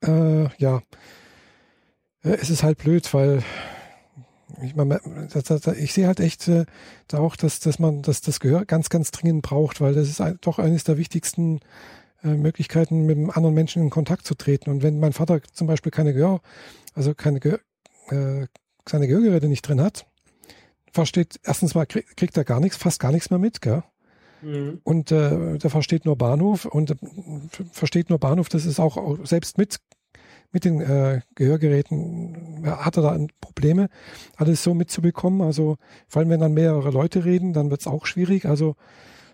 äh, 0.01 0.47
ja, 0.57 0.81
äh, 2.23 2.37
es 2.41 2.49
ist 2.49 2.63
halt 2.63 2.77
blöd, 2.77 3.13
weil 3.13 3.43
ich, 4.61 4.75
meine, 4.75 4.99
ich 5.77 5.93
sehe 5.93 6.07
halt 6.07 6.19
echt 6.19 6.47
äh, 6.47 6.65
da 7.07 7.19
auch, 7.19 7.35
dass, 7.35 7.59
dass 7.59 7.79
man 7.79 8.01
dass 8.01 8.21
das 8.21 8.39
Gehör 8.39 8.65
ganz, 8.65 8.89
ganz 8.89 9.11
dringend 9.11 9.41
braucht, 9.41 9.81
weil 9.81 9.93
das 9.93 10.09
ist 10.09 10.21
ein, 10.21 10.37
doch 10.41 10.59
eines 10.59 10.83
der 10.83 10.97
wichtigsten 10.97 11.59
äh, 12.23 12.29
Möglichkeiten, 12.29 13.05
mit 13.05 13.17
anderen 13.35 13.55
Menschen 13.55 13.83
in 13.83 13.89
Kontakt 13.89 14.25
zu 14.25 14.35
treten. 14.35 14.69
Und 14.69 14.83
wenn 14.83 14.99
mein 14.99 15.13
Vater 15.13 15.41
zum 15.53 15.67
Beispiel 15.67 15.91
keine 15.91 16.13
Gehör, 16.13 16.41
also 16.93 17.13
keine 17.13 17.39
Gehör, 17.39 17.59
äh, 18.09 18.47
seine 18.87 19.07
Gehörgeräte 19.07 19.47
nicht 19.47 19.61
drin 19.61 19.81
hat, 19.81 20.05
versteht, 20.91 21.39
erstens 21.43 21.75
mal 21.75 21.85
krieg, 21.85 22.17
kriegt 22.17 22.35
er 22.37 22.43
gar 22.43 22.59
nichts, 22.59 22.77
fast 22.77 22.99
gar 22.99 23.11
nichts 23.11 23.29
mehr 23.29 23.39
mit, 23.39 23.61
gell? 23.61 23.83
Mhm. 24.41 24.79
Und 24.83 25.11
äh, 25.11 25.57
der 25.57 25.69
versteht 25.69 26.05
nur 26.05 26.17
Bahnhof 26.17 26.65
und 26.65 26.91
äh, 26.91 26.95
versteht 27.71 28.09
nur 28.09 28.19
Bahnhof, 28.19 28.49
das 28.49 28.65
ist 28.65 28.79
auch, 28.79 28.97
auch 28.97 29.25
selbst 29.25 29.57
mit 29.57 29.79
mit 30.51 30.65
den 30.65 30.81
äh, 30.81 31.21
Gehörgeräten 31.35 32.63
hat 32.65 32.97
er 32.97 33.03
da 33.03 33.17
Probleme, 33.41 33.89
alles 34.35 34.63
so 34.63 34.73
mitzubekommen. 34.73 35.41
Also 35.41 35.77
vor 36.07 36.21
allem, 36.21 36.29
wenn 36.29 36.39
dann 36.39 36.53
mehrere 36.53 36.91
Leute 36.91 37.25
reden, 37.25 37.53
dann 37.53 37.69
wird 37.69 37.81
es 37.81 37.87
auch 37.87 38.05
schwierig. 38.05 38.45
Also 38.45 38.75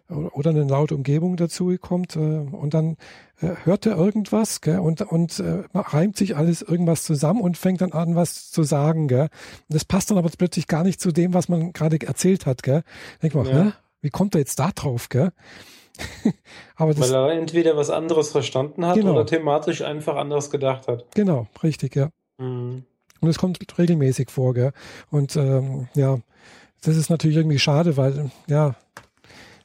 oder 0.10 0.52
eine 0.52 0.64
laute 0.64 0.96
Umgebung 0.96 1.36
dazu 1.36 1.76
kommt 1.82 2.16
äh, 2.16 2.20
und 2.20 2.74
dann 2.74 2.98
äh, 3.42 3.50
hört 3.64 3.86
er 3.86 3.98
irgendwas 3.98 4.62
gell, 4.62 4.80
und, 4.80 5.02
und 5.02 5.40
äh, 5.40 5.64
reimt 5.74 6.16
sich 6.16 6.38
alles 6.38 6.62
irgendwas 6.62 7.04
zusammen 7.04 7.42
und 7.42 7.58
fängt 7.58 7.82
dann 7.82 7.92
an, 7.92 8.16
was 8.16 8.52
zu 8.52 8.64
sagen. 8.64 9.08
Gell. 9.08 9.30
Das 9.68 9.84
passt 9.84 10.12
dann 10.12 10.18
aber 10.18 10.30
plötzlich 10.38 10.68
gar 10.68 10.84
nicht 10.84 11.02
zu 11.02 11.12
dem, 11.12 11.34
was 11.34 11.50
man 11.50 11.74
gerade 11.74 12.00
erzählt 12.06 12.46
hat. 12.46 12.62
Gell. 12.62 12.84
Denk 13.24 13.34
mal, 13.34 13.48
ja. 13.48 13.74
wie 14.02 14.12
kommt 14.12 14.36
er 14.36 14.40
jetzt 14.40 14.60
da 14.60 14.72
drauf? 14.72 15.10
Gell? 15.10 15.32
Weil 16.78 17.14
er 17.14 17.32
entweder 17.32 17.78
was 17.78 17.90
anderes 17.90 18.32
verstanden 18.32 18.86
hat 18.86 18.96
genau. 18.96 19.14
oder 19.14 19.26
thematisch 19.26 19.82
einfach 19.82 20.16
anders 20.16 20.50
gedacht 20.50 20.88
hat. 20.88 21.06
Genau, 21.16 21.48
richtig, 21.64 21.96
ja. 21.96 22.10
Mhm. 22.38 22.84
Und 23.22 23.30
es 23.30 23.38
kommt 23.38 23.60
regelmäßig 23.78 24.30
vor, 24.30 24.54
gell? 24.54 24.72
Und 25.10 25.36
ähm, 25.36 25.88
ja, 25.96 26.20
das 26.82 26.98
ist 26.98 27.10
natürlich 27.10 27.38
irgendwie 27.38 27.60
schade, 27.60 27.98
weil 27.98 28.30
ja, 28.48 28.76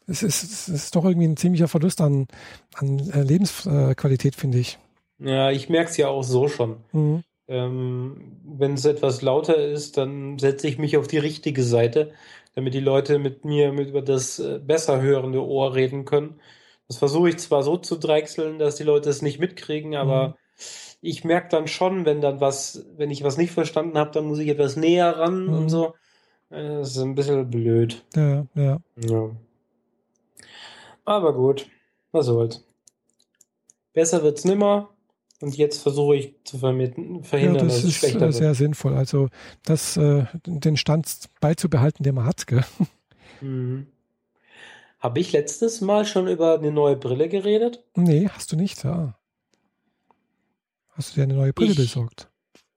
es 0.07 0.23
ist, 0.23 0.43
es 0.43 0.69
ist 0.69 0.97
doch 0.97 1.05
irgendwie 1.05 1.29
ein 1.29 1.37
ziemlicher 1.37 1.69
Verlust 1.69 2.01
an, 2.01 2.27
an 2.75 3.11
äh, 3.11 3.23
Lebensqualität, 3.23 4.35
finde 4.35 4.59
ich. 4.59 4.79
Ja, 5.19 5.51
ich 5.51 5.69
merke 5.69 5.91
es 5.91 5.97
ja 5.97 6.09
auch 6.09 6.23
so 6.23 6.49
schon. 6.49 6.77
Mhm. 6.93 7.23
Ähm, 7.49 8.39
Wenn 8.45 8.75
es 8.75 8.85
etwas 8.85 9.23
lauter 9.23 9.57
ist, 9.57 9.97
dann 9.97 10.39
setze 10.39 10.69
ich 10.69 10.79
mich 10.79 10.97
auf 10.97 11.07
die 11.07 11.19
richtige 11.19 11.63
Seite 11.63 12.13
damit 12.61 12.75
die 12.75 12.81
Leute 12.81 13.19
mit 13.19 13.47
mir 13.47 13.73
mit 13.73 13.89
über 13.89 14.03
das 14.03 14.39
äh, 14.39 14.59
besser 14.59 15.01
hörende 15.01 15.43
Ohr 15.43 15.75
reden 15.75 16.05
können. 16.05 16.41
Das 16.89 16.99
versuche 16.99 17.31
ich 17.31 17.39
zwar 17.39 17.63
so 17.63 17.79
zu 17.79 17.97
drechseln, 17.97 18.59
dass 18.59 18.77
die 18.77 18.85
Leute 18.85 19.09
es 19.09 19.23
nicht 19.23 19.41
mitkriegen, 19.41 19.97
aber 19.97 20.29
mhm. 20.29 20.35
ich 21.01 21.25
merke 21.25 21.49
dann 21.49 21.69
schon, 21.69 22.05
wenn 22.05 22.21
dann 22.21 22.43
was, 22.43 22.85
wenn 22.99 23.11
ich 23.11 23.25
was 23.25 23.39
nicht 23.39 23.53
verstanden 23.53 23.97
habe, 23.97 24.11
dann 24.11 24.27
muss 24.27 24.41
ich 24.41 24.49
etwas 24.49 24.77
näher 24.77 25.19
ran 25.19 25.47
mhm. 25.47 25.55
und 25.55 25.69
so. 25.71 25.95
Äh, 26.51 26.81
das 26.81 26.91
ist 26.91 26.99
ein 26.99 27.15
bisschen 27.15 27.49
blöd. 27.49 28.05
Ja, 28.15 28.47
ja. 28.55 28.79
ja. 28.97 29.31
Aber 31.07 31.33
gut, 31.33 31.67
was 32.13 32.27
soll's. 32.27 32.63
Besser 33.95 34.23
wird's 34.23 34.45
nimmer. 34.45 34.90
Und 35.41 35.57
jetzt 35.57 35.83
versuche 35.83 36.17
ich 36.17 36.35
zu 36.45 36.59
verhindern, 36.59 37.23
ja, 37.23 37.53
das 37.63 37.63
dass 37.63 37.79
es 37.79 37.85
ist 37.85 37.95
schlechter 37.97 38.21
wird. 38.21 38.35
sehr 38.35 38.55
sinnvoll. 38.55 38.95
Also 38.95 39.29
das, 39.65 39.97
äh, 39.97 40.25
den 40.45 40.77
Stand 40.77 41.09
beizubehalten, 41.41 42.03
den 42.03 42.15
man 42.15 42.27
hat. 42.27 42.47
Gell? 42.47 42.65
Mhm. 43.41 43.87
Habe 44.99 45.21
ich 45.21 45.33
letztes 45.33 45.81
Mal 45.81 46.05
schon 46.05 46.29
über 46.29 46.59
eine 46.59 46.71
neue 46.71 46.97
Brille 46.97 47.29
geredet? 47.31 47.83
Nee, 47.95 48.29
hast 48.29 48.53
du 48.53 48.57
nicht, 48.57 48.85
ja. 48.85 49.15
Hast 50.91 51.13
du 51.13 51.15
dir 51.15 51.23
eine 51.23 51.35
neue 51.35 51.55
Brille 51.55 51.71
ich, 51.71 51.79
besorgt? 51.79 52.29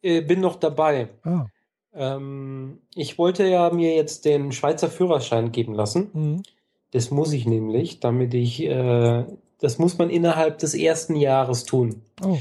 Äh, 0.02 0.22
bin 0.22 0.40
noch 0.40 0.56
dabei. 0.56 1.10
Ah. 1.24 1.48
Ähm, 1.94 2.80
ich 2.96 3.18
wollte 3.18 3.46
ja 3.46 3.70
mir 3.72 3.94
jetzt 3.96 4.24
den 4.24 4.54
Schweizer 4.54 4.90
Führerschein 4.90 5.52
geben 5.52 5.74
lassen. 5.74 6.10
Mhm. 6.14 6.44
Das 6.92 7.12
muss 7.12 7.34
ich 7.34 7.46
nämlich, 7.46 8.00
damit 8.00 8.34
ich, 8.34 8.64
äh, 8.64 9.26
das 9.64 9.80
muss 9.80 9.98
man 9.98 10.10
innerhalb 10.10 10.58
des 10.60 10.74
ersten 10.76 11.16
Jahres 11.16 11.64
tun. 11.64 12.02
Oh. 12.24 12.38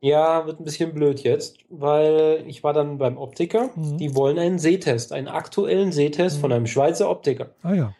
Ja, 0.00 0.46
wird 0.46 0.60
ein 0.60 0.64
bisschen 0.64 0.94
blöd 0.94 1.20
jetzt, 1.24 1.58
weil 1.68 2.44
ich 2.46 2.64
war 2.64 2.72
dann 2.72 2.96
beim 2.96 3.18
Optiker. 3.18 3.68
Mhm. 3.76 3.98
Die 3.98 4.14
wollen 4.14 4.38
einen 4.38 4.58
Sehtest, 4.58 5.12
einen 5.12 5.28
aktuellen 5.28 5.92
Sehtest 5.92 6.36
Mhm. 6.36 6.40
von 6.40 6.52
einem 6.52 6.66
Schweizer 6.66 7.10
Optiker. 7.10 7.50
Ah 7.62 7.74
ja. 7.74 7.94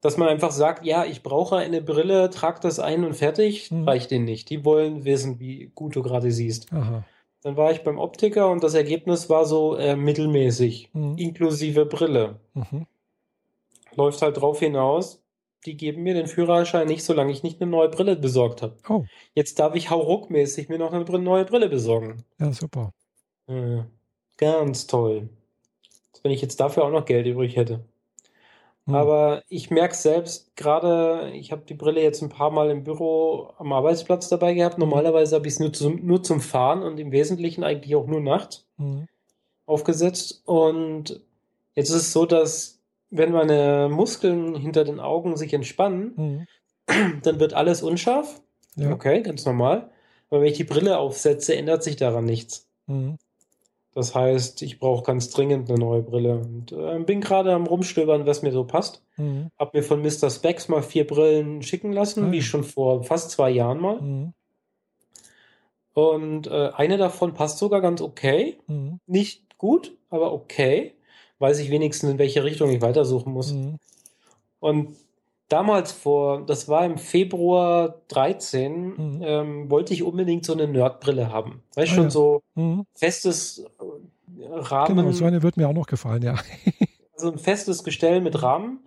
Dass 0.00 0.16
man 0.16 0.28
einfach 0.28 0.50
sagt, 0.52 0.84
ja, 0.84 1.04
ich 1.04 1.22
brauche 1.22 1.56
eine 1.56 1.82
Brille, 1.82 2.30
trag 2.30 2.60
das 2.60 2.78
ein 2.80 3.04
und 3.04 3.14
fertig, 3.14 3.70
Mhm. 3.70 3.86
reicht 3.86 4.10
denen 4.10 4.24
nicht. 4.24 4.50
Die 4.50 4.64
wollen 4.64 5.04
wissen, 5.04 5.38
wie 5.38 5.70
gut 5.74 5.94
du 5.94 6.02
gerade 6.02 6.30
siehst. 6.32 6.72
Aha. 6.72 7.04
Dann 7.42 7.56
war 7.56 7.70
ich 7.70 7.82
beim 7.84 7.98
Optiker 7.98 8.50
und 8.50 8.64
das 8.64 8.74
Ergebnis 8.74 9.28
war 9.30 9.44
so 9.44 9.76
äh, 9.76 9.94
mittelmäßig, 9.94 10.90
Mhm. 10.92 11.18
inklusive 11.18 11.86
Brille. 11.86 12.40
Mhm. 12.54 12.86
Läuft 13.94 14.22
halt 14.22 14.40
drauf 14.40 14.58
hinaus, 14.60 15.20
die 15.66 15.76
geben 15.76 16.02
mir 16.02 16.14
den 16.14 16.26
Führerschein 16.28 16.86
nicht, 16.86 17.04
solange 17.04 17.32
ich 17.32 17.42
nicht 17.42 17.60
eine 17.60 17.70
neue 17.70 17.88
Brille 17.88 18.16
besorgt 18.16 18.62
habe. 18.62 18.76
Oh, 18.88 19.04
Jetzt 19.34 19.58
darf 19.58 19.74
ich 19.74 19.90
hauruckmäßig 19.90 20.68
mir 20.68 20.78
noch 20.78 20.92
eine 20.92 21.04
neue 21.18 21.44
Brille 21.44 21.68
besorgen. 21.68 22.24
ja, 22.38 22.52
super. 22.52 22.92
Ja, 23.48 23.86
ganz 24.36 24.86
toll. 24.86 25.28
Wenn 26.22 26.32
ich 26.32 26.42
jetzt 26.42 26.60
dafür 26.60 26.84
auch 26.84 26.90
noch 26.90 27.04
Geld 27.04 27.26
übrig 27.26 27.56
hätte. 27.56 27.84
Mhm. 28.86 28.94
Aber 28.94 29.42
ich 29.48 29.70
merke 29.70 29.94
selbst, 29.94 30.54
gerade, 30.56 31.30
ich 31.34 31.52
habe 31.52 31.62
die 31.66 31.74
Brille 31.74 32.02
jetzt 32.02 32.22
ein 32.22 32.28
paar 32.28 32.50
Mal 32.50 32.70
im 32.70 32.84
Büro 32.84 33.52
am 33.58 33.72
Arbeitsplatz 33.72 34.28
dabei 34.28 34.54
gehabt. 34.54 34.78
Normalerweise 34.78 35.36
habe 35.36 35.46
ich 35.46 35.54
es 35.54 35.60
nur 35.60 35.72
zum, 35.72 36.04
nur 36.06 36.22
zum 36.22 36.40
Fahren 36.40 36.82
und 36.82 36.98
im 36.98 37.12
Wesentlichen 37.12 37.64
eigentlich 37.64 37.94
auch 37.96 38.06
nur 38.06 38.20
nachts 38.20 38.66
Mhm. 38.78 39.08
aufgesetzt. 39.66 40.42
Und 40.46 41.20
jetzt 41.74 41.90
ist 41.90 41.96
es 41.96 42.12
so, 42.12 42.26
dass 42.26 42.77
wenn 43.10 43.32
meine 43.32 43.88
Muskeln 43.90 44.54
hinter 44.54 44.84
den 44.84 45.00
Augen 45.00 45.36
sich 45.36 45.52
entspannen, 45.54 46.12
Mhm. 46.16 47.20
dann 47.22 47.40
wird 47.40 47.54
alles 47.54 47.82
unscharf. 47.82 48.40
Ja. 48.76 48.90
Okay, 48.92 49.22
ganz 49.22 49.44
normal. 49.44 49.90
Aber 50.30 50.40
wenn 50.40 50.48
ich 50.48 50.56
die 50.56 50.64
Brille 50.64 50.98
aufsetze, 50.98 51.54
ändert 51.56 51.82
sich 51.82 51.96
daran 51.96 52.24
nichts. 52.24 52.68
Mhm. 52.86 53.16
Das 53.94 54.14
heißt, 54.14 54.62
ich 54.62 54.78
brauche 54.78 55.02
ganz 55.02 55.30
dringend 55.30 55.68
eine 55.68 55.78
neue 55.78 56.02
Brille. 56.02 56.38
Und 56.38 56.70
äh, 56.72 56.98
bin 57.00 57.20
gerade 57.20 57.52
am 57.52 57.66
Rumstöbern, 57.66 58.26
was 58.26 58.42
mir 58.42 58.52
so 58.52 58.64
passt. 58.64 59.02
Mhm. 59.16 59.50
Hab 59.58 59.74
mir 59.74 59.82
von 59.82 60.00
Mr. 60.02 60.30
Specs 60.30 60.68
mal 60.68 60.82
vier 60.82 61.06
Brillen 61.06 61.62
schicken 61.62 61.92
lassen, 61.92 62.26
Ah, 62.26 62.32
wie 62.32 62.42
schon 62.42 62.62
vor 62.62 63.02
fast 63.02 63.30
zwei 63.32 63.50
Jahren 63.50 63.80
mal. 63.80 64.00
Mhm. 64.00 64.32
Und 65.94 66.46
äh, 66.46 66.70
eine 66.76 66.96
davon 66.96 67.34
passt 67.34 67.58
sogar 67.58 67.80
ganz 67.80 68.00
okay. 68.00 68.58
Mhm. 68.68 69.00
Nicht 69.06 69.58
gut, 69.58 69.96
aber 70.10 70.32
okay. 70.32 70.94
Weiß 71.38 71.58
ich 71.60 71.70
wenigstens, 71.70 72.10
in 72.10 72.18
welche 72.18 72.42
Richtung 72.44 72.70
ich 72.70 72.80
weitersuchen 72.82 73.32
muss. 73.32 73.52
Mhm. 73.52 73.76
Und 74.60 74.96
damals 75.48 75.92
vor, 75.92 76.44
das 76.44 76.68
war 76.68 76.84
im 76.84 76.98
Februar 76.98 78.00
13, 78.08 78.88
Mhm. 78.88 79.22
ähm, 79.22 79.70
wollte 79.70 79.94
ich 79.94 80.02
unbedingt 80.02 80.44
so 80.44 80.52
eine 80.52 80.66
Nerdbrille 80.66 81.30
haben. 81.32 81.62
Weißt 81.74 81.92
Ah, 81.92 81.94
schon, 81.94 82.04
ja. 82.04 82.10
so 82.10 82.42
Mhm. 82.54 82.84
festes 82.94 83.58
äh, 83.60 84.44
Rahmen, 84.50 84.96
Genau, 84.96 85.12
so 85.12 85.24
eine 85.24 85.42
wird 85.42 85.56
mir 85.56 85.68
auch 85.68 85.72
noch 85.74 85.86
gefallen, 85.86 86.22
ja. 86.22 86.34
so 87.16 87.30
ein 87.30 87.38
festes 87.38 87.82
Gestell 87.84 88.20
mit 88.20 88.42
Rahmen 88.42 88.80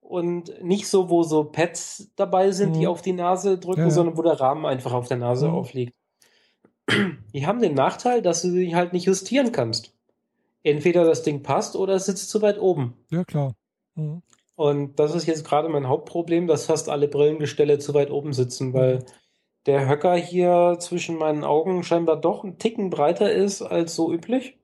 und 0.00 0.62
nicht 0.62 0.88
so, 0.88 1.08
wo 1.08 1.22
so 1.22 1.44
Pads 1.44 2.10
dabei 2.16 2.50
sind, 2.50 2.74
die 2.76 2.80
Mhm. 2.80 2.86
auf 2.88 3.02
die 3.02 3.12
Nase 3.12 3.58
drücken, 3.58 3.80
Ja, 3.80 3.86
ja. 3.86 3.92
sondern 3.92 4.16
wo 4.16 4.22
der 4.22 4.38
Rahmen 4.40 4.66
einfach 4.66 4.92
auf 4.92 5.08
der 5.08 5.16
Nase 5.16 5.48
Mhm. 5.48 5.54
aufliegt. 5.54 5.94
Die 7.32 7.46
haben 7.46 7.60
den 7.60 7.74
Nachteil, 7.74 8.22
dass 8.22 8.42
du 8.42 8.50
sie 8.50 8.74
halt 8.74 8.92
nicht 8.92 9.06
justieren 9.06 9.52
kannst. 9.52 9.94
Entweder 10.64 11.04
das 11.04 11.22
Ding 11.22 11.42
passt 11.42 11.74
oder 11.76 11.94
es 11.94 12.06
sitzt 12.06 12.30
zu 12.30 12.40
weit 12.42 12.58
oben. 12.60 12.94
Ja, 13.10 13.24
klar. 13.24 13.54
Mhm. 13.94 14.22
Und 14.54 14.98
das 14.98 15.14
ist 15.14 15.26
jetzt 15.26 15.44
gerade 15.44 15.68
mein 15.68 15.88
Hauptproblem, 15.88 16.46
dass 16.46 16.66
fast 16.66 16.88
alle 16.88 17.08
Brillengestelle 17.08 17.78
zu 17.78 17.94
weit 17.94 18.10
oben 18.10 18.32
sitzen, 18.32 18.72
weil 18.74 18.96
Mhm. 18.98 19.04
der 19.66 19.88
Höcker 19.88 20.14
hier 20.14 20.76
zwischen 20.78 21.16
meinen 21.18 21.42
Augen 21.44 21.82
scheinbar 21.82 22.20
doch 22.20 22.44
ein 22.44 22.58
Ticken 22.58 22.90
breiter 22.90 23.32
ist 23.32 23.62
als 23.62 23.94
so 23.94 24.12
üblich 24.12 24.58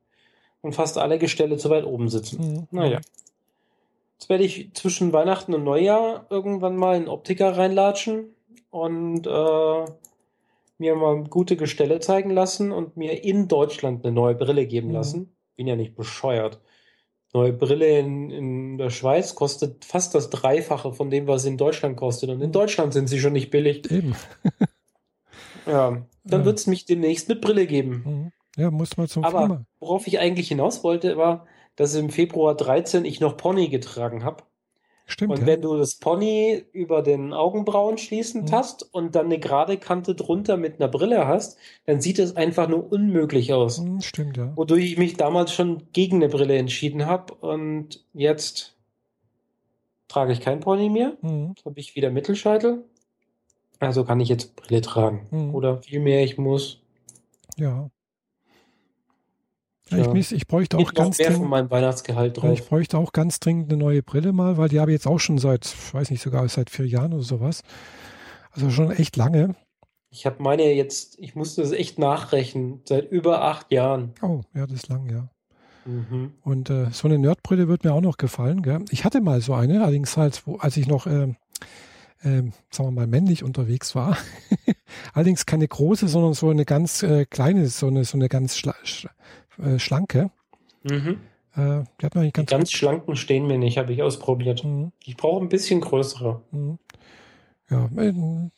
und 0.61 0.75
fast 0.75 0.99
alle 0.99 1.19
Gestelle 1.19 1.57
zu 1.57 1.71
weit 1.71 1.85
oben 1.85 2.09
sitzen. 2.09 2.39
Mhm. 2.41 2.69
Naja. 2.71 3.01
Jetzt 4.19 4.29
werde 4.29 4.45
ich 4.45 4.73
zwischen 4.75 5.13
Weihnachten 5.13 5.55
und 5.55 5.65
Neujahr 5.65 6.27
irgendwann 6.31 6.77
mal 6.77 6.97
in 6.97 7.09
Optiker 7.09 7.57
reinlatschen 7.57 8.35
und 8.71 9.27
äh, 9.27 9.85
mir 10.79 10.95
mal 10.97 11.25
gute 11.25 11.57
Gestelle 11.57 12.01
zeigen 12.01 12.31
lassen 12.31 12.73
und 12.73 12.97
mir 12.97 13.25
in 13.25 13.49
Deutschland 13.49 14.05
eine 14.05 14.13
neue 14.13 14.35
Brille 14.35 14.67
geben 14.67 14.89
Mhm. 14.89 14.95
lassen. 14.95 15.33
Bin 15.59 15.67
ja 15.67 15.75
nicht 15.75 15.97
bescheuert. 15.97 16.61
Neue 17.35 17.53
Brille 17.53 17.99
in, 17.99 18.31
in 18.31 18.79
der 18.79 18.91
Schweiz 18.91 19.35
kostet 19.35 19.85
fast 19.85 20.15
das 20.15 20.31
Dreifache 20.31 20.93
von 20.93 21.11
dem, 21.11 21.27
was 21.27 21.43
sie 21.43 21.49
in 21.49 21.57
Deutschland 21.59 21.97
kostet. 21.97 22.31
Und 22.31 22.41
in. 22.41 22.53
Deutschland 22.53 22.93
sind 22.95 23.09
sie 23.09 23.19
schon 23.19 23.33
nicht 23.35 23.51
billig. 23.51 23.91
Eben. 23.91 24.15
Ja, 25.67 26.07
dann 26.25 26.41
Ja. 26.41 26.47
wird 26.47 26.59
es 26.59 26.67
mich 26.67 26.87
demnächst 26.87 27.29
mit 27.29 27.43
Brille 27.43 27.67
geben. 27.67 28.03
Mhm. 28.07 28.33
Ja, 28.57 28.71
muss 28.71 28.97
mal 28.97 29.07
zum 29.07 29.23
Aber 29.25 29.41
Firma. 29.41 29.65
worauf 29.81 30.07
ich 30.07 30.19
eigentlich 30.19 30.49
hinaus 30.49 30.83
wollte, 30.83 31.19
war, 31.19 31.47
dass 31.77 31.95
im 31.95 32.09
Februar 32.09 32.57
13 32.57 33.05
ich 33.05 33.21
noch 33.21 33.37
Pony 33.37 33.69
getragen 33.69 34.25
habe. 34.25 34.45
Stimmt, 35.11 35.33
Und 35.33 35.41
ja. 35.41 35.47
wenn 35.47 35.63
du 35.63 35.77
das 35.79 35.95
Pony 35.97 36.63
über 36.73 37.01
den 37.03 37.33
Augenbrauen 37.33 37.97
schließend 37.97 38.51
Mhm. 38.51 38.55
hast 38.55 38.83
und 38.95 39.15
dann 39.15 39.27
eine 39.27 39.39
gerade 39.39 39.79
Kante 39.79 40.15
drunter 40.15 40.59
mit 40.59 40.79
einer 40.81 40.89
Brille 40.89 41.27
hast, 41.27 41.57
dann 41.87 42.01
sieht 42.03 42.19
es 42.19 42.37
einfach 42.37 42.69
nur 42.69 42.93
unmöglich 42.93 43.53
aus. 43.55 43.81
Mhm, 43.81 44.03
Stimmt, 44.03 44.37
ja. 44.37 44.53
Wodurch 44.55 44.85
ich 44.85 44.99
mich 44.99 45.17
damals 45.17 45.53
schon 45.55 45.83
gegen 45.95 46.17
eine 46.17 46.29
Brille 46.29 46.57
entschieden 46.59 47.07
habe 47.07 47.35
und 47.35 48.05
jetzt 48.13 48.77
trage 50.09 50.33
ich 50.33 50.41
kein 50.41 50.61
Pony 50.61 50.91
mehr. 50.91 51.17
Mhm. 51.23 51.55
Jetzt 51.57 51.65
habe 51.65 51.81
ich 51.81 51.97
wieder 51.97 52.11
Mittelscheitel. 52.11 52.85
Also 53.81 54.05
kann 54.05 54.21
ich 54.21 54.29
jetzt 54.29 54.57
Brille 54.57 54.83
tragen. 54.83 55.27
Mhm. 55.31 55.55
Oder 55.55 55.79
vielmehr, 55.83 56.23
ich 56.23 56.37
muss 56.37 56.81
Ja. 57.57 57.89
Ja. 59.91 59.99
Ich, 59.99 60.09
miss, 60.09 60.33
ich 60.33 60.47
bräuchte 60.47 60.79
auch 60.79 60.93
ganz 60.93 61.19
mehr 61.19 61.29
von 61.29 61.35
dringend, 61.35 61.51
meinem 61.51 61.71
Weihnachtsgehalt 61.71 62.37
ja, 62.37 62.43
drauf. 62.43 62.59
ich 62.59 62.67
bräuchte 62.67 62.99
auch 62.99 63.13
ganz 63.13 63.41
dringend 63.41 63.73
eine 63.73 63.83
neue 63.83 64.03
Brille 64.03 64.33
mal, 64.33 64.57
weil 64.57 64.69
die 64.69 64.81
habe 64.81 64.91
ich 64.91 64.97
jetzt 64.97 65.07
auch 65.07 65.19
schon 65.19 65.39
seit, 65.39 65.67
ich 65.67 65.95
weiß 65.95 66.11
nicht, 66.11 66.23
sogar 66.23 66.49
seit 66.49 66.71
vier 66.71 66.87
Jahren 66.87 67.13
oder 67.13 67.23
sowas. 67.23 67.63
Also 68.51 68.71
schon 68.71 68.91
echt 68.91 69.17
lange. 69.17 69.55
Ich 70.11 70.27
habe 70.27 70.43
meine 70.43 70.73
jetzt, 70.73 71.19
ich 71.19 71.35
musste 71.35 71.63
es 71.63 71.73
echt 71.73 71.99
nachrechnen, 71.99 72.81
seit 72.85 73.11
über 73.11 73.43
acht 73.43 73.71
Jahren. 73.71 74.15
Oh, 74.23 74.41
ja, 74.55 74.67
das 74.67 74.77
ist 74.77 74.89
lang, 74.89 75.09
ja. 75.11 75.29
Mhm. 75.85 76.33
Und 76.43 76.71
äh, 76.71 76.91
so 76.93 77.09
eine 77.09 77.19
Nerdbrille 77.19 77.69
wird 77.69 77.85
mir 77.85 77.93
auch 77.93 78.01
noch 78.01 78.17
gefallen. 78.17 78.63
Gell? 78.63 78.85
Ich 78.91 79.05
hatte 79.05 79.21
mal 79.21 79.41
so 79.41 79.55
eine, 79.55 79.83
allerdings 79.83 80.17
halt, 80.17 80.47
wo, 80.47 80.57
als 80.57 80.77
ich 80.77 80.87
noch, 80.87 81.07
ähm, 81.07 81.37
ähm, 82.23 82.53
sagen 82.71 82.89
wir 82.89 82.93
mal, 82.93 83.07
männlich 83.07 83.43
unterwegs 83.43 83.95
war. 83.95 84.17
allerdings 85.15 85.47
keine 85.47 85.69
große, 85.69 86.09
sondern 86.09 86.35
so 86.35 86.51
eine 86.51 86.65
ganz 86.65 87.03
äh, 87.03 87.25
kleine, 87.25 87.69
so 87.69 87.87
eine, 87.87 88.05
so 88.05 88.19
eine 88.19 88.29
ganz 88.29 88.57
äh, 89.63 89.79
schlanke. 89.79 90.31
Mhm. 90.83 91.19
Äh, 91.55 91.85
die 92.01 92.07
hat 92.07 92.15
mir 92.15 92.21
eigentlich 92.23 92.33
Die 92.33 92.41
ganz, 92.41 92.51
ganz 92.51 92.73
schlanken 92.73 93.17
stehen 93.17 93.47
mir 93.47 93.59
nicht, 93.59 93.79
habe 93.79 93.93
ich 93.93 94.03
ausprobiert. 94.03 94.65
Mhm, 94.65 94.93
Ich 95.05 95.17
brauche 95.17 95.43
ein 95.45 95.49
bisschen 95.49 95.81
größere. 95.81 96.43
mhm. 96.51 96.79
Ja, 97.71 97.89
ähm, 97.99 98.51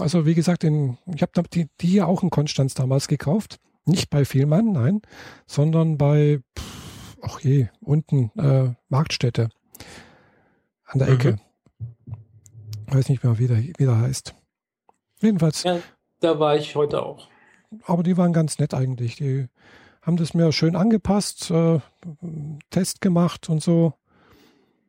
also 0.00 0.24
wie 0.24 0.34
gesagt, 0.34 0.64
in, 0.64 0.96
ich 1.14 1.20
habe 1.20 1.42
die, 1.52 1.68
die 1.80 1.86
hier 1.86 2.08
auch 2.08 2.22
in 2.22 2.30
Konstanz 2.30 2.72
damals 2.74 3.08
gekauft. 3.08 3.58
Nicht 3.84 4.08
bei 4.10 4.24
Vielmann, 4.24 4.72
nein, 4.72 5.02
sondern 5.46 5.98
bei, 5.98 6.40
pff, 6.58 7.16
ach 7.20 7.40
je, 7.40 7.66
unten 7.80 8.30
äh, 8.38 8.74
Marktstätte 8.88 9.50
an 10.86 10.98
der 11.00 11.08
Mhm. 11.08 11.14
Ecke. 11.14 11.36
Weiß 12.86 13.08
nicht 13.08 13.22
mehr, 13.24 13.38
wie 13.38 13.48
der, 13.48 13.58
wie 13.58 13.72
der 13.84 13.98
heißt. 13.98 14.34
Jedenfalls, 15.20 15.62
Ja, 15.64 15.80
da 16.20 16.38
war 16.38 16.56
ich 16.56 16.74
heute 16.74 17.02
auch. 17.04 17.28
aber 17.86 18.02
die 18.02 18.16
waren 18.16 18.32
ganz 18.32 18.58
nett 18.58 18.72
eigentlich. 18.74 19.16
Die 19.16 19.48
haben 20.02 20.16
das 20.16 20.34
mir 20.34 20.52
schön 20.52 20.76
angepasst, 20.76 21.50
äh, 21.50 21.80
Test 22.70 23.00
gemacht 23.00 23.48
und 23.48 23.62
so. 23.62 23.94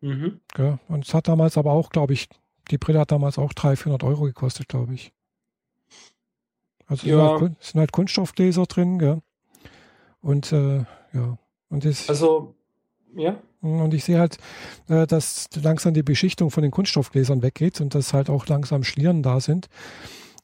Mhm. 0.01 0.39
Gell? 0.53 0.79
Und 0.87 1.07
es 1.07 1.13
hat 1.13 1.27
damals 1.27 1.57
aber 1.57 1.71
auch, 1.71 1.89
glaube 1.89 2.13
ich, 2.13 2.27
die 2.71 2.77
Brille 2.77 2.99
hat 2.99 3.11
damals 3.11 3.37
auch 3.37 3.53
300, 3.53 3.79
400 3.79 4.03
Euro 4.03 4.23
gekostet, 4.23 4.67
glaube 4.67 4.93
ich. 4.93 5.13
Also 6.87 7.07
es 7.07 7.11
Ja. 7.11 7.29
sind, 7.37 7.41
halt, 7.41 7.63
sind 7.63 7.79
halt 7.79 7.91
Kunststoffgläser 7.91 8.65
drin, 8.65 8.99
gell? 8.99 9.21
Und 10.21 10.51
äh, 10.51 10.79
ja, 11.13 11.37
und 11.69 11.85
das, 11.85 12.07
Also, 12.09 12.55
ja. 13.15 13.37
und 13.61 13.93
ich 13.93 14.03
sehe 14.03 14.19
halt, 14.19 14.37
äh, 14.87 15.05
dass 15.07 15.49
langsam 15.55 15.93
die 15.93 16.03
Beschichtung 16.03 16.49
von 16.51 16.63
den 16.63 16.71
Kunststoffgläsern 16.71 17.41
weggeht 17.41 17.81
und 17.81 17.93
dass 17.95 18.13
halt 18.13 18.29
auch 18.29 18.47
langsam 18.47 18.83
Schlieren 18.83 19.23
da 19.23 19.39
sind. 19.39 19.67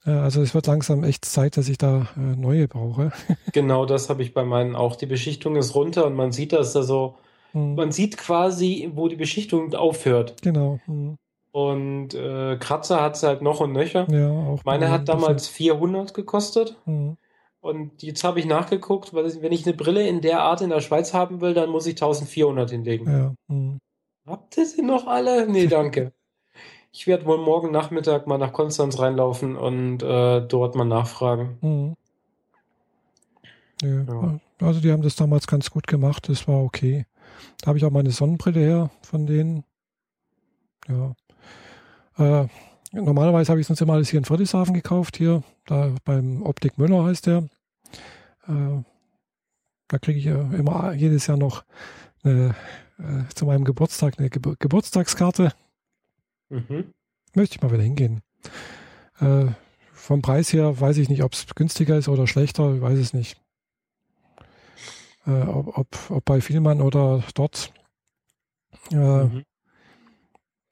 Äh, 0.06 0.12
also 0.12 0.41
es 0.41 0.54
wird 0.54 0.68
langsam 0.68 1.04
echt 1.04 1.26
Zeit, 1.26 1.58
dass 1.58 1.70
ich 1.70 1.78
da 1.78 2.08
äh, 2.18 2.20
neue 2.20 2.68
brauche. 2.68 3.12
Genau 3.54 3.86
das 3.86 4.10
habe 4.10 4.22
ich 4.22 4.34
bei 4.34 4.43
meinen 4.43 4.76
auch. 4.76 4.95
Die 4.95 5.06
Beschichtung 5.08 5.56
ist 5.56 5.74
runter 5.76 6.06
und 6.06 6.16
man 6.16 6.32
sieht 6.32 6.54
das 6.54 6.76
also, 6.76 7.16
Hm, 7.52 7.74
man 7.76 7.91
sieht 7.91 8.18
quasi, 8.18 8.91
wo 8.93 9.08
die 9.08 9.16
Beschichtung 9.16 9.74
aufhört. 9.74 10.41
genau. 10.41 10.80
hm. 10.86 11.16
Und 11.52 12.14
äh, 12.14 12.58
Kratzer 12.58 13.02
hat 13.02 13.18
sie 13.18 13.26
halt 13.28 13.41
noch 13.41 13.60
und 13.60 13.72
nöcher. 13.72 14.06
Ja, 14.12 14.30
auch 14.30 14.64
Meine 14.66 14.91
hat 14.91 15.10
damals 15.10 15.47
400 15.47 16.14
gekostet. 16.14 16.78
Hm, 16.86 17.18
Und 17.60 18.04
jetzt 18.04 18.24
habe 18.24 18.39
ich 18.39 18.45
nachgeguckt, 18.45 19.16
weil 19.16 19.41
wenn 19.41 19.52
ich 19.52 19.66
eine 19.66 19.76
Brille 19.76 20.08
in 20.08 20.22
der 20.22 20.41
Art 20.41 20.62
in 20.62 20.70
der 20.70 20.80
Schweiz 20.82 21.12
haben 21.16 21.41
will, 21.41 21.56
dann 21.56 21.72
muss 21.72 21.88
ich 21.88 21.95
1400 21.95 22.70
hinlegen. 22.70 23.12
Ja. 23.12 23.34
Hm. 23.50 23.80
Habt 24.28 24.58
ihr 24.58 24.66
sie 24.68 24.84
noch 24.84 25.08
alle? 25.08 25.47
Nee, 25.50 25.66
danke. 25.66 26.14
Ich 26.92 27.08
werde 27.08 27.26
wohl 27.26 27.38
morgen 27.38 27.72
Nachmittag 27.72 28.28
mal 28.28 28.38
nach 28.38 28.54
Konstanz 28.54 29.00
reinlaufen 29.00 29.56
und 29.56 30.02
äh, 30.04 30.42
dort 30.42 30.76
mal 30.76 30.86
nachfragen. 30.86 31.58
Hm. 31.62 31.96
Ja. 33.82 34.04
Ja. 34.04 34.40
Also 34.62 34.82
die 34.82 34.92
haben 34.92 35.02
das 35.02 35.16
damals 35.16 35.48
ganz 35.48 35.70
gut 35.70 35.88
gemacht, 35.88 36.28
das 36.28 36.48
war 36.48 36.62
okay. 36.64 37.06
Da 37.62 37.68
habe 37.68 37.78
ich 37.78 37.86
auch 37.86 37.92
meine 37.92 38.12
Sonnenbrille 38.12 38.60
her 38.60 38.90
von 39.02 39.26
denen. 39.26 39.64
Ja. 40.88 41.16
Äh, 42.18 42.48
normalerweise 42.92 43.52
habe 43.52 43.62
ich 43.62 43.68
sonst 43.68 43.82
immer 43.82 43.94
alles 43.94 44.10
hier 44.10 44.18
in 44.18 44.26
Friedrichshafen 44.26 44.74
gekauft, 44.74 45.16
hier, 45.18 45.44
da 45.66 45.94
beim 46.04 46.44
Optik 46.44 46.78
Müller 46.78 47.06
heißt 47.06 47.28
der. 47.28 47.48
Äh, 48.48 48.84
da 49.88 49.98
kriege 49.98 50.20
ich 50.20 50.26
ja 50.26 50.42
immer 50.52 50.94
jedes 50.94 51.28
Jahr 51.28 51.38
noch 51.38 51.64
eine, 52.24 52.56
äh, 52.98 53.34
zu 53.34 53.46
meinem 53.46 53.64
Geburtstag 53.64 54.20
eine 54.20 54.30
Ge 54.30 54.42
Geburtstagskarte. 54.60 55.54
Mhm. 56.50 56.93
Möchte 57.34 57.56
ich 57.56 57.62
mal 57.62 57.72
wieder 57.72 57.84
hingehen. 57.84 58.22
Äh, 59.20 59.47
vom 59.93 60.22
Preis 60.22 60.52
her 60.54 60.80
weiß 60.80 60.97
ich 60.97 61.10
nicht, 61.10 61.24
ob 61.24 61.34
es 61.34 61.45
günstiger 61.56 61.97
ist 61.97 62.08
oder 62.08 62.28
schlechter, 62.28 62.74
ich 62.74 62.82
weiß 62.82 62.97
es 62.97 63.14
nicht. 63.14 63.39
Äh, 65.26 65.43
ob, 65.43 65.78
ob, 65.78 65.88
ob, 66.10 66.26
bei 66.26 66.41
Vielmann 66.41 66.82
oder 66.82 67.24
dort. 67.34 67.74
Äh, 68.91 68.95
mhm 68.95 69.45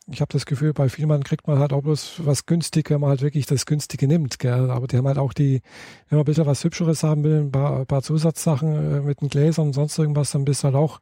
ich 0.09 0.21
habe 0.21 0.32
das 0.32 0.45
Gefühl, 0.45 0.73
bei 0.73 0.88
Vielmann 0.88 1.23
kriegt 1.23 1.47
man 1.47 1.59
halt 1.59 1.73
auch 1.73 1.82
bloß 1.82 2.25
was 2.25 2.45
günstig, 2.45 2.89
wenn 2.89 3.01
man 3.01 3.09
halt 3.09 3.21
wirklich 3.21 3.45
das 3.45 3.65
Günstige 3.65 4.07
nimmt. 4.07 4.39
Gell? 4.39 4.71
Aber 4.71 4.88
die 4.88 4.97
haben 4.97 5.07
halt 5.07 5.17
auch 5.17 5.34
die, 5.34 5.61
wenn 6.07 6.17
man 6.17 6.23
ein 6.23 6.25
bisschen 6.25 6.45
was 6.45 6.63
Hübscheres 6.63 7.03
haben 7.03 7.23
will, 7.23 7.41
ein 7.41 7.51
paar, 7.51 7.80
ein 7.80 7.86
paar 7.86 8.01
Zusatzsachen 8.01 8.73
äh, 8.73 9.01
mit 9.01 9.21
den 9.21 9.28
Gläsern 9.28 9.67
und 9.67 9.73
sonst 9.73 9.97
irgendwas, 9.97 10.32
dann 10.32 10.45
bist 10.45 10.63
du 10.63 10.65
halt 10.65 10.75
auch 10.75 11.01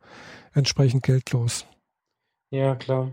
entsprechend 0.54 1.04
geldlos. 1.04 1.68
Ja, 2.50 2.76
klar. 2.76 3.12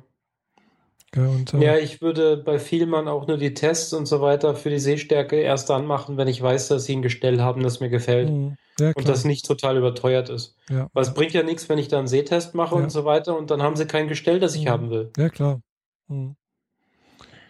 Ja, 1.15 1.27
und, 1.27 1.53
äh, 1.53 1.65
ja, 1.65 1.77
ich 1.77 2.01
würde 2.01 2.39
bei 2.39 2.59
Vielmann 2.59 3.07
auch 3.07 3.27
nur 3.27 3.37
die 3.37 3.53
Tests 3.53 3.93
und 3.93 4.07
so 4.07 4.23
weiter 4.23 4.55
für 4.55 4.71
die 4.71 4.79
Sehstärke 4.79 5.37
erst 5.37 5.69
dann 5.69 5.87
machen, 5.87 6.17
wenn 6.17 6.29
ich 6.29 6.41
weiß, 6.41 6.69
dass 6.69 6.85
sie 6.85 6.97
ein 6.97 7.03
Gestell 7.03 7.41
haben, 7.41 7.63
das 7.63 7.81
mir 7.81 7.91
gefällt. 7.91 8.31
Mhm. 8.31 8.57
Ja, 8.81 8.93
und 8.97 9.07
das 9.07 9.25
nicht 9.25 9.45
total 9.45 9.77
überteuert 9.77 10.31
ist. 10.31 10.57
Ja. 10.71 10.89
Weil 10.95 11.03
es 11.03 11.13
bringt 11.13 11.35
ja 11.35 11.43
nichts, 11.43 11.69
wenn 11.69 11.79
ich 11.79 11.89
da 11.89 11.99
einen 11.99 12.07
Sehtest 12.07 12.55
mache 12.55 12.77
ja. 12.77 12.83
und 12.83 12.91
so 12.91 13.05
weiter 13.05 13.37
und 13.37 13.51
dann 13.51 13.63
haben 13.63 13.77
sie 13.77 13.87
kein 13.87 14.09
Gestell, 14.09 14.41
das 14.41 14.55
ich 14.55 14.65
mhm. 14.65 14.71
haben 14.71 14.91
will. 14.91 15.11
Ja, 15.19 15.29
klar. 15.29 15.61
Hm. 16.09 16.37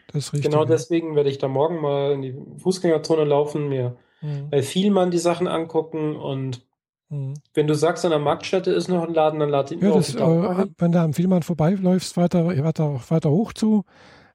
Das 0.08 0.26
ist 0.26 0.32
richtig. 0.32 0.50
Genau 0.50 0.64
deswegen 0.64 1.14
werde 1.14 1.30
ich 1.30 1.38
da 1.38 1.46
morgen 1.46 1.80
mal 1.80 2.12
in 2.12 2.22
die 2.22 2.34
Fußgängerzone 2.58 3.24
laufen, 3.24 3.68
mir 3.68 3.96
mhm. 4.20 4.50
bei 4.50 4.62
Vielmann 4.62 5.12
die 5.12 5.18
Sachen 5.18 5.46
angucken 5.46 6.16
und 6.16 6.66
mhm. 7.12 7.34
wenn 7.54 7.66
du 7.66 7.74
sagst, 7.74 8.04
an 8.04 8.10
der 8.10 8.18
Marktstätte 8.18 8.70
ist 8.72 8.88
noch 8.88 9.06
ein 9.06 9.14
Laden, 9.14 9.40
dann 9.40 9.50
lade 9.50 9.74
ich 9.74 9.80
ja, 9.80 9.90
das, 9.90 10.14
äh, 10.14 10.66
Wenn 10.78 10.92
du 10.92 11.00
am 11.00 11.12
Vielmann 11.12 11.42
vorbeiläufst, 11.42 12.16
weiter, 12.16 12.46
weiter, 12.46 13.00
weiter 13.08 13.30
hoch 13.30 13.52
zu, 13.52 13.84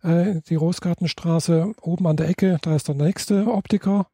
äh, 0.04 0.42
die 0.48 0.56
Rosgartenstraße, 0.56 1.74
oben 1.82 2.08
an 2.08 2.18
der 2.18 2.30
Ecke, 2.30 2.58
da 2.62 2.76
ist 2.76 2.88
der 2.88 2.96
nächste 2.96 3.48
Optiker. 3.48 4.08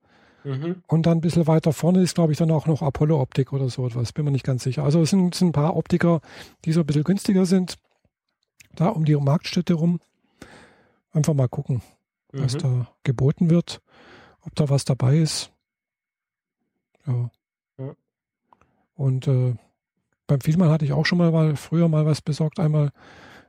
Mhm. 0.44 0.84
Und 0.88 1.06
dann 1.06 1.20
ein 1.20 1.22
bisschen 1.22 1.48
weiter 1.48 1.72
vorne 1.72 2.02
ist, 2.02 2.16
glaube 2.16 2.34
ich, 2.34 2.38
dann 2.38 2.52
auch 2.52 2.66
noch 2.66 2.82
Apollo-Optik 2.82 3.54
oder 3.54 3.70
so 3.70 3.88
etwas. 3.88 4.12
Bin 4.12 4.26
mir 4.26 4.32
nicht 4.32 4.46
ganz 4.46 4.64
sicher. 4.64 4.84
Also 4.84 5.02
es 5.02 5.12
sind, 5.12 5.34
sind 5.36 5.50
ein 5.50 5.52
paar 5.54 5.78
Optiker, 5.78 6.20
die 6.66 6.74
so 6.74 6.82
ein 6.82 6.86
bisschen 6.86 7.06
günstiger 7.06 7.46
sind 7.46 7.78
da 8.76 8.90
um 8.90 9.06
die 9.06 9.16
Marktstätte 9.16 9.74
rum. 9.74 10.00
Einfach 11.12 11.34
mal 11.34 11.48
gucken, 11.48 11.82
mhm. 12.32 12.44
was 12.44 12.58
da 12.58 12.88
geboten 13.04 13.50
wird, 13.50 13.82
ob 14.42 14.56
da 14.56 14.70
was 14.70 14.86
dabei 14.86 15.18
ist. 15.18 15.52
Ja. 17.06 17.30
ja. 17.78 17.96
Und 18.96 19.28
äh, 19.28 19.56
beim 20.28 20.42
Vielmann 20.42 20.70
hatte 20.70 20.86
ich 20.86 20.94
auch 20.94 21.06
schon 21.06 21.18
mal, 21.18 21.32
mal 21.32 21.56
früher 21.56 21.88
mal 21.88 22.06
was 22.06 22.22
besorgt. 22.22 22.60
Einmal 22.60 22.92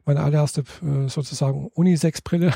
meine 0.05 0.23
allererste 0.23 0.65
äh, 0.83 1.09
sozusagen 1.09 1.69
Unisex-Brille. 1.75 2.53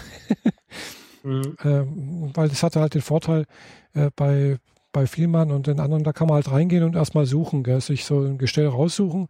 mhm. 1.22 1.56
ähm, 1.64 2.30
weil 2.34 2.48
das 2.48 2.62
hatte 2.62 2.80
halt 2.80 2.94
den 2.94 3.02
Vorteil, 3.02 3.46
äh, 3.94 4.10
bei, 4.14 4.58
bei 4.92 5.06
Vielmann 5.06 5.50
und 5.50 5.66
den 5.66 5.80
anderen, 5.80 6.02
da 6.02 6.12
kann 6.12 6.28
man 6.28 6.36
halt 6.36 6.50
reingehen 6.50 6.82
und 6.82 6.96
erstmal 6.96 7.26
suchen, 7.26 7.62
gell, 7.62 7.80
sich 7.80 8.04
so 8.04 8.20
ein 8.20 8.38
Gestell 8.38 8.66
raussuchen. 8.66 9.28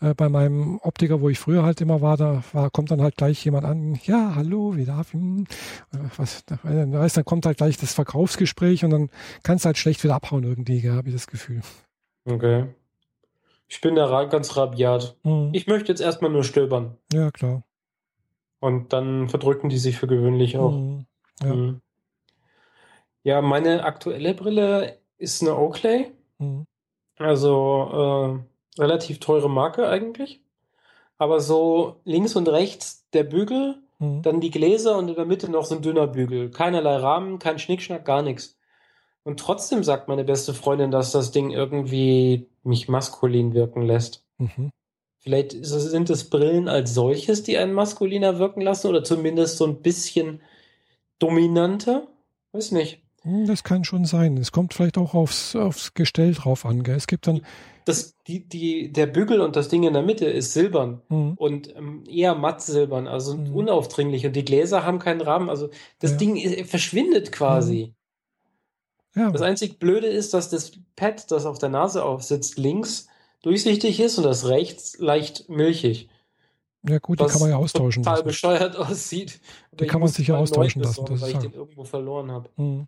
Äh, 0.00 0.14
bei 0.14 0.28
meinem 0.28 0.78
Optiker, 0.82 1.20
wo 1.20 1.28
ich 1.28 1.38
früher 1.38 1.62
halt 1.62 1.80
immer 1.80 2.00
war, 2.00 2.16
da 2.16 2.42
war, 2.52 2.70
kommt 2.70 2.90
dann 2.90 3.02
halt 3.02 3.16
gleich 3.16 3.44
jemand 3.44 3.64
an, 3.64 3.98
ja, 4.04 4.34
hallo, 4.34 4.76
wie 4.76 4.84
darf 4.84 5.08
ich? 5.08 5.20
Hm, 5.20 5.46
was, 6.16 6.44
weißt, 6.62 7.16
dann 7.16 7.24
kommt 7.24 7.46
halt 7.46 7.58
gleich 7.58 7.76
das 7.78 7.94
Verkaufsgespräch 7.94 8.84
und 8.84 8.90
dann 8.90 9.10
kannst 9.42 9.64
du 9.64 9.66
halt 9.66 9.78
schlecht 9.78 10.04
wieder 10.04 10.14
abhauen 10.14 10.44
irgendwie, 10.44 10.88
habe 10.90 11.08
ich 11.08 11.14
das 11.14 11.26
Gefühl. 11.26 11.62
Okay. 12.24 12.66
Ich 13.68 13.80
bin 13.80 13.94
da 13.94 14.24
ganz 14.24 14.56
rabiat. 14.56 15.16
Mhm. 15.22 15.50
Ich 15.52 15.66
möchte 15.66 15.92
jetzt 15.92 16.00
erstmal 16.00 16.30
nur 16.30 16.44
stöbern. 16.44 16.96
Ja, 17.12 17.30
klar. 17.30 17.62
Und 18.60 18.92
dann 18.92 19.28
verdrücken 19.28 19.68
die 19.68 19.78
sich 19.78 19.96
für 19.98 20.06
gewöhnlich 20.06 20.56
auch. 20.56 20.72
Mhm. 20.72 21.06
Ja. 21.42 21.54
Mhm. 21.54 21.80
Ja, 23.22 23.42
meine 23.42 23.84
aktuelle 23.84 24.32
Brille 24.34 24.98
ist 25.18 25.42
eine 25.42 25.56
Oakley. 25.56 26.12
Mhm. 26.38 26.66
Also 27.18 28.40
äh, 28.78 28.80
relativ 28.80 29.20
teure 29.20 29.50
Marke 29.50 29.88
eigentlich. 29.88 30.40
Aber 31.18 31.40
so 31.40 32.00
links 32.04 32.36
und 32.36 32.48
rechts 32.48 33.06
der 33.12 33.24
Bügel, 33.24 33.82
mhm. 33.98 34.22
dann 34.22 34.40
die 34.40 34.50
Gläser 34.50 34.96
und 34.96 35.08
in 35.08 35.16
der 35.16 35.26
Mitte 35.26 35.50
noch 35.50 35.64
so 35.64 35.74
ein 35.74 35.82
dünner 35.82 36.06
Bügel. 36.06 36.50
Keinerlei 36.50 36.96
Rahmen, 36.96 37.38
kein 37.38 37.58
Schnickschnack, 37.58 38.04
gar 38.04 38.22
nichts. 38.22 38.56
Und 39.24 39.40
trotzdem 39.40 39.84
sagt 39.84 40.08
meine 40.08 40.24
beste 40.24 40.54
Freundin, 40.54 40.90
dass 40.90 41.12
das 41.12 41.32
Ding 41.32 41.50
irgendwie 41.50 42.48
mich 42.68 42.88
maskulin 42.88 43.54
wirken 43.54 43.82
lässt. 43.82 44.24
Mhm. 44.38 44.70
Vielleicht 45.20 45.56
sind 45.60 46.10
es 46.10 46.30
Brillen 46.30 46.68
als 46.68 46.94
solches, 46.94 47.42
die 47.42 47.58
einen 47.58 47.72
maskuliner 47.72 48.38
wirken 48.38 48.60
lassen 48.60 48.86
oder 48.86 49.02
zumindest 49.02 49.56
so 49.56 49.66
ein 49.66 49.82
bisschen 49.82 50.40
dominanter. 51.18 52.06
Weiß 52.52 52.72
nicht. 52.72 53.02
Hm, 53.22 53.46
das 53.46 53.64
kann 53.64 53.84
schon 53.84 54.04
sein. 54.04 54.36
Es 54.36 54.52
kommt 54.52 54.74
vielleicht 54.74 54.96
auch 54.96 55.14
aufs, 55.14 55.56
aufs 55.56 55.94
Gestell 55.94 56.34
drauf 56.34 56.64
an. 56.64 56.84
Gell? 56.84 56.96
Es 56.96 57.06
gibt 57.06 57.26
dann. 57.26 57.42
Das, 57.84 58.14
die, 58.26 58.48
die, 58.48 58.92
der 58.92 59.06
Bügel 59.06 59.40
und 59.40 59.56
das 59.56 59.68
Ding 59.68 59.82
in 59.82 59.92
der 59.94 60.02
Mitte 60.02 60.26
ist 60.26 60.52
silbern 60.52 61.02
mhm. 61.08 61.32
und 61.36 61.74
ähm, 61.74 62.04
eher 62.08 62.34
matt 62.34 62.62
silbern, 62.62 63.08
also 63.08 63.36
mhm. 63.36 63.54
unaufdringlich. 63.54 64.26
Und 64.26 64.36
die 64.36 64.44
Gläser 64.44 64.84
haben 64.84 64.98
keinen 64.98 65.20
Rahmen. 65.20 65.50
Also 65.50 65.70
das 65.98 66.12
ja. 66.12 66.16
Ding 66.18 66.36
ist, 66.36 66.70
verschwindet 66.70 67.32
quasi. 67.32 67.94
Ja. 69.18 69.30
Das 69.32 69.42
einzig 69.42 69.78
Blöde 69.78 70.06
ist, 70.06 70.32
dass 70.32 70.48
das 70.48 70.72
Pad, 70.94 71.30
das 71.30 71.44
auf 71.44 71.58
der 71.58 71.70
Nase 71.70 72.04
aufsitzt, 72.04 72.56
links 72.56 73.08
durchsichtig 73.42 73.98
ist 73.98 74.16
und 74.18 74.24
das 74.24 74.48
rechts 74.48 74.98
leicht 74.98 75.48
milchig. 75.48 76.08
Ja 76.88 76.98
gut, 76.98 77.20
die 77.20 77.26
kann 77.26 77.40
man 77.40 77.50
ja 77.50 77.56
austauschen 77.56 78.04
total 78.04 78.18
lassen. 78.18 78.26
bescheuert 78.26 78.76
aussieht. 78.78 79.40
die 79.72 79.86
kann 79.86 80.00
man 80.00 80.08
sich 80.08 80.28
ja 80.28 80.36
austauschen 80.36 80.82
lassen. 80.82 81.04
Besorgen, 81.04 81.20
weil 81.20 81.30
ich 81.30 81.38
den 81.38 81.52
irgendwo 81.58 81.84
verloren 81.84 82.30
habe. 82.30 82.48
Mhm. 82.56 82.86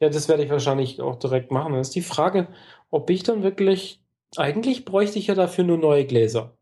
Ja, 0.00 0.08
das 0.08 0.28
werde 0.28 0.42
ich 0.42 0.50
wahrscheinlich 0.50 1.00
auch 1.00 1.16
direkt 1.16 1.52
machen. 1.52 1.74
Das 1.74 1.88
ist 1.88 1.94
die 1.94 2.02
Frage, 2.02 2.48
ob 2.90 3.10
ich 3.10 3.22
dann 3.22 3.42
wirklich, 3.42 4.02
eigentlich 4.36 4.84
bräuchte 4.84 5.18
ich 5.18 5.28
ja 5.28 5.34
dafür 5.34 5.62
nur 5.64 5.78
neue 5.78 6.06
Gläser. 6.06 6.56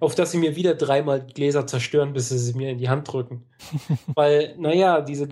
Auf 0.00 0.14
dass 0.14 0.30
sie 0.30 0.38
mir 0.38 0.56
wieder 0.56 0.74
dreimal 0.74 1.26
Gläser 1.26 1.66
zerstören, 1.66 2.12
bis 2.12 2.28
sie 2.28 2.38
sie 2.38 2.54
mir 2.54 2.70
in 2.70 2.78
die 2.78 2.88
Hand 2.88 3.12
drücken. 3.12 3.46
Weil, 4.14 4.54
naja, 4.58 5.00
diese, 5.00 5.26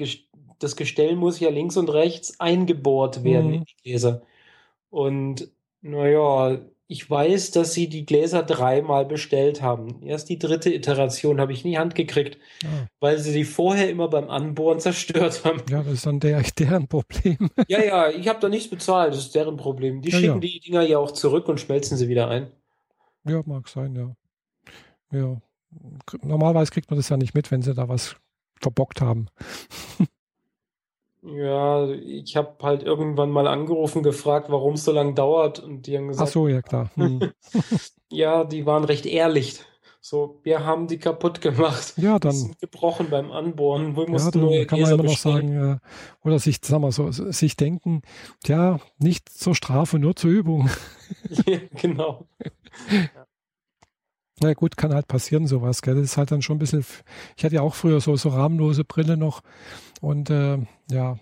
das 0.61 0.77
Gestell 0.77 1.17
muss 1.17 1.41
ja 1.41 1.51
links 1.51 1.77
und 1.77 1.89
rechts 1.89 2.39
eingebohrt 2.39 3.25
werden 3.25 3.49
mhm. 3.49 3.55
in 3.55 3.65
die 3.65 3.77
Gläser. 3.83 4.23
Und, 4.91 5.51
naja, 5.83 6.61
ich 6.87 7.09
weiß, 7.09 7.53
dass 7.53 7.73
sie 7.73 7.89
die 7.89 8.05
Gläser 8.05 8.43
dreimal 8.43 9.07
bestellt 9.07 9.63
haben. 9.63 10.03
Erst 10.03 10.29
die 10.29 10.41
dritte 10.41 10.75
Iteration 10.75 11.41
habe 11.41 11.53
ich 11.53 11.65
in 11.65 11.71
die 11.71 11.79
Hand 11.79 11.95
gekriegt, 11.95 12.37
ah. 12.65 12.89
weil 12.99 13.19
sie 13.19 13.33
die 13.33 13.45
vorher 13.45 13.89
immer 13.89 14.09
beim 14.09 14.29
Anbohren 14.29 14.81
zerstört 14.81 15.41
haben. 15.45 15.63
Ja, 15.71 15.85
das 15.85 15.95
ist 15.95 16.07
dann 16.07 16.19
der, 16.19 16.43
deren 16.59 16.89
Problem. 16.89 17.49
ja, 17.69 17.83
ja, 17.83 18.11
ich 18.11 18.27
habe 18.29 18.41
da 18.41 18.49
nichts 18.49 18.69
bezahlt, 18.69 19.15
das 19.15 19.21
ist 19.21 19.35
deren 19.37 19.57
Problem. 19.57 20.03
Die 20.03 20.11
ja, 20.11 20.19
schicken 20.19 20.35
ja. 20.35 20.41
die 20.41 20.61
Dinger 20.61 20.83
ja 20.83 20.99
auch 20.99 21.13
zurück 21.13 21.49
und 21.49 21.61
schmelzen 21.61 21.97
sie 21.97 22.09
wieder 22.09 22.29
ein. 22.29 22.51
Ja, 23.25 23.41
mag 23.47 23.69
sein, 23.69 23.95
ja. 23.95 24.17
Ja. 25.17 25.41
Normalerweise 26.23 26.73
kriegt 26.73 26.91
man 26.91 26.99
das 26.99 27.09
ja 27.09 27.17
nicht 27.17 27.35
mit, 27.35 27.53
wenn 27.53 27.63
sie 27.63 27.73
da 27.73 27.89
was 27.89 28.17
verbockt 28.61 29.01
haben. 29.01 29.29
Ja, 31.23 31.89
ich 31.91 32.37
habe 32.37 32.57
halt 32.62 32.83
irgendwann 32.83 33.31
mal 33.31 33.47
angerufen, 33.47 34.03
gefragt, 34.03 34.47
warum 34.51 34.75
es 34.75 34.85
so 34.85 34.93
lange 34.93 35.14
dauert 35.14 35.59
und 35.59 35.87
die 35.87 35.97
haben 35.97 36.09
gesagt, 36.09 36.29
ach 36.29 36.33
so, 36.33 36.49
ja 36.49 36.62
klar. 36.62 36.91
Hm. 36.95 37.33
ja, 38.09 38.45
die 38.45 38.64
waren 38.66 38.85
recht 38.85 39.07
ehrlich. 39.07 39.61
So, 40.03 40.41
wir 40.45 40.64
haben 40.64 40.87
die 40.87 40.99
kaputt 40.99 41.43
gemacht. 41.43 41.93
Ja, 41.99 42.18
dann. 42.18 42.33
Sind 42.33 42.59
gebrochen 42.59 43.11
beim 43.11 43.31
Anbohren. 43.31 43.97
Wir 43.97 44.09
ja, 44.09 44.31
dann 44.31 44.41
neue 44.41 44.64
kann 44.64 44.81
man 44.81 44.93
immer 44.93 45.03
noch 45.03 45.18
sagen, 45.18 45.75
äh, 45.75 45.79
oder 46.27 46.39
sich, 46.39 46.59
sagen 46.64 46.83
wir 46.83 46.93
so, 46.93 47.11
sich 47.12 47.57
denken, 47.57 48.01
tja, 48.43 48.81
nicht 48.99 49.29
zur 49.29 49.55
Strafe, 49.55 49.99
nur 49.99 50.16
zur 50.16 50.31
Übung. 50.31 50.71
ja, 51.47 51.59
genau. 51.75 52.27
Ja. 52.89 53.27
Na 54.43 54.55
gut, 54.55 54.76
kann 54.76 54.95
halt 54.95 55.09
passieren 55.09 55.47
sowas, 55.47 55.82
gell? 55.82 55.95
Das 55.95 56.05
ist 56.05 56.16
halt 56.16 56.30
dann 56.30 56.43
schon 56.43 56.57
ein 56.57 56.61
bisschen, 56.61 56.84
ich 57.36 57.45
hatte 57.45 57.57
ja 57.57 57.62
auch 57.62 57.74
früher 57.74 58.01
so, 58.01 58.16
so 58.16 58.30
rahmenlose 58.30 58.84
Brille 58.84 59.16
noch 59.16 59.43
und 60.01 60.30
äh, 60.30 60.59
ja, 60.91 61.18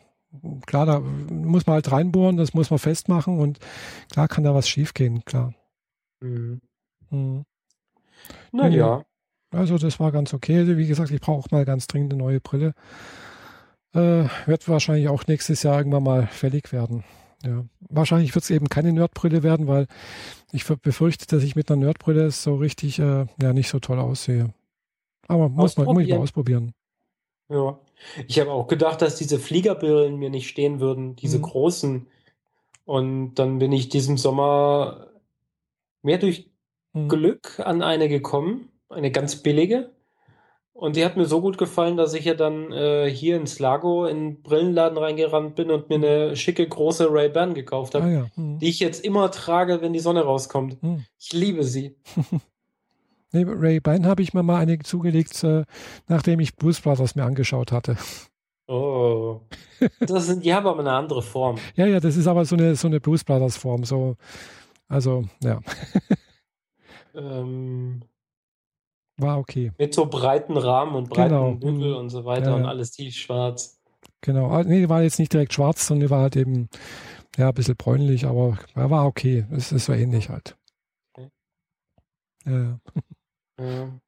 klar, 0.66 0.86
da 0.86 1.00
muss 1.00 1.66
man 1.66 1.74
halt 1.74 1.90
reinbohren, 1.90 2.36
das 2.36 2.54
muss 2.54 2.70
man 2.70 2.78
festmachen 2.78 3.38
und 3.38 3.58
klar 4.10 4.28
kann 4.28 4.44
da 4.44 4.54
was 4.54 4.68
schiefgehen, 4.68 5.24
klar. 5.24 5.54
Mhm. 6.20 6.60
Mhm. 7.10 7.44
Naja. 8.52 9.02
Also 9.50 9.78
das 9.78 9.98
war 9.98 10.12
ganz 10.12 10.34
okay. 10.34 10.58
Also 10.58 10.76
wie 10.76 10.86
gesagt, 10.86 11.10
ich 11.10 11.20
brauche 11.20 11.48
mal 11.50 11.64
ganz 11.64 11.86
dringend 11.86 12.12
eine 12.12 12.22
neue 12.22 12.40
Brille. 12.40 12.74
Äh, 13.94 14.24
wird 14.46 14.68
wahrscheinlich 14.68 15.08
auch 15.08 15.26
nächstes 15.26 15.62
Jahr 15.62 15.78
irgendwann 15.78 16.02
mal 16.02 16.26
fällig 16.26 16.72
werden. 16.72 17.04
Ja. 17.44 17.64
Wahrscheinlich 17.88 18.34
wird 18.34 18.44
es 18.44 18.50
eben 18.50 18.68
keine 18.68 18.92
Nerdbrille 18.92 19.42
werden, 19.42 19.68
weil 19.68 19.86
ich 20.52 20.64
befürchte, 20.64 21.26
dass 21.26 21.42
ich 21.42 21.54
mit 21.54 21.70
einer 21.70 21.84
Nerdbrille 21.84 22.30
so 22.30 22.56
richtig 22.56 22.98
äh, 22.98 23.26
ja 23.40 23.52
nicht 23.52 23.68
so 23.68 23.78
toll 23.78 23.98
aussehe. 23.98 24.52
Aber 25.28 25.48
muss 25.48 25.76
man, 25.76 25.86
muss 25.86 26.02
ich 26.02 26.10
mal 26.10 26.18
ausprobieren. 26.18 26.72
Ja. 27.48 27.78
Ich 28.26 28.38
habe 28.38 28.50
auch 28.50 28.66
gedacht, 28.66 29.02
dass 29.02 29.16
diese 29.16 29.38
Fliegerbrillen 29.38 30.16
mir 30.16 30.30
nicht 30.30 30.48
stehen 30.48 30.80
würden, 30.80 31.16
diese 31.16 31.38
mhm. 31.38 31.42
großen. 31.42 32.06
Und 32.84 33.34
dann 33.34 33.58
bin 33.58 33.72
ich 33.72 33.88
diesen 33.88 34.16
Sommer 34.16 35.08
mehr 36.02 36.18
durch 36.18 36.50
mhm. 36.92 37.08
Glück 37.08 37.60
an 37.60 37.82
eine 37.82 38.08
gekommen, 38.08 38.70
eine 38.88 39.10
ganz 39.10 39.36
billige. 39.42 39.90
Und 40.78 40.94
die 40.94 41.04
hat 41.04 41.16
mir 41.16 41.24
so 41.24 41.40
gut 41.40 41.58
gefallen, 41.58 41.96
dass 41.96 42.14
ich 42.14 42.24
ja 42.24 42.34
dann 42.34 42.70
äh, 42.70 43.10
hier 43.10 43.36
ins 43.36 43.58
Lago 43.58 44.06
in 44.06 44.16
den 44.16 44.42
Brillenladen 44.42 44.96
reingerannt 44.96 45.56
bin 45.56 45.72
und 45.72 45.88
mir 45.88 45.96
eine 45.96 46.36
schicke 46.36 46.68
große 46.68 47.08
Ray-Ban 47.10 47.54
gekauft 47.54 47.96
habe, 47.96 48.04
ah, 48.04 48.10
ja. 48.10 48.26
mhm. 48.36 48.60
die 48.60 48.68
ich 48.68 48.78
jetzt 48.78 49.04
immer 49.04 49.28
trage, 49.32 49.82
wenn 49.82 49.92
die 49.92 49.98
Sonne 49.98 50.22
rauskommt. 50.22 50.80
Mhm. 50.80 51.04
Ich 51.18 51.32
liebe 51.32 51.64
sie. 51.64 51.96
nee, 53.32 53.44
Ray-Ban 53.44 54.06
habe 54.06 54.22
ich 54.22 54.34
mir 54.34 54.44
mal 54.44 54.60
eine 54.60 54.78
zugelegt, 54.78 55.42
äh, 55.42 55.64
nachdem 56.06 56.38
ich 56.38 56.54
Blues 56.54 56.80
Brothers 56.80 57.16
mir 57.16 57.24
angeschaut 57.24 57.72
hatte. 57.72 57.96
Oh. 58.68 59.40
Das 59.98 60.26
sind, 60.26 60.44
die 60.44 60.54
haben 60.54 60.68
aber 60.68 60.78
eine 60.78 60.92
andere 60.92 61.22
Form. 61.22 61.56
ja, 61.74 61.86
ja, 61.86 61.98
das 61.98 62.16
ist 62.16 62.28
aber 62.28 62.44
so 62.44 62.54
eine, 62.54 62.76
so 62.76 62.86
eine 62.86 63.00
Blues 63.00 63.24
Brothers 63.24 63.56
Form. 63.56 63.82
So, 63.82 64.14
also, 64.86 65.24
ja. 65.42 65.58
ähm, 67.16 68.04
war 69.18 69.38
okay. 69.38 69.72
Mit 69.78 69.94
so 69.94 70.06
breiten 70.06 70.56
Rahmen 70.56 70.94
und 70.94 71.10
breiten 71.10 71.34
genau. 71.34 71.54
Bügel 71.54 71.94
und 71.94 72.10
so 72.10 72.24
weiter 72.24 72.50
ja, 72.50 72.56
und 72.56 72.64
alles 72.64 72.92
tief 72.92 73.14
schwarz. 73.14 73.80
Genau. 74.20 74.48
Ah, 74.50 74.64
nee, 74.64 74.88
war 74.88 75.02
jetzt 75.02 75.18
nicht 75.18 75.32
direkt 75.32 75.52
schwarz, 75.52 75.86
sondern 75.86 76.06
die 76.06 76.10
war 76.10 76.22
halt 76.22 76.36
eben 76.36 76.68
ja, 77.36 77.48
ein 77.48 77.54
bisschen 77.54 77.76
bräunlich, 77.76 78.26
aber 78.26 78.58
er 78.74 78.90
war 78.90 79.06
okay. 79.06 79.46
Es 79.50 79.72
ist 79.72 79.86
so 79.86 79.92
ähnlich 79.92 80.28
halt. 80.28 80.56
Okay. 81.12 81.28
Ja. 82.46 82.80
ja. 83.60 84.00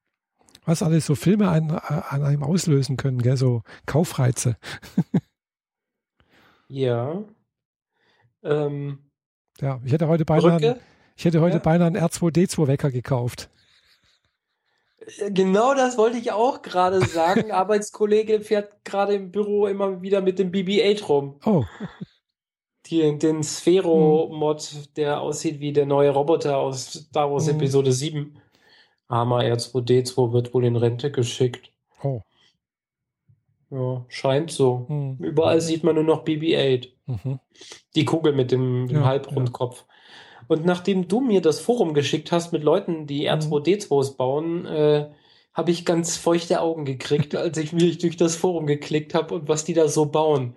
Was 0.64 0.82
alles 0.82 1.06
so 1.06 1.14
Filme 1.14 1.48
an, 1.48 1.70
an 1.70 2.22
einem 2.22 2.42
auslösen 2.42 2.96
können, 2.96 3.22
gell? 3.22 3.36
so 3.36 3.62
Kaufreize. 3.86 4.56
ja. 6.68 7.24
Ähm, 8.42 9.11
ja, 9.61 9.80
ich 9.84 9.92
hätte 9.92 10.08
heute 10.08 10.24
beinahe, 10.24 10.78
ich 11.16 11.24
hätte 11.24 11.40
heute 11.40 11.56
ja. 11.56 11.62
beinahe 11.62 11.88
einen 11.88 11.96
R2D2-Wecker 11.96 12.90
gekauft. 12.90 13.50
Genau 15.28 15.74
das 15.74 15.98
wollte 15.98 16.18
ich 16.18 16.32
auch 16.32 16.62
gerade 16.62 17.04
sagen. 17.04 17.50
Arbeitskollege 17.52 18.40
fährt 18.40 18.84
gerade 18.84 19.14
im 19.14 19.30
Büro 19.30 19.66
immer 19.66 20.02
wieder 20.02 20.20
mit 20.20 20.38
dem 20.38 20.50
BB-8 20.50 21.04
rum. 21.06 21.40
Oh. 21.44 21.64
Die, 22.86 23.18
den 23.18 23.42
Sphero-Mod, 23.42 24.61
hm. 24.62 24.84
der 24.96 25.20
aussieht 25.20 25.61
wie 25.61 25.72
der 25.72 25.86
neue 25.86 26.11
Roboter 26.11 26.58
aus 26.58 26.92
Star 26.92 27.30
Wars 27.30 27.48
hm. 27.48 27.56
Episode 27.56 27.92
7. 27.92 28.38
Armer 29.08 29.40
R2D2 29.40 30.32
wird 30.32 30.54
wohl 30.54 30.64
in 30.64 30.76
Rente 30.76 31.11
geschickt. 31.11 31.72
Oh. 32.02 32.22
Ja, 33.70 34.04
scheint 34.08 34.50
so. 34.50 34.86
Hm. 34.88 35.18
Überall 35.18 35.61
sieht 35.61 35.84
man 35.84 35.94
nur 35.94 36.04
noch 36.04 36.24
BB-8. 36.24 36.88
Mhm. 37.06 37.40
Die 37.94 38.04
Kugel 38.04 38.32
mit 38.32 38.52
dem, 38.52 38.86
dem 38.88 38.98
ja, 38.98 39.04
Halbrundkopf. 39.04 39.84
Ja. 39.86 39.94
Und 40.51 40.66
nachdem 40.66 41.07
du 41.07 41.20
mir 41.20 41.40
das 41.40 41.61
Forum 41.61 41.94
geschickt 41.94 42.32
hast 42.32 42.53
mit 42.53 42.64
Leuten, 42.64 43.07
die 43.07 43.20
mhm. 43.20 43.28
R2D2s 43.28 44.16
bauen, 44.16 44.66
äh, 44.66 45.09
habe 45.55 45.70
ich 45.70 45.84
ganz 45.84 46.16
feuchte 46.16 46.61
Augen 46.61 46.84
gekriegt, 46.84 47.36
als 47.36 47.57
ich 47.57 47.72
mich 47.72 47.98
durch 47.98 48.16
das 48.16 48.34
Forum 48.34 48.66
geklickt 48.66 49.14
habe 49.14 49.32
und 49.36 49.48
was 49.48 49.64
die 49.64 49.74
da 49.74 49.86
so 49.86 50.07
bauen. 50.07 50.57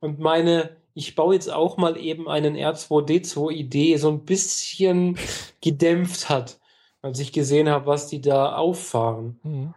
Und 0.00 0.20
meine, 0.20 0.74
ich 0.94 1.16
baue 1.16 1.34
jetzt 1.34 1.52
auch 1.52 1.76
mal 1.76 1.98
eben 1.98 2.30
einen 2.30 2.56
R2D2-Idee 2.56 3.98
so 3.98 4.08
ein 4.08 4.24
bisschen 4.24 5.18
gedämpft 5.60 6.30
hat, 6.30 6.58
als 7.02 7.20
ich 7.20 7.30
gesehen 7.30 7.68
habe, 7.68 7.84
was 7.84 8.06
die 8.06 8.22
da 8.22 8.56
auffahren. 8.56 9.38
Mhm. 9.42 9.74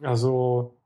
Also 0.00 0.78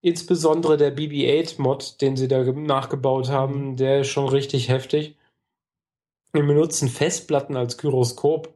insbesondere 0.00 0.76
der 0.76 0.90
BB-8-Mod, 0.90 2.00
den 2.00 2.16
sie 2.16 2.26
da 2.26 2.42
nachgebaut 2.42 3.28
haben, 3.28 3.68
mhm. 3.68 3.76
der 3.76 4.00
ist 4.00 4.08
schon 4.08 4.28
richtig 4.28 4.68
heftig. 4.68 5.14
Wir 6.32 6.46
benutzen 6.46 6.88
Festplatten 6.88 7.56
als 7.56 7.76
Gyroskop. 7.78 8.52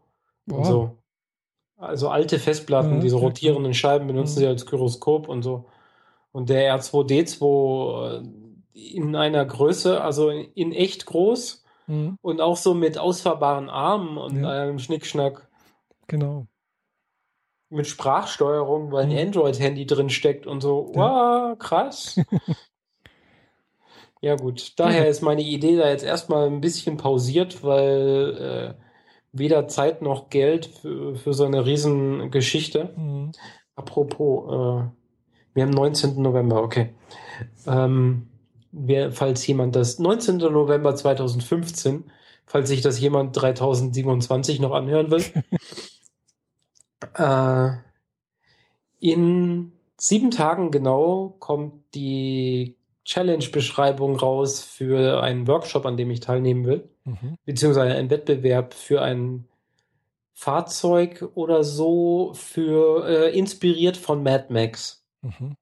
Wow. 0.47 0.67
So. 0.67 0.99
Also 1.77 2.09
alte 2.09 2.39
Festplatten, 2.39 2.95
ja, 2.95 3.01
diese 3.01 3.17
rotierenden 3.17 3.75
Scheiben 3.75 4.07
benutzen 4.07 4.37
ja. 4.37 4.41
sie 4.41 4.47
als 4.47 4.67
Gyroskop 4.67 5.29
und 5.29 5.43
so. 5.43 5.67
Und 6.33 6.49
der 6.49 6.77
R2D2 6.79 8.23
äh, 8.23 8.23
in 8.75 9.15
einer 9.17 9.45
Größe, 9.45 10.01
also 10.01 10.31
in 10.31 10.73
echt 10.73 11.07
groß 11.07 11.65
mhm. 11.87 12.19
und 12.23 12.41
auch 12.41 12.57
so 12.57 12.75
mit 12.75 12.99
ausfahrbaren 12.99 13.71
Armen 13.71 14.19
und 14.19 14.43
ja. 14.43 14.49
einem 14.49 14.79
Schnickschnack. 14.79 15.49
Genau. 16.07 16.47
Mit 17.71 17.87
Sprachsteuerung, 17.87 18.93
weil 18.93 19.07
mhm. 19.07 19.13
ein 19.13 19.27
Android-Handy 19.27 19.87
drin 19.87 20.11
steckt 20.11 20.47
und 20.47 20.61
so. 20.61 20.91
Wow, 20.95 21.59
krass. 21.59 22.21
Ja, 24.25 24.37
gut. 24.37 24.73
Daher 24.77 25.07
ist 25.11 25.21
meine 25.21 25.43
Idee 25.43 25.77
da 25.77 25.91
jetzt 25.91 26.03
erstmal 26.03 26.47
ein 26.47 26.63
bisschen 26.63 26.97
pausiert, 26.97 27.63
weil 27.63 28.75
äh, 28.79 28.83
weder 29.33 29.69
Zeit 29.69 30.01
noch 30.01 30.31
Geld 30.31 30.65
für, 30.65 31.15
für 31.15 31.35
so 31.35 31.45
eine 31.45 31.67
Riesengeschichte. 31.67 32.95
Mhm. 32.97 33.33
Apropos, 33.77 34.45
äh, 34.47 34.89
wir 35.53 35.63
haben 35.63 35.73
19. 35.73 36.23
November, 36.23 36.63
okay. 36.63 36.95
Ähm, 37.67 38.29
wer, 38.73 39.13
falls 39.13 39.47
jemand 39.47 39.77
das 39.77 39.99
19. 39.99 40.39
November 40.39 40.97
2015, 40.97 42.11
falls 42.47 42.71
sich 42.71 42.81
das 42.81 42.99
jemand 42.99 43.37
3027 43.37 44.59
noch 44.59 44.73
anhören 44.73 45.11
will, 45.11 45.23
äh, 47.19 47.73
in 49.01 49.73
sieben 49.99 50.31
Tagen 50.31 50.71
genau 50.71 51.37
kommt 51.41 51.75
die 51.95 52.79
Challenge-Beschreibung 53.05 54.17
raus 54.17 54.63
für 54.63 55.23
einen 55.23 55.47
Workshop, 55.47 55.87
an 55.87 55.97
dem 55.97 56.11
ich 56.11 56.21
teilnehmen 56.21 56.65
will, 56.65 56.89
mhm. 57.05 57.37
beziehungsweise 57.45 57.95
einen 57.95 58.11
Wettbewerb 58.11 58.75
für 58.75 59.03
ein 59.03 59.47
Fahrzeug 60.33 61.29
oder 61.35 61.63
so 61.65 62.33
für 62.35 63.07
äh, 63.07 63.39
inspiriert 63.39 63.97
von 63.97 64.23
Mad 64.23 64.47
Max. 64.49 65.07
Mhm. 65.23 65.57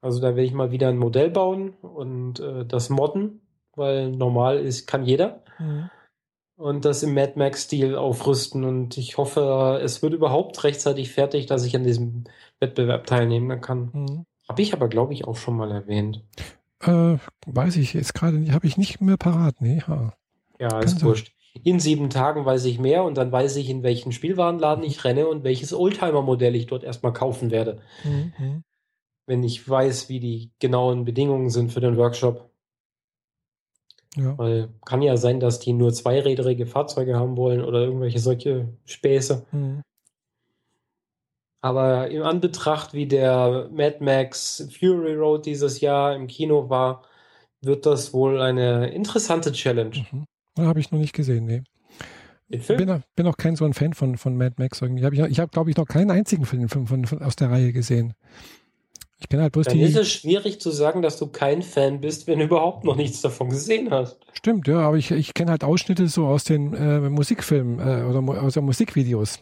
Also 0.00 0.20
da 0.20 0.28
werde 0.28 0.44
ich 0.44 0.52
mal 0.52 0.70
wieder 0.70 0.88
ein 0.88 0.98
Modell 0.98 1.30
bauen 1.30 1.74
und 1.82 2.40
äh, 2.40 2.64
das 2.64 2.88
modden, 2.88 3.42
weil 3.74 4.10
normal 4.10 4.58
ist, 4.58 4.86
kann 4.86 5.04
jeder. 5.04 5.42
Mhm. 5.58 5.90
Und 6.56 6.84
das 6.86 7.02
im 7.02 7.12
Mad 7.12 7.32
Max-Stil 7.36 7.96
aufrüsten. 7.96 8.64
Und 8.64 8.96
ich 8.96 9.18
hoffe, 9.18 9.78
es 9.82 10.02
wird 10.02 10.14
überhaupt 10.14 10.64
rechtzeitig 10.64 11.12
fertig, 11.12 11.44
dass 11.46 11.64
ich 11.64 11.76
an 11.76 11.84
diesem 11.84 12.24
Wettbewerb 12.60 13.06
teilnehmen 13.06 13.60
kann. 13.60 13.90
Mhm. 13.92 14.26
Habe 14.48 14.62
ich 14.62 14.72
aber, 14.72 14.88
glaube 14.88 15.12
ich, 15.12 15.26
auch 15.26 15.36
schon 15.36 15.56
mal 15.56 15.70
erwähnt. 15.70 16.22
Äh, 16.80 17.16
weiß 17.46 17.76
ich 17.76 17.94
jetzt 17.94 18.14
gerade 18.14 18.38
nicht, 18.38 18.52
habe 18.52 18.66
ich 18.66 18.76
nicht 18.76 19.00
mehr 19.00 19.16
parat. 19.16 19.60
Nee, 19.60 19.80
ha. 19.86 20.14
Ja, 20.58 20.80
ist 20.80 21.02
wurscht. 21.02 21.32
In 21.64 21.80
sieben 21.80 22.10
Tagen 22.10 22.44
weiß 22.44 22.66
ich 22.66 22.78
mehr 22.78 23.04
und 23.04 23.16
dann 23.16 23.32
weiß 23.32 23.56
ich, 23.56 23.70
in 23.70 23.82
welchen 23.82 24.12
Spielwarenladen 24.12 24.84
ich 24.84 25.04
renne 25.04 25.26
und 25.26 25.42
welches 25.42 25.72
Oldtimer-Modell 25.72 26.54
ich 26.54 26.66
dort 26.66 26.84
erstmal 26.84 27.14
kaufen 27.14 27.50
werde. 27.50 27.80
Mhm. 28.04 28.62
Wenn 29.26 29.42
ich 29.42 29.66
weiß, 29.66 30.10
wie 30.10 30.20
die 30.20 30.50
genauen 30.58 31.04
Bedingungen 31.04 31.48
sind 31.48 31.72
für 31.72 31.80
den 31.80 31.96
Workshop. 31.96 32.50
Ja. 34.16 34.36
Weil 34.38 34.68
kann 34.84 35.02
ja 35.02 35.16
sein, 35.16 35.40
dass 35.40 35.58
die 35.58 35.72
nur 35.72 35.92
zweiräderige 35.92 36.66
Fahrzeuge 36.66 37.16
haben 37.16 37.36
wollen 37.36 37.64
oder 37.64 37.80
irgendwelche 37.80 38.18
solche 38.18 38.68
Späße. 38.84 39.46
Mhm. 39.52 39.82
Aber 41.60 42.10
im 42.10 42.22
Anbetracht, 42.22 42.94
wie 42.94 43.06
der 43.06 43.68
Mad 43.72 43.96
Max 44.00 44.68
Fury 44.78 45.14
Road 45.14 45.46
dieses 45.46 45.80
Jahr 45.80 46.14
im 46.14 46.26
Kino 46.26 46.68
war, 46.68 47.02
wird 47.62 47.86
das 47.86 48.12
wohl 48.12 48.40
eine 48.40 48.88
interessante 48.90 49.52
Challenge. 49.52 50.06
Mhm. 50.12 50.26
Habe 50.58 50.80
ich 50.80 50.90
noch 50.90 50.98
nicht 50.98 51.14
gesehen, 51.14 51.44
nee. 51.46 51.62
Ich 52.48 52.66
bin, 52.68 53.02
bin, 53.16 53.26
auch 53.26 53.36
kein 53.36 53.56
so 53.56 53.64
ein 53.64 53.74
Fan 53.74 53.92
von, 53.92 54.16
von 54.16 54.36
Mad 54.36 54.54
Max 54.58 54.80
irgendwie. 54.80 55.00
Ich 55.00 55.20
habe, 55.20 55.28
ich 55.28 55.40
hab, 55.40 55.50
glaube 55.50 55.70
ich, 55.70 55.76
noch 55.76 55.86
keinen 55.86 56.12
einzigen 56.12 56.44
Film 56.44 56.68
von, 56.68 56.86
von, 56.86 57.04
von, 57.04 57.22
aus 57.22 57.34
der 57.34 57.50
Reihe 57.50 57.72
gesehen. 57.72 58.14
Ich 59.18 59.28
kenne 59.28 59.42
halt 59.42 59.52
bloß 59.52 59.66
Dann 59.66 59.78
die. 59.78 59.82
ist 59.82 59.96
es 59.96 60.12
schwierig 60.12 60.60
zu 60.60 60.70
sagen, 60.70 61.02
dass 61.02 61.18
du 61.18 61.26
kein 61.26 61.62
Fan 61.62 62.00
bist, 62.00 62.26
wenn 62.26 62.38
du 62.38 62.44
überhaupt 62.44 62.84
noch 62.84 62.96
nichts 62.96 63.22
davon 63.22 63.48
gesehen 63.48 63.90
hast. 63.90 64.18
Stimmt, 64.34 64.68
ja, 64.68 64.78
aber 64.80 64.96
ich, 64.96 65.10
ich 65.10 65.34
kenne 65.34 65.50
halt 65.50 65.64
Ausschnitte 65.64 66.06
so 66.06 66.26
aus 66.26 66.44
den 66.44 66.74
äh, 66.74 67.00
Musikfilmen 67.00 67.80
äh, 67.80 68.04
oder 68.04 68.20
aus 68.42 68.54
den 68.54 68.64
Musikvideos 68.64 69.40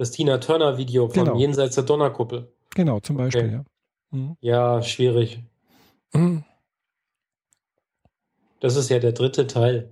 das 0.00 0.12
Tina 0.12 0.38
Turner 0.38 0.78
Video 0.78 1.10
von 1.10 1.26
genau. 1.26 1.36
Jenseits 1.36 1.74
der 1.74 1.84
Donnerkuppel. 1.84 2.50
Genau, 2.74 3.00
zum 3.00 3.18
Beispiel, 3.18 3.44
okay. 3.44 3.52
ja. 3.52 3.64
Mhm. 4.12 4.36
Ja, 4.40 4.82
schwierig. 4.82 5.44
Mhm. 6.14 6.42
Das 8.60 8.76
ist 8.76 8.88
ja 8.88 8.98
der 8.98 9.12
dritte 9.12 9.46
Teil. 9.46 9.90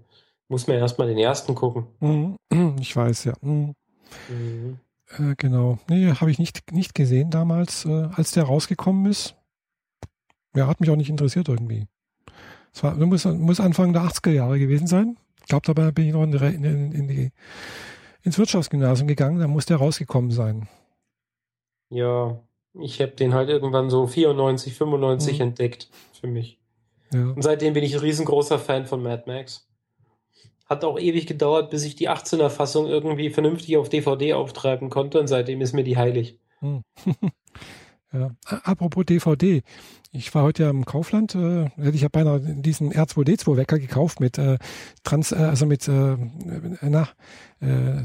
Muss 0.49 0.67
man 0.67 0.79
erstmal 0.79 1.09
den 1.09 1.19
ersten 1.19 1.55
gucken. 1.55 1.89
Mhm. 2.01 2.37
Ich 2.81 2.97
weiß, 2.97 3.25
ja. 3.25 3.35
Mhm. 3.43 3.75
Mhm. 4.31 4.79
Äh, 5.19 5.35
genau. 5.37 5.79
Nee, 5.91 6.11
habe 6.15 6.31
ich 6.31 6.39
nicht, 6.39 6.73
nicht 6.73 6.95
gesehen 6.95 7.31
damals, 7.31 7.85
äh, 7.85 8.09
als 8.15 8.31
der 8.31 8.45
rausgekommen 8.45 9.05
ist. 9.11 9.37
Ja, 10.57 10.69
hat 10.69 10.81
mich 10.81 10.89
auch 10.89 10.97
nicht 10.97 11.11
interessiert 11.11 11.51
irgendwie. 11.51 11.87
Es 12.73 12.83
war, 12.83 12.95
muss, 12.95 13.27
muss 13.27 13.61
Anfang 13.61 13.93
der 13.93 14.05
80er 14.05 14.31
Jahre 14.31 14.59
gewesen 14.59 14.87
sein. 14.87 15.19
Ich 15.41 15.49
glaube, 15.49 15.67
dabei 15.67 15.91
bin 15.91 16.07
ich 16.07 16.13
noch 16.15 16.23
in 16.23 16.33
in, 16.33 16.93
in 16.93 17.09
die, 17.09 17.31
ins 18.23 18.39
Wirtschaftsgymnasium 18.39 19.09
gegangen, 19.09 19.39
da 19.39 19.47
muss 19.47 19.67
der 19.67 19.79
rausgekommen 19.79 20.31
sein. 20.31 20.69
Ja, 21.91 22.41
ich 22.75 23.01
habe 23.01 23.13
den 23.13 23.35
halt 23.35 23.49
irgendwann 23.49 23.91
so 23.91 24.07
94, 24.07 24.75
95 24.75 25.39
mhm. 25.39 25.43
entdeckt 25.43 25.89
für 26.13 26.27
mich. 26.27 26.59
Ja. 27.13 27.31
Und 27.31 27.43
seitdem 27.43 27.75
bin 27.75 27.85
ich 27.85 27.95
ein 27.95 28.01
riesengroßer 28.01 28.59
Fan 28.59 28.87
von 28.87 29.03
Mad 29.03 29.25
Max. 29.27 29.67
Hat 30.67 30.85
auch 30.85 30.99
ewig 30.99 31.27
gedauert, 31.27 31.71
bis 31.71 31.85
ich 31.85 31.97
die 31.97 32.11
18er 32.11 32.51
Fassung 32.51 32.87
irgendwie 32.87 33.31
vernünftig 33.31 33.79
auf 33.79 33.89
DVD 33.89 34.35
auftreiben 34.35 34.91
konnte 34.91 35.19
und 35.19 35.27
seitdem 35.27 35.63
ist 35.63 35.73
mir 35.73 35.85
die 35.85 35.97
heilig. 35.97 36.39
Hm. 36.61 36.83
ja. 38.13 38.31
Apropos 38.65 39.05
DVD. 39.05 39.63
Ich 40.13 40.35
war 40.35 40.43
heute 40.43 40.65
ja 40.65 40.71
im 40.71 40.85
Kaufland, 40.85 41.35
äh, 41.35 41.69
ich 41.91 42.05
habe 42.05 42.11
beinahe 42.11 42.41
diesen 42.41 42.93
R2D2 42.93 43.57
Wecker 43.57 43.79
gekauft 43.79 44.21
mit 44.21 44.39
äh, 44.39 44.59
Trans, 45.05 45.33
äh, 45.33 45.37
also 45.37 45.67
mit 45.67 45.87
äh, 45.89 46.17
na, 46.81 47.09
äh, 47.61 48.03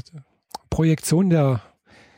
Projektion 0.68 1.30
der, 1.30 1.62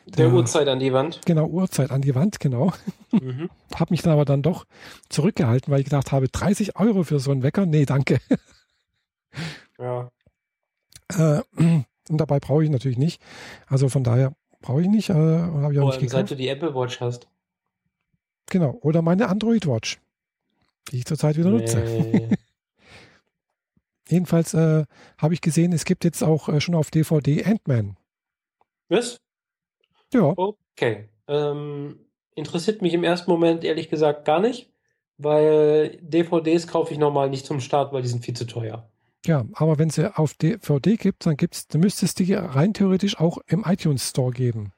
der, 0.07 0.28
der 0.28 0.34
Uhrzeit 0.34 0.68
an 0.68 0.80
die 0.80 0.93
Wand. 0.93 1.20
Genau, 1.24 1.47
Uhrzeit 1.47 1.91
an 1.91 2.03
die 2.03 2.14
Wand, 2.14 2.41
genau. 2.41 2.72
Mhm. 3.12 3.49
habe 3.74 3.93
mich 3.93 4.03
dann 4.03 4.12
aber 4.12 4.24
dann 4.24 4.43
doch 4.43 4.64
zurückgehalten, 5.09 5.72
weil 5.72 5.80
ich 5.80 5.87
gedacht 5.87 6.11
habe, 6.12 6.28
30 6.28 6.76
Euro 6.76 7.05
für 7.05 7.20
so 7.20 7.30
einen 7.30 7.43
Wecker? 7.43 7.66
Nee, 7.66 7.84
danke. 7.84 8.18
Ja. 9.78 10.11
Äh, 11.14 11.43
und 12.09 12.18
dabei 12.18 12.41
brauche 12.41 12.64
ich 12.64 12.70
natürlich 12.70 12.99
nicht. 12.99 13.20
Also 13.66 13.91
von 13.91 14.05
daher 14.05 14.34
brauche 14.62 14.80
ich 14.80 14.89
nicht. 14.89 15.11
Äh, 15.11 15.12
habe 15.12 15.72
ich 15.72 15.80
auch 15.80 16.01
nicht 16.01 16.11
seit 16.11 16.30
du 16.30 16.37
die 16.37 16.49
Apple 16.49 16.74
Watch 16.74 17.01
hast. 17.01 17.28
Genau. 18.51 18.78
Oder 18.82 19.03
meine 19.03 19.28
Android 19.28 19.66
Watch, 19.66 20.01
die 20.90 20.99
ich 20.99 21.05
zurzeit 21.05 21.36
wieder 21.36 21.51
nee. 21.51 21.59
nutze. 21.59 22.28
Jedenfalls 24.09 24.55
äh, 24.55 24.84
habe 25.18 25.34
ich 25.34 25.40
gesehen, 25.40 25.72
es 25.72 25.84
gibt 25.84 26.05
jetzt 26.05 26.22
auch 26.22 26.49
äh, 26.49 26.61
schon 26.61 26.76
auf 26.76 26.90
DVD 26.90 27.44
Ant-Man. 27.44 27.97
Was? 28.88 29.20
Ja. 30.12 30.32
Okay. 30.36 31.09
Ähm, 31.26 32.07
interessiert 32.36 32.82
mich 32.82 32.94
im 32.94 33.03
ersten 33.03 33.30
Moment 33.30 33.64
ehrlich 33.64 33.88
gesagt 33.88 34.24
gar 34.24 34.38
nicht, 34.38 34.70
weil 35.18 35.99
DVDs 36.01 36.68
kaufe 36.68 36.92
ich 36.92 36.99
normal 36.99 37.30
nicht 37.30 37.47
zum 37.47 37.59
Start, 37.61 37.92
weil 37.92 38.03
die 38.03 38.09
sind 38.09 38.24
viel 38.24 38.36
zu 38.36 38.47
teuer. 38.47 38.88
Ja, 39.26 39.44
aber 39.55 39.78
wenn 39.78 39.88
es 39.88 39.99
auf 39.99 40.34
DVD 40.34 40.97
gibt, 40.97 41.26
dann 41.26 41.36
gibt's, 41.36 41.66
dann 41.66 41.80
müsste 41.80 42.07
es 42.07 42.14
die 42.14 42.32
rein 42.32 42.74
theoretisch 42.74 43.18
auch 43.18 43.38
im 43.49 43.64
iTunes 43.66 44.11
Store 44.11 44.30
geben. 44.30 44.72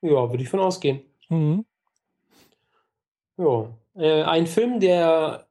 Ja, 0.00 0.30
würde 0.30 0.42
ich 0.42 0.48
von 0.48 0.58
ausgehen. 0.58 1.02
Mhm. 1.28 1.64
Ja. 3.38 3.70
Äh, 3.94 4.22
ein 4.24 4.46
Film, 4.46 4.80
der 4.80 5.46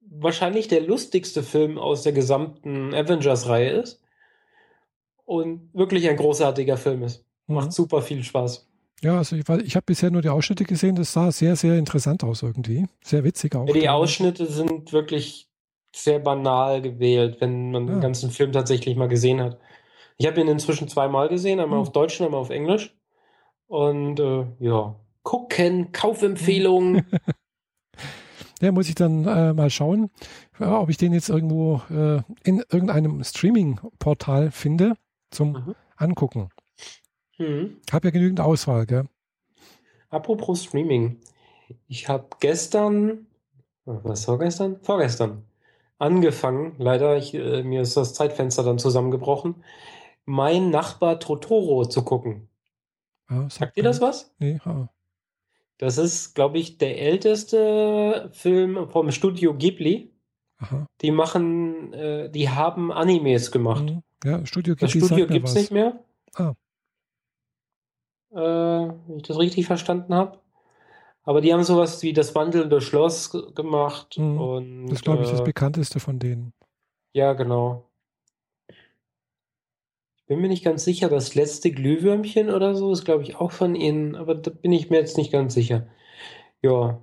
wahrscheinlich 0.00 0.68
der 0.68 0.82
lustigste 0.82 1.42
Film 1.42 1.78
aus 1.78 2.02
der 2.02 2.12
gesamten 2.12 2.94
Avengers-Reihe 2.94 3.70
ist. 3.70 4.02
Und 5.24 5.70
wirklich 5.72 6.08
ein 6.08 6.16
großartiger 6.16 6.76
Film 6.76 7.04
ist. 7.04 7.24
Macht 7.46 7.68
mhm. 7.68 7.72
super 7.72 8.02
viel 8.02 8.22
Spaß. 8.22 8.68
Ja, 9.02 9.18
also 9.18 9.36
ich, 9.36 9.48
ich 9.48 9.76
habe 9.76 9.84
bisher 9.86 10.10
nur 10.10 10.22
die 10.22 10.28
Ausschnitte 10.28 10.64
gesehen, 10.64 10.94
das 10.94 11.12
sah 11.12 11.32
sehr, 11.32 11.56
sehr 11.56 11.76
interessant 11.76 12.22
aus 12.22 12.42
irgendwie. 12.42 12.86
Sehr 13.02 13.24
witzig 13.24 13.54
auch. 13.56 13.66
Ja, 13.66 13.72
die 13.72 13.88
Ausschnitte 13.88 14.46
sind 14.46 14.92
wirklich 14.92 15.48
sehr 15.94 16.18
banal 16.18 16.82
gewählt, 16.82 17.38
wenn 17.40 17.70
man 17.72 17.86
ja. 17.86 17.94
den 17.94 18.00
ganzen 18.00 18.30
Film 18.30 18.52
tatsächlich 18.52 18.96
mal 18.96 19.08
gesehen 19.08 19.40
hat. 19.40 19.58
Ich 20.18 20.26
habe 20.26 20.40
ihn 20.40 20.48
inzwischen 20.48 20.88
zweimal 20.88 21.28
gesehen, 21.28 21.60
einmal 21.60 21.78
mhm. 21.78 21.82
auf 21.82 21.92
Deutsch 21.92 22.20
und 22.20 22.26
einmal 22.26 22.40
auf 22.40 22.50
Englisch. 22.50 22.94
Und 23.66 24.20
äh, 24.20 24.46
ja, 24.60 24.96
gucken, 25.22 25.92
Kaufempfehlungen. 25.92 27.06
ja, 28.60 28.72
muss 28.72 28.88
ich 28.88 28.94
dann 28.94 29.26
äh, 29.26 29.52
mal 29.52 29.70
schauen, 29.70 30.10
ja, 30.58 30.80
ob 30.80 30.88
ich 30.88 30.96
den 30.96 31.12
jetzt 31.12 31.28
irgendwo 31.28 31.82
äh, 31.90 32.22
in 32.44 32.62
irgendeinem 32.70 33.22
Streaming-Portal 33.24 34.50
finde 34.50 34.94
zum 35.30 35.52
mhm. 35.52 35.74
Angucken. 35.96 36.50
Mhm. 37.38 37.78
Habe 37.90 38.08
ja 38.08 38.12
genügend 38.12 38.40
Auswahl, 38.40 38.86
gell? 38.86 39.06
Apropos 40.10 40.64
Streaming. 40.64 41.18
Ich 41.88 42.08
habe 42.08 42.26
gestern, 42.40 43.26
was 43.84 44.28
war 44.28 44.38
gestern? 44.38 44.78
Vorgestern 44.82 45.44
angefangen. 46.02 46.74
Leider, 46.78 47.16
ich, 47.16 47.32
äh, 47.32 47.62
mir 47.62 47.80
ist 47.82 47.96
das 47.96 48.12
Zeitfenster 48.12 48.62
dann 48.62 48.78
zusammengebrochen. 48.78 49.64
Mein 50.24 50.70
Nachbar 50.70 51.18
Totoro 51.20 51.86
zu 51.86 52.04
gucken. 52.04 52.48
Ja, 53.30 53.48
sagt 53.48 53.76
dir 53.76 53.84
das 53.84 54.00
was? 54.00 54.34
Nee, 54.38 54.58
ha. 54.64 54.88
Das 55.82 55.98
ist, 55.98 56.36
glaube 56.36 56.58
ich, 56.58 56.78
der 56.78 56.96
älteste 57.02 58.30
Film 58.32 58.88
vom 58.88 59.10
Studio 59.10 59.52
Ghibli. 59.52 60.12
Aha. 60.58 60.86
Die 61.00 61.10
machen, 61.10 61.92
äh, 61.92 62.30
die 62.30 62.48
haben 62.48 62.92
Animes 62.92 63.50
gemacht. 63.50 63.86
Mhm. 63.86 64.02
Ja, 64.22 64.46
Studio 64.46 64.76
Ghibli. 64.76 65.00
Das 65.00 65.08
Studio 65.08 65.26
gibt 65.26 65.48
es 65.48 65.54
nicht 65.56 65.72
mehr. 65.72 65.98
Ah. 66.36 66.54
Äh, 68.30 68.36
wenn 68.36 69.16
ich 69.16 69.24
das 69.24 69.36
richtig 69.36 69.66
verstanden 69.66 70.14
habe. 70.14 70.38
Aber 71.24 71.40
die 71.40 71.52
haben 71.52 71.64
sowas 71.64 72.00
wie 72.04 72.12
das 72.12 72.32
wandelnde 72.36 72.80
Schloss 72.80 73.32
gemacht. 73.56 74.18
Mhm. 74.18 74.38
Und, 74.40 74.86
das 74.86 74.98
ist, 75.00 75.04
glaube 75.04 75.24
ich, 75.24 75.30
das 75.30 75.40
äh, 75.40 75.44
bekannteste 75.44 75.98
von 75.98 76.20
denen. 76.20 76.52
Ja, 77.12 77.32
genau. 77.32 77.90
Bin 80.32 80.40
mir 80.40 80.48
nicht 80.48 80.64
ganz 80.64 80.82
sicher, 80.82 81.10
das 81.10 81.34
letzte 81.34 81.70
Glühwürmchen 81.70 82.48
oder 82.48 82.74
so 82.74 82.90
ist, 82.90 83.04
glaube 83.04 83.22
ich, 83.22 83.36
auch 83.36 83.52
von 83.52 83.74
ihnen, 83.74 84.16
aber 84.16 84.34
da 84.34 84.50
bin 84.50 84.72
ich 84.72 84.88
mir 84.88 84.96
jetzt 84.96 85.18
nicht 85.18 85.30
ganz 85.30 85.52
sicher. 85.52 85.88
Ja. 86.62 87.02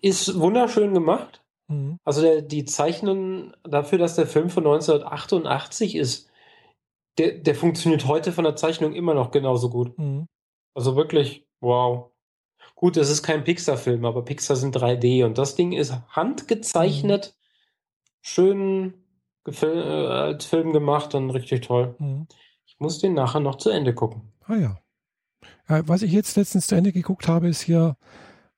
Ist 0.00 0.40
wunderschön 0.40 0.92
gemacht. 0.92 1.44
Mhm. 1.68 2.00
Also 2.02 2.20
der, 2.20 2.42
die 2.42 2.64
Zeichnen 2.64 3.54
dafür, 3.62 3.98
dass 3.98 4.16
der 4.16 4.26
Film 4.26 4.50
von 4.50 4.66
1988 4.66 5.94
ist, 5.94 6.32
der, 7.16 7.38
der 7.38 7.54
funktioniert 7.54 8.08
heute 8.08 8.32
von 8.32 8.42
der 8.42 8.56
Zeichnung 8.56 8.92
immer 8.92 9.14
noch 9.14 9.30
genauso 9.30 9.70
gut. 9.70 9.96
Mhm. 9.96 10.26
Also 10.74 10.96
wirklich, 10.96 11.46
wow. 11.60 12.10
Gut, 12.74 12.96
es 12.96 13.08
ist 13.08 13.22
kein 13.22 13.44
Pixar-Film, 13.44 14.04
aber 14.04 14.24
Pixar 14.24 14.56
sind 14.56 14.76
3D 14.76 15.24
und 15.24 15.38
das 15.38 15.54
Ding 15.54 15.70
ist 15.70 15.94
handgezeichnet, 16.08 17.36
mhm. 17.36 18.18
schön 18.20 19.01
äh, 19.46 20.06
als 20.06 20.44
Film 20.46 20.72
gemacht 20.72 21.14
und 21.14 21.30
richtig 21.30 21.62
toll. 21.62 21.94
Mhm. 21.98 22.26
Ich 22.66 22.76
muss 22.78 22.98
den 22.98 23.14
nachher 23.14 23.40
noch 23.40 23.56
zu 23.56 23.70
Ende 23.70 23.94
gucken. 23.94 24.32
Ah 24.46 24.56
ja. 24.56 24.78
ja. 25.68 25.88
Was 25.88 26.02
ich 26.02 26.12
jetzt 26.12 26.36
letztens 26.36 26.66
zu 26.66 26.74
Ende 26.74 26.92
geguckt 26.92 27.28
habe, 27.28 27.48
ist 27.48 27.60
hier, 27.60 27.96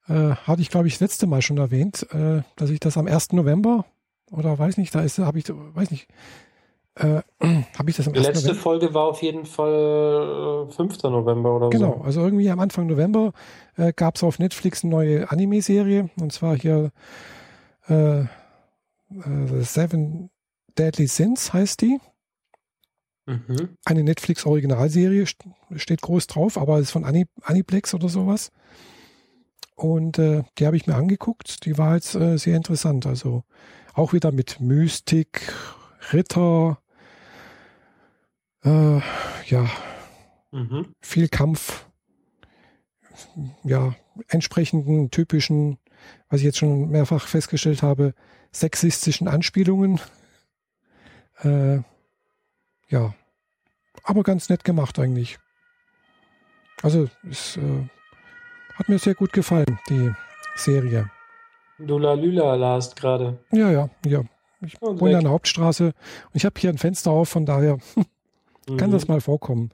äh, 0.09 0.30
hatte 0.30 0.62
ich 0.62 0.70
glaube 0.70 0.89
ich 0.89 0.95
das 0.95 1.01
letzte 1.01 1.26
Mal 1.26 1.43
schon 1.43 1.59
erwähnt, 1.59 2.07
äh, 2.12 2.43
dass 2.57 2.70
ich 2.70 2.80
das 2.80 2.97
am 2.97 3.07
1. 3.07 3.32
November 3.32 3.85
oder 4.30 4.59
weiß 4.59 4.78
nicht, 4.78 4.95
da 4.95 5.01
ist, 5.01 5.18
habe 5.18 5.39
ich, 5.39 5.45
weiß 5.49 5.91
nicht, 5.91 6.09
äh, 6.97 7.22
habe 7.78 7.91
ich 7.91 7.97
das 7.97 8.07
am 8.07 8.12
Die 8.12 8.20
letzte 8.20 8.47
November? 8.47 8.62
Folge 8.62 8.95
war 8.95 9.05
auf 9.05 9.22
jeden 9.22 9.47
Fall 9.47 10.66
äh, 10.68 10.72
5. 10.72 11.03
November 11.05 11.57
oder 11.57 11.70
genau, 11.70 11.87
so. 11.87 11.93
Genau, 11.93 12.05
also 12.05 12.20
irgendwie 12.22 12.51
am 12.51 12.61
Anfang 12.61 12.87
November 12.87 13.32
äh, 13.76 13.93
gab 13.93 14.16
es 14.16 14.22
auf 14.22 14.39
Netflix 14.39 14.85
eine 14.85 14.93
neue 14.93 15.30
Anime-Serie 15.30 16.11
und 16.20 16.32
zwar 16.32 16.57
hier 16.57 16.93
äh, 17.89 18.20
äh, 18.20 18.26
Seven 19.61 20.30
Deadly 20.79 21.07
Sins 21.07 21.53
heißt 21.53 21.81
die. 21.81 21.99
Mhm. 23.27 23.77
Eine 23.85 24.05
Netflix-Originalserie 24.05 25.27
steht 25.77 26.03
groß 26.03 26.27
drauf, 26.27 26.59
aber 26.59 26.79
ist 26.79 26.91
von 26.91 27.05
Aniplex 27.05 27.95
oder 27.95 28.09
sowas. 28.09 28.53
Und 29.77 30.18
äh, 30.18 30.45
die 30.59 30.66
habe 30.66 30.77
ich 30.77 30.87
mir 30.87 30.95
angeguckt. 30.95 31.64
Die 31.64 31.79
war 31.79 31.95
jetzt 31.95 32.14
äh, 32.14 32.37
sehr 32.37 32.57
interessant. 32.57 33.07
Also 33.07 33.45
auch 33.95 34.12
wieder 34.12 34.31
mit 34.31 34.61
Mystik, 34.61 35.53
Ritter, 36.12 36.79
äh, 38.64 39.01
ja, 39.47 39.70
mhm. 40.53 40.95
viel 41.01 41.29
Kampf, 41.29 41.87
ja, 43.62 43.95
entsprechenden 44.29 45.11
typischen, 45.11 45.79
was 46.29 46.41
ich 46.41 46.45
jetzt 46.45 46.59
schon 46.59 46.91
mehrfach 46.91 47.27
festgestellt 47.27 47.83
habe, 47.83 48.14
sexistischen 48.53 49.29
Anspielungen. 49.29 50.01
Äh, 51.43 51.78
ja, 52.89 53.14
aber 54.03 54.22
ganz 54.22 54.49
nett 54.49 54.64
gemacht 54.64 54.99
eigentlich. 54.99 55.39
Also, 56.82 57.09
es 57.30 57.57
äh, 57.57 57.89
hat 58.74 58.89
mir 58.89 58.99
sehr 58.99 59.14
gut 59.14 59.32
gefallen, 59.32 59.78
die 59.89 60.12
Serie. 60.55 61.11
Du 61.78 61.99
Lula 61.99 62.55
last 62.55 62.97
gerade. 62.97 63.39
Ja, 63.51 63.70
ja, 63.70 63.91
ja. 64.07 64.22
Ich 64.61 64.80
wohne 64.80 65.18
an 65.18 65.24
der 65.24 65.32
Hauptstraße 65.32 65.87
und 65.87 66.35
ich 66.35 66.45
habe 66.45 66.59
hier 66.59 66.70
ein 66.70 66.78
Fenster 66.78 67.11
auf, 67.11 67.28
von 67.28 67.45
daher 67.45 67.78
Kann 68.66 68.91
mhm. 68.91 68.93
das 68.93 69.09
mal 69.09 69.20
vorkommen. 69.20 69.70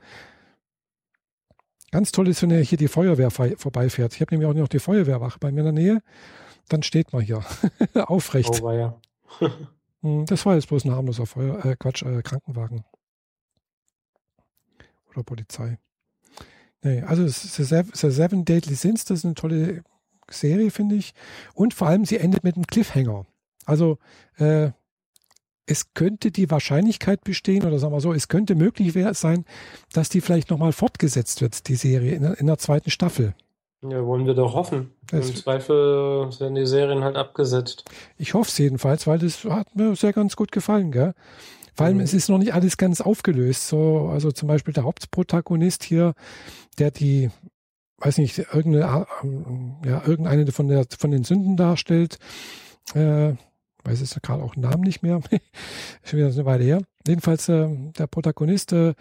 Ganz 1.91 2.13
toll 2.13 2.29
ist, 2.29 2.43
wenn 2.43 2.51
hier 2.63 2.79
die 2.79 2.89
Feuerwehr 2.89 3.31
vorbeifährt. 3.31 4.15
Ich 4.15 4.21
habe 4.21 4.35
nämlich 4.35 4.49
auch 4.49 4.55
noch 4.55 4.69
die 4.69 4.79
Feuerwehrwache 4.79 5.39
bei 5.41 5.51
mir 5.51 5.61
in 5.61 5.65
der 5.65 5.73
Nähe. 5.73 6.03
Dann 6.69 6.83
steht 6.83 7.13
man 7.13 7.23
hier 7.23 7.45
aufrecht. 7.95 8.63
Oh, 8.63 8.71
ja. 8.71 8.95
Hm, 10.03 10.27
das 10.27 10.45
war 10.47 10.55
jetzt 10.55 10.69
bloß 10.69 10.85
ein 10.85 10.93
harmloser 10.93 11.27
Feuer, 11.27 11.65
äh, 11.65 11.77
Quatsch, 11.77 12.03
äh, 12.03 12.23
Krankenwagen. 12.23 12.85
Oder 15.11 15.23
Polizei. 15.23 15.79
Nee, 16.83 17.03
also 17.03 17.27
The 17.27 18.11
Seven 18.11 18.45
Deadly 18.45 18.75
Sins, 18.75 19.05
das 19.05 19.19
ist 19.19 19.25
eine 19.25 19.35
tolle 19.35 19.83
Serie, 20.31 20.71
finde 20.71 20.95
ich. 20.95 21.13
Und 21.55 21.75
vor 21.75 21.89
allem, 21.89 22.05
sie 22.05 22.19
endet 22.19 22.45
mit 22.45 22.57
einem 22.57 22.67
Cliffhanger. 22.67 23.27
Also, 23.67 23.99
äh, 24.37 24.71
es 25.67 25.95
könnte 25.95 26.31
die 26.31 26.51
Wahrscheinlichkeit 26.51 27.23
bestehen, 27.23 27.65
oder 27.65 27.79
sagen 27.79 27.93
wir 27.93 28.01
so, 28.01 28.13
es 28.13 28.29
könnte 28.29 28.55
möglich 28.55 28.93
sein, 29.13 29.45
dass 29.93 30.09
die 30.09 30.21
vielleicht 30.21 30.51
nochmal 30.51 30.73
fortgesetzt 30.73 31.43
wird, 31.43 31.69
die 31.69 31.77
Serie, 31.77 32.13
in, 32.13 32.25
in 32.25 32.47
der 32.47 32.59
zweiten 32.59 32.91
Staffel. 32.91 33.35
Ja, 33.83 34.05
wollen 34.05 34.27
wir 34.27 34.35
doch 34.35 34.55
hoffen. 34.55 34.93
Das 35.11 35.31
Im 35.31 35.37
Zweifel 35.37 36.29
werden 36.39 36.55
die 36.55 36.67
Serien 36.67 37.03
halt 37.03 37.17
abgesetzt. 37.17 37.85
Ich 38.19 38.35
hoffe 38.35 38.49
es 38.49 38.59
jedenfalls, 38.59 39.07
weil 39.07 39.19
das 39.19 39.45
hat 39.45 39.75
mir 39.75 39.97
sehr 39.97 40.13
ganz 40.13 40.37
gut 40.37 40.53
gefallen, 40.53 40.93
gell? 40.93 41.15
Vor 41.75 41.87
allem, 41.87 41.97
mhm. 41.97 42.03
es 42.03 42.13
ist 42.13 42.29
noch 42.29 42.39
nicht 42.39 42.53
alles 42.53 42.77
ganz 42.77 43.01
aufgelöst. 43.01 43.69
So, 43.69 44.11
also 44.13 44.33
zum 44.33 44.49
Beispiel 44.49 44.75
der 44.75 44.85
Hauptprotagonist 44.85 45.83
hier, 45.83 46.13
der 46.79 46.91
die, 46.91 47.31
weiß 47.99 48.19
nicht, 48.19 48.39
irgendeine, 48.39 49.07
ähm, 49.23 49.77
ja, 49.85 50.03
irgendeine 50.07 50.53
von, 50.53 50.69
der, 50.69 50.85
von 50.99 51.11
den 51.11 51.25
Sünden 51.25 51.57
darstellt, 51.57 52.19
äh, 52.95 53.33
weiß 53.85 54.01
jetzt 54.01 54.23
gerade 54.23 54.43
auch 54.43 54.57
Namen 54.57 54.83
nicht 54.83 55.03
mehr, 55.03 55.21
schon 56.05 56.19
wieder 56.19 56.29
eine 56.29 56.45
Weile 56.45 56.65
her. 56.65 56.81
Jedenfalls 57.07 57.49
äh, 57.49 57.69
der 57.99 58.07
Protagonist, 58.07 58.73
äh, 58.73 58.95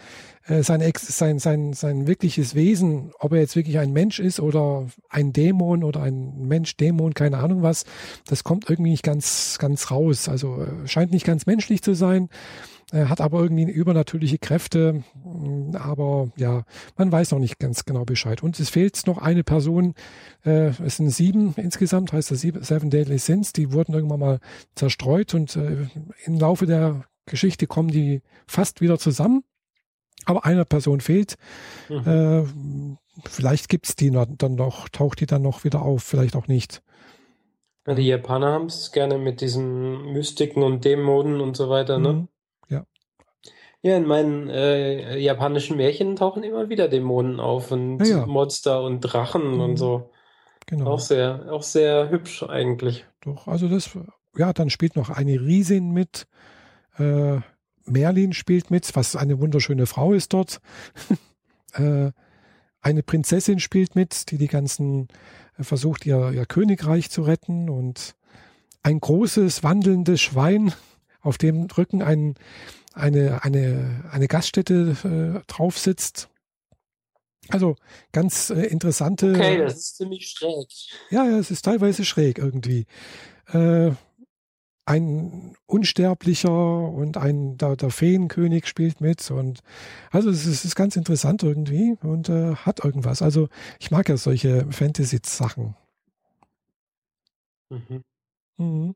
äh, 0.46 0.64
sein, 0.64 0.82
Ex, 0.82 1.06
sein, 1.18 1.40
sein, 1.40 1.74
sein 1.74 2.08
wirkliches 2.08 2.56
Wesen, 2.56 3.12
ob 3.20 3.34
er 3.34 3.40
jetzt 3.40 3.56
wirklich 3.56 3.78
ein 3.78 3.92
Mensch 3.92 4.20
ist 4.20 4.40
oder 4.40 4.88
ein 5.10 5.34
Dämon 5.34 5.84
oder 5.84 6.02
ein 6.02 6.48
Mensch-Dämon, 6.48 7.14
keine 7.14 7.40
Ahnung 7.40 7.62
was, 7.62 7.84
das 8.26 8.44
kommt 8.44 8.70
irgendwie 8.70 8.92
nicht 8.92 9.04
ganz, 9.04 9.58
ganz 9.60 9.92
raus. 9.92 10.30
Also 10.30 10.62
äh, 10.62 10.88
scheint 10.88 11.12
nicht 11.12 11.26
ganz 11.26 11.46
menschlich 11.46 11.82
zu 11.82 11.94
sein. 11.94 12.30
Er 12.92 13.10
hat 13.10 13.22
aber 13.22 13.42
irgendwie 13.42 13.70
übernatürliche 13.70 14.40
Kräfte, 14.40 15.04
mm, 15.24 15.76
aber 15.76 16.32
ja, 16.38 16.64
man 16.98 17.12
weiß 17.12 17.32
noch 17.32 17.40
nicht 17.40 17.60
ganz 17.60 17.86
genau 17.86 18.04
Bescheid. 18.04 18.42
Und 18.42 18.60
es 18.60 18.70
fehlt 18.70 19.06
noch 19.06 19.20
eine 19.20 19.44
Person, 19.44 19.94
äh, 20.44 20.72
es 20.84 20.98
sind 20.98 21.10
sieben 21.10 21.54
insgesamt, 21.58 22.14
heißt 22.14 22.32
das 22.32 22.42
Seven 22.42 22.90
Deadly 22.90 23.20
Sins, 23.20 23.54
die 23.54 23.72
wurden 23.72 23.94
irgendwann 23.94 24.20
mal 24.20 24.40
zerstreut 24.76 25.36
und 25.36 25.56
äh, 25.56 25.88
im 26.26 26.40
Laufe 26.40 26.66
der 26.66 27.06
Geschichte 27.26 27.68
kommen 27.68 27.90
die 27.90 28.22
fast 28.48 28.82
wieder 28.82 28.98
zusammen. 28.98 29.44
Aber 30.26 30.46
eine 30.46 30.66
Person 30.66 31.00
fehlt. 31.00 31.36
Mhm. 31.90 32.08
Äh, 32.08 32.44
vielleicht 33.28 33.70
gibt's 33.70 33.96
die 33.96 34.12
dann 34.12 34.56
noch, 34.56 34.90
taucht 34.90 35.22
die 35.22 35.26
dann 35.26 35.42
noch 35.42 35.64
wieder 35.64 35.82
auf, 35.82 36.04
vielleicht 36.04 36.36
auch 36.36 36.48
nicht. 36.48 36.82
Die 37.88 38.08
Japaner 38.08 38.52
haben 38.52 38.66
es 38.66 38.92
gerne 38.92 39.18
mit 39.18 39.42
diesen 39.42 40.12
Mystiken 40.12 40.62
und 40.62 40.86
Dämonen 40.86 41.40
und 41.40 41.56
so 41.56 41.70
weiter, 41.70 41.98
ne? 41.98 42.28
Ja, 43.82 43.96
in 43.96 44.06
meinen 44.06 44.50
äh, 44.50 45.18
japanischen 45.18 45.78
Märchen 45.78 46.16
tauchen 46.18 46.44
immer 46.44 46.68
wieder 46.68 46.90
Dämonen 46.90 47.40
auf 47.40 47.72
und 47.72 48.00
ja, 48.00 48.20
ja. 48.20 48.26
Monster 48.26 48.84
und 48.84 49.02
Drachen 49.02 49.54
mhm. 49.54 49.62
und 49.62 49.78
so. 49.78 50.10
Genau. 50.66 50.92
Auch 50.92 51.00
sehr, 51.00 51.48
auch 51.52 51.64
sehr 51.64 52.10
hübsch 52.10 52.44
eigentlich. 52.44 53.06
Doch, 53.22 53.48
also 53.48 53.68
das, 53.68 53.98
ja, 54.38 54.54
dann 54.54 54.70
spielt 54.70 54.96
noch 54.96 55.10
eine 55.10 55.40
Riesin 55.40 55.92
mit. 55.92 56.28
Äh, 56.98 57.40
Merlin 57.86 58.34
spielt 58.34 58.70
mit, 58.70 58.96
was 58.96 59.16
eine 59.16 59.40
wunderschöne 59.40 59.86
Frau 59.86 60.14
ist 60.14 60.34
dort. 60.34 60.60
äh, 61.74 62.12
eine 62.82 63.04
Prinzessin 63.04 63.60
spielt 63.60 63.96
mit, 63.96 64.32
die 64.32 64.38
die 64.38 64.48
ganzen 64.48 65.08
äh, 65.58 65.64
versucht, 65.64 66.06
ihr, 66.06 66.32
ihr 66.32 66.46
Königreich 66.46 67.10
zu 67.10 67.24
retten 67.24 67.70
und 67.70 68.16
ein 68.84 69.00
großes 69.00 69.64
wandelndes 69.64 70.22
Schwein, 70.22 70.74
auf 71.22 71.38
dem 71.38 71.68
Rücken 71.78 72.02
ein 72.02 72.36
eine, 72.94 73.44
eine, 73.44 74.06
eine 74.12 74.28
Gaststätte 74.28 74.96
äh, 75.04 75.52
drauf 75.52 75.78
sitzt. 75.78 76.30
Also 77.50 77.76
ganz 78.12 78.50
äh, 78.50 78.66
interessante. 78.66 79.32
Okay, 79.36 79.58
das 79.58 79.78
ist 79.78 79.98
ziemlich 79.98 80.28
schräg. 80.28 80.68
Ja, 81.10 81.26
ja, 81.26 81.40
es 81.40 81.52
ist 81.52 81.66
teilweise 81.66 82.06
schräg 82.06 82.38
irgendwie. 82.38 82.86
Äh, 83.48 83.92
ein 84.90 85.56
Unsterblicher 85.68 86.52
und 86.52 87.16
ein 87.16 87.58
der, 87.58 87.76
der 87.76 87.92
Feenkönig 87.92 88.66
spielt 88.66 89.02
mit 89.02 89.30
und 89.30 89.60
also 90.10 90.32
es 90.32 90.48
ist, 90.48 90.56
es 90.56 90.66
ist 90.66 90.76
ganz 90.76 90.96
interessant 90.96 91.44
irgendwie 91.44 91.96
und 92.02 92.28
äh, 92.28 92.56
hat 92.56 92.84
irgendwas. 92.84 93.22
Also 93.22 93.50
ich 93.80 93.92
mag 93.92 94.10
ja 94.10 94.18
solche 94.18 94.66
Fantasy-Sachen. 94.72 95.76
Mhm. 97.70 98.04
Mhm. 98.58 98.96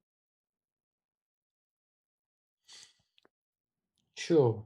Sure. 4.28 4.66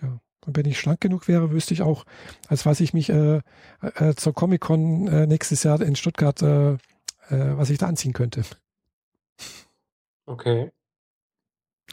Ja. 0.00 0.20
Und 0.46 0.56
wenn 0.56 0.66
ich 0.66 0.78
schlank 0.78 1.00
genug 1.00 1.28
wäre, 1.28 1.50
wüsste 1.50 1.74
ich 1.74 1.82
auch, 1.82 2.04
als 2.48 2.64
was 2.64 2.80
ich 2.80 2.94
mich 2.94 3.10
äh, 3.10 3.42
äh, 3.82 4.14
zur 4.14 4.32
Comic-Con 4.32 5.08
äh, 5.08 5.26
nächstes 5.26 5.62
Jahr 5.62 5.80
in 5.80 5.96
Stuttgart, 5.96 6.40
äh, 6.42 6.72
äh, 6.72 6.78
was 7.28 7.70
ich 7.70 7.78
da 7.78 7.86
anziehen 7.86 8.12
könnte. 8.12 8.42
Okay. 10.26 10.70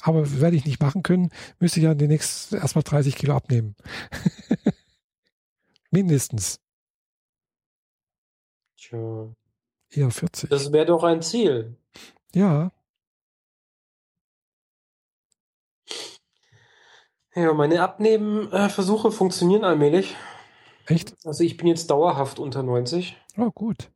Aber 0.02 0.40
werde 0.40 0.56
ich 0.56 0.66
nicht 0.66 0.82
machen 0.82 1.04
können, 1.04 1.32
müsste 1.60 1.80
ich 1.80 1.86
ja 1.86 1.96
demnächst 1.96 2.54
erstmal 2.54 2.84
30 2.84 3.16
Kilo 3.16 3.36
abnehmen. 3.36 3.76
Mindestens. 5.92 6.60
Tja. 8.78 9.34
Eher 9.90 10.12
40. 10.12 10.50
Das 10.50 10.72
wäre 10.72 10.86
doch 10.86 11.04
ein 11.04 11.22
Ziel. 11.22 11.78
Ja. 12.34 12.72
Ja, 17.36 17.54
meine 17.54 17.82
Abnehmen-Versuche 17.82 19.12
funktionieren 19.12 19.66
allmählich. 19.66 20.16
Echt? 20.88 21.16
Also 21.26 21.44
ich 21.44 21.58
bin 21.58 21.68
jetzt 21.68 21.90
dauerhaft 21.92 22.40
unter 22.40 22.64
90. 22.64 23.18
Oh, 23.38 23.52
gut. 23.52 23.90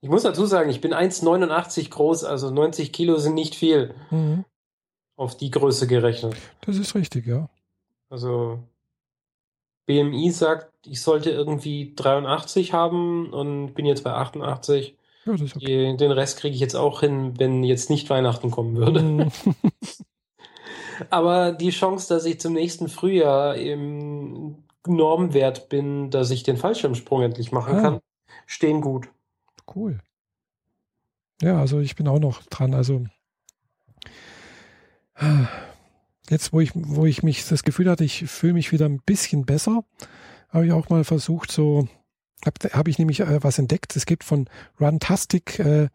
Ich 0.00 0.08
muss 0.08 0.22
dazu 0.22 0.46
sagen, 0.46 0.70
ich 0.70 0.80
bin 0.80 0.94
1,89 0.94 1.90
groß, 1.90 2.22
also 2.24 2.50
90 2.50 2.92
Kilo 2.92 3.16
sind 3.16 3.34
nicht 3.34 3.56
viel. 3.56 3.94
Mhm. 4.10 4.44
Auf 5.16 5.36
die 5.36 5.50
Größe 5.50 5.88
gerechnet. 5.88 6.36
Das 6.60 6.76
ist 6.76 6.94
richtig, 6.94 7.26
ja. 7.26 7.48
Also 8.08 8.60
BMI 9.86 10.30
sagt, 10.30 10.70
ich 10.86 11.02
sollte 11.02 11.30
irgendwie 11.30 11.94
83 11.96 12.72
haben 12.72 13.32
und 13.32 13.74
bin 13.74 13.84
jetzt 13.84 14.04
bei 14.04 14.12
88. 14.12 14.96
Ja, 15.24 15.32
okay. 15.32 15.96
Den 15.96 16.12
Rest 16.12 16.38
kriege 16.38 16.54
ich 16.54 16.60
jetzt 16.60 16.76
auch 16.76 17.00
hin, 17.00 17.38
wenn 17.38 17.64
jetzt 17.64 17.90
nicht 17.90 18.08
Weihnachten 18.08 18.52
kommen 18.52 18.76
würde. 18.76 19.32
Aber 21.10 21.52
die 21.52 21.70
Chance, 21.70 22.12
dass 22.14 22.24
ich 22.24 22.40
zum 22.40 22.54
nächsten 22.54 22.88
Frühjahr 22.88 23.56
im 23.56 24.64
Normwert 24.86 25.68
bin, 25.68 26.10
dass 26.10 26.30
ich 26.30 26.42
den 26.42 26.56
Fallschirmsprung 26.56 27.22
endlich 27.22 27.52
machen 27.52 27.76
ah. 27.76 27.82
kann, 27.82 28.00
stehen 28.46 28.80
gut. 28.80 29.08
Cool. 29.74 29.98
Ja, 31.42 31.60
also 31.60 31.80
ich 31.80 31.94
bin 31.94 32.08
auch 32.08 32.18
noch 32.18 32.42
dran. 32.44 32.74
Also 32.74 33.04
jetzt, 36.30 36.52
wo 36.52 36.60
ich, 36.60 36.72
wo 36.74 37.06
ich 37.06 37.22
mich 37.22 37.46
das 37.46 37.62
Gefühl 37.62 37.90
hatte, 37.90 38.04
ich 38.04 38.24
fühle 38.24 38.54
mich 38.54 38.72
wieder 38.72 38.86
ein 38.86 39.00
bisschen 39.04 39.44
besser, 39.44 39.84
habe 40.50 40.66
ich 40.66 40.72
auch 40.72 40.88
mal 40.88 41.04
versucht, 41.04 41.50
so 41.50 41.88
habe 42.44 42.70
hab 42.70 42.88
ich 42.88 42.98
nämlich 42.98 43.20
äh, 43.20 43.42
was 43.42 43.58
entdeckt. 43.58 43.96
Es 43.96 44.06
gibt 44.06 44.24
von 44.24 44.48
Runtastic 44.80 45.58
äh, 45.58 45.88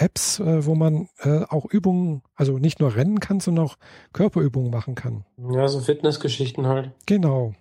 Apps, 0.00 0.40
äh, 0.40 0.64
wo 0.64 0.74
man 0.74 1.08
äh, 1.18 1.44
auch 1.48 1.66
Übungen, 1.66 2.22
also 2.34 2.58
nicht 2.58 2.80
nur 2.80 2.94
rennen 2.94 3.20
kann, 3.20 3.40
sondern 3.40 3.66
auch 3.66 3.76
Körperübungen 4.12 4.70
machen 4.70 4.94
kann. 4.94 5.24
Ja, 5.52 5.68
so 5.68 5.80
Fitnessgeschichten 5.80 6.66
halt. 6.66 6.92
Genau. 7.06 7.54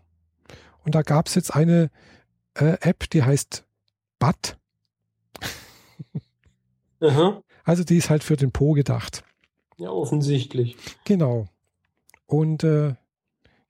Und 0.86 0.96
da 0.96 1.02
gab 1.02 1.28
es 1.28 1.36
jetzt 1.36 1.54
eine 1.54 1.92
äh, 2.56 2.78
App, 2.82 3.10
die 3.10 3.24
heißt 3.24 3.66
Butt. 4.20 4.58
Also 7.64 7.84
die 7.84 7.98
ist 7.98 8.10
halt 8.10 8.24
für 8.24 8.36
den 8.36 8.52
Po 8.52 8.74
gedacht. 8.74 9.24
Ja, 9.78 9.90
offensichtlich. 9.90 10.76
Genau. 11.06 11.48
Und 12.26 12.64
äh, 12.64 12.96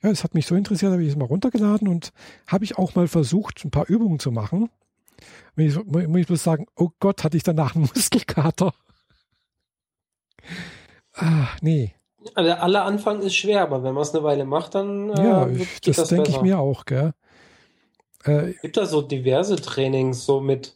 ja, 0.01 0.09
es 0.09 0.24
hat 0.24 0.34
mich 0.34 0.45
so 0.45 0.55
interessiert, 0.55 0.91
habe 0.91 1.03
ich 1.03 1.09
es 1.09 1.15
mal 1.15 1.26
runtergeladen 1.26 1.88
und 1.88 2.13
habe 2.47 2.63
ich 2.63 2.78
auch 2.78 2.95
mal 2.95 3.07
versucht, 3.07 3.63
ein 3.65 3.72
paar 3.72 3.88
Übungen 3.88 4.20
zu 4.20 4.32
machen. 4.32 4.70
Ich, 5.55 5.76
muss 5.84 6.20
ich 6.20 6.28
bloß 6.28 6.43
sagen, 6.43 6.65
oh 6.76 6.89
Gott, 6.99 7.24
hatte 7.24 7.38
ich 7.38 7.43
danach 7.43 7.76
einen 7.76 7.89
Muskelkater. 7.95 8.74
Ah, 11.13 11.47
nee. 11.61 11.93
Also 12.36 12.51
aller 12.51 12.86
Anfang 12.86 13.22
ist 13.22 13.36
schwer, 13.36 13.61
aber 13.61 13.84
wenn 13.84 13.93
man 13.93 14.03
es 14.03 14.13
eine 14.13 14.24
Weile 14.24 14.45
macht, 14.45 14.76
dann 14.76 15.09
äh, 15.09 15.24
ja, 15.24 15.47
ich, 15.47 15.82
das, 15.82 15.97
das 15.97 16.09
denke 16.09 16.30
ich 16.30 16.41
mir 16.41 16.59
auch, 16.59 16.86
gell. 16.86 17.13
Äh, 18.26 18.53
gibt 18.61 18.78
da 18.78 18.86
so 18.86 19.01
diverse 19.01 19.55
Trainings, 19.55 20.26
so 20.26 20.41
mit 20.41 20.76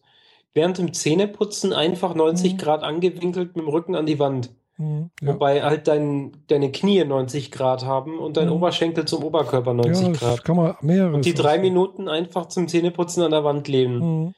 während 0.53 0.77
dem 0.77 0.93
Zähneputzen 0.93 1.73
einfach 1.73 2.15
90 2.15 2.53
mhm. 2.53 2.57
Grad 2.57 2.83
angewinkelt 2.83 3.55
mit 3.55 3.65
dem 3.65 3.69
Rücken 3.69 3.95
an 3.95 4.05
die 4.05 4.19
Wand. 4.19 4.51
Mhm, 4.77 5.11
ja. 5.21 5.27
Wobei 5.33 5.61
halt 5.61 5.87
dein, 5.87 6.43
deine 6.47 6.71
Knie 6.71 7.03
90 7.03 7.51
Grad 7.51 7.85
haben 7.85 8.19
und 8.19 8.37
dein 8.37 8.47
mhm. 8.47 8.53
Oberschenkel 8.53 9.05
zum 9.05 9.23
Oberkörper 9.23 9.73
90 9.73 10.07
ja, 10.07 10.13
Grad. 10.13 10.43
Kann 10.43 10.57
man 10.57 10.75
mehrere 10.81 11.13
und 11.13 11.25
die 11.25 11.33
drei 11.33 11.59
Minuten 11.59 12.07
einfach 12.07 12.47
zum 12.47 12.67
Zähneputzen 12.67 13.23
an 13.23 13.31
der 13.31 13.43
Wand 13.43 13.67
leben. 13.67 13.99
Mhm. 13.99 14.33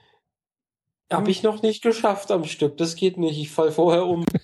Habe 1.12 1.32
ich 1.32 1.44
noch 1.44 1.62
nicht 1.62 1.84
geschafft 1.84 2.32
am 2.32 2.46
Stück. 2.46 2.78
Das 2.78 2.96
geht 2.96 3.18
nicht. 3.18 3.40
Ich 3.40 3.52
fall 3.52 3.72
vorher 3.72 4.06
um. 4.06 4.26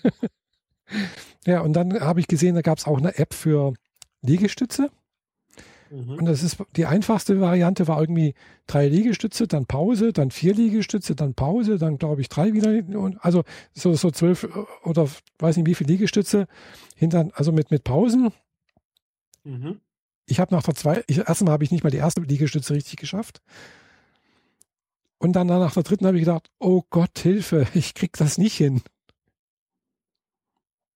Ja, 1.45 1.61
und 1.61 1.73
dann 1.73 1.99
habe 2.01 2.19
ich 2.19 2.27
gesehen, 2.27 2.55
da 2.55 2.61
gab 2.61 2.77
es 2.77 2.85
auch 2.85 2.97
eine 2.97 3.17
App 3.17 3.33
für 3.33 3.73
Liegestütze. 4.21 4.91
Mhm. 5.91 6.19
Und 6.19 6.25
das 6.25 6.41
ist 6.41 6.57
die 6.77 6.85
einfachste 6.85 7.41
Variante 7.41 7.87
war 7.87 7.99
irgendwie 7.99 8.33
drei 8.65 8.87
Liegestütze, 8.87 9.45
dann 9.47 9.65
Pause, 9.65 10.13
dann 10.13 10.31
vier 10.31 10.53
Liegestütze, 10.53 11.15
dann 11.15 11.33
Pause, 11.33 11.77
dann 11.77 11.97
glaube 11.97 12.21
ich 12.21 12.29
drei 12.29 12.53
wieder. 12.53 12.81
Also 13.19 13.43
so, 13.73 13.93
so 13.93 14.09
zwölf 14.09 14.47
oder 14.83 15.09
weiß 15.39 15.57
nicht 15.57 15.65
wie 15.65 15.75
viele 15.75 15.91
Liegestütze 15.91 16.47
hinter, 16.95 17.29
also 17.33 17.51
mit, 17.51 17.71
mit 17.71 17.83
Pausen. 17.83 18.31
Mhm. 19.43 19.81
Ich 20.27 20.39
habe 20.39 20.55
nach 20.55 20.63
der 20.63 20.75
zwei, 20.75 21.03
ich, 21.07 21.17
erstmal 21.17 21.51
habe 21.51 21.65
ich 21.65 21.71
nicht 21.71 21.83
mal 21.83 21.89
die 21.89 21.97
erste 21.97 22.21
Liegestütze 22.21 22.73
richtig 22.73 22.95
geschafft. 22.95 23.41
Und 25.17 25.33
dann 25.33 25.47
nach 25.47 25.73
der 25.73 25.83
dritten 25.83 26.07
habe 26.07 26.17
ich 26.17 26.23
gedacht, 26.23 26.49
oh 26.57 26.83
Gott, 26.89 27.19
Hilfe, 27.19 27.67
ich 27.73 27.95
krieg 27.95 28.15
das 28.15 28.37
nicht 28.37 28.55
hin. 28.55 28.81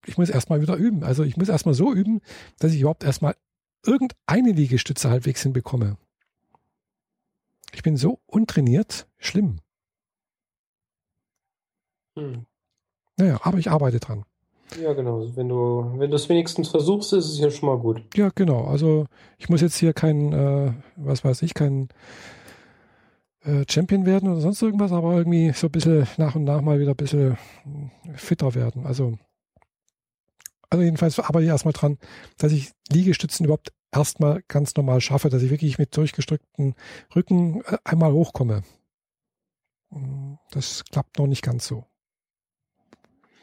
Ich 0.06 0.18
muss 0.18 0.30
erstmal 0.30 0.62
wieder 0.62 0.78
üben. 0.78 1.04
Also 1.04 1.24
ich 1.24 1.36
muss 1.36 1.50
erstmal 1.50 1.74
so 1.74 1.91
üben, 1.93 2.22
dass 2.60 2.72
ich 2.72 2.80
überhaupt 2.80 3.04
erstmal 3.04 3.36
irgendeine 3.86 4.52
Liegestütze 4.52 5.10
halbwegs 5.10 5.44
hinbekomme. 5.44 5.98
Ich 7.74 7.84
bin 7.84 7.98
so 7.98 8.20
untrainiert, 8.26 9.08
schlimm. 9.18 9.60
Hm. 12.18 12.46
Naja, 13.18 13.40
aber 13.44 13.58
ich 13.58 13.70
arbeite 13.70 14.00
dran. 14.00 14.26
Ja, 14.82 14.94
genau. 14.94 15.36
Wenn 15.36 15.50
du, 15.50 15.94
wenn 15.98 16.10
du 16.10 16.16
es 16.16 16.28
wenigstens 16.28 16.70
versuchst, 16.70 17.14
ist 17.14 17.26
es 17.26 17.40
ja 17.40 17.50
schon 17.52 17.70
mal 17.70 17.78
gut. 17.78 18.02
Ja, 18.16 18.30
genau. 18.34 18.66
Also 18.66 19.06
ich 19.38 19.50
muss 19.50 19.62
jetzt 19.62 19.78
hier 19.78 19.94
kein, 19.94 20.34
äh, 20.34 20.74
was 20.96 21.24
weiß 21.24 21.44
ich, 21.44 21.54
kein 21.54 21.90
äh, 23.44 23.64
Champion 23.70 24.06
werden 24.06 24.30
oder 24.30 24.42
sonst 24.42 24.62
irgendwas, 24.62 24.92
aber 24.92 25.14
irgendwie 25.16 25.52
so 25.54 25.68
ein 25.68 25.72
bisschen 25.72 26.08
nach 26.18 26.36
und 26.36 26.46
nach 26.46 26.62
mal 26.62 26.80
wieder 26.80 26.92
ein 26.92 26.98
bisschen 26.98 27.38
fitter 28.16 28.56
werden. 28.56 28.86
Also 28.86 29.18
also 30.76 30.84
jedenfalls 30.84 31.20
arbeite 31.20 31.46
ich 31.46 31.52
erstmal 31.52 31.74
dran, 31.74 31.98
dass 32.38 32.52
ich 32.52 32.72
Liegestützen 32.90 33.46
überhaupt 33.46 33.72
erstmal 33.92 34.44
ganz 34.48 34.76
normal 34.76 35.00
schaffe, 35.00 35.30
dass 35.30 35.42
ich 35.42 35.50
wirklich 35.50 35.78
mit 35.78 35.96
durchgestreckten 35.96 36.76
Rücken 37.16 37.62
äh, 37.62 37.78
einmal 37.86 38.12
hochkomme. 38.12 38.64
Das 40.52 40.84
klappt 40.92 41.18
noch 41.18 41.28
nicht 41.28 41.42
ganz 41.42 41.66
so. 41.66 41.86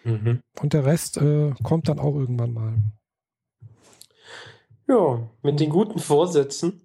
Mhm. 0.05 0.43
Und 0.61 0.73
der 0.75 0.85
Rest 0.85 1.17
äh, 1.17 1.55
kommt 1.63 1.89
dann 1.89 1.99
auch 1.99 2.15
irgendwann 2.15 2.53
mal. 2.53 2.75
Ja, 4.89 5.31
mit 5.43 5.59
den 5.59 5.71
guten 5.71 6.01
Vorsätzen 6.01 6.83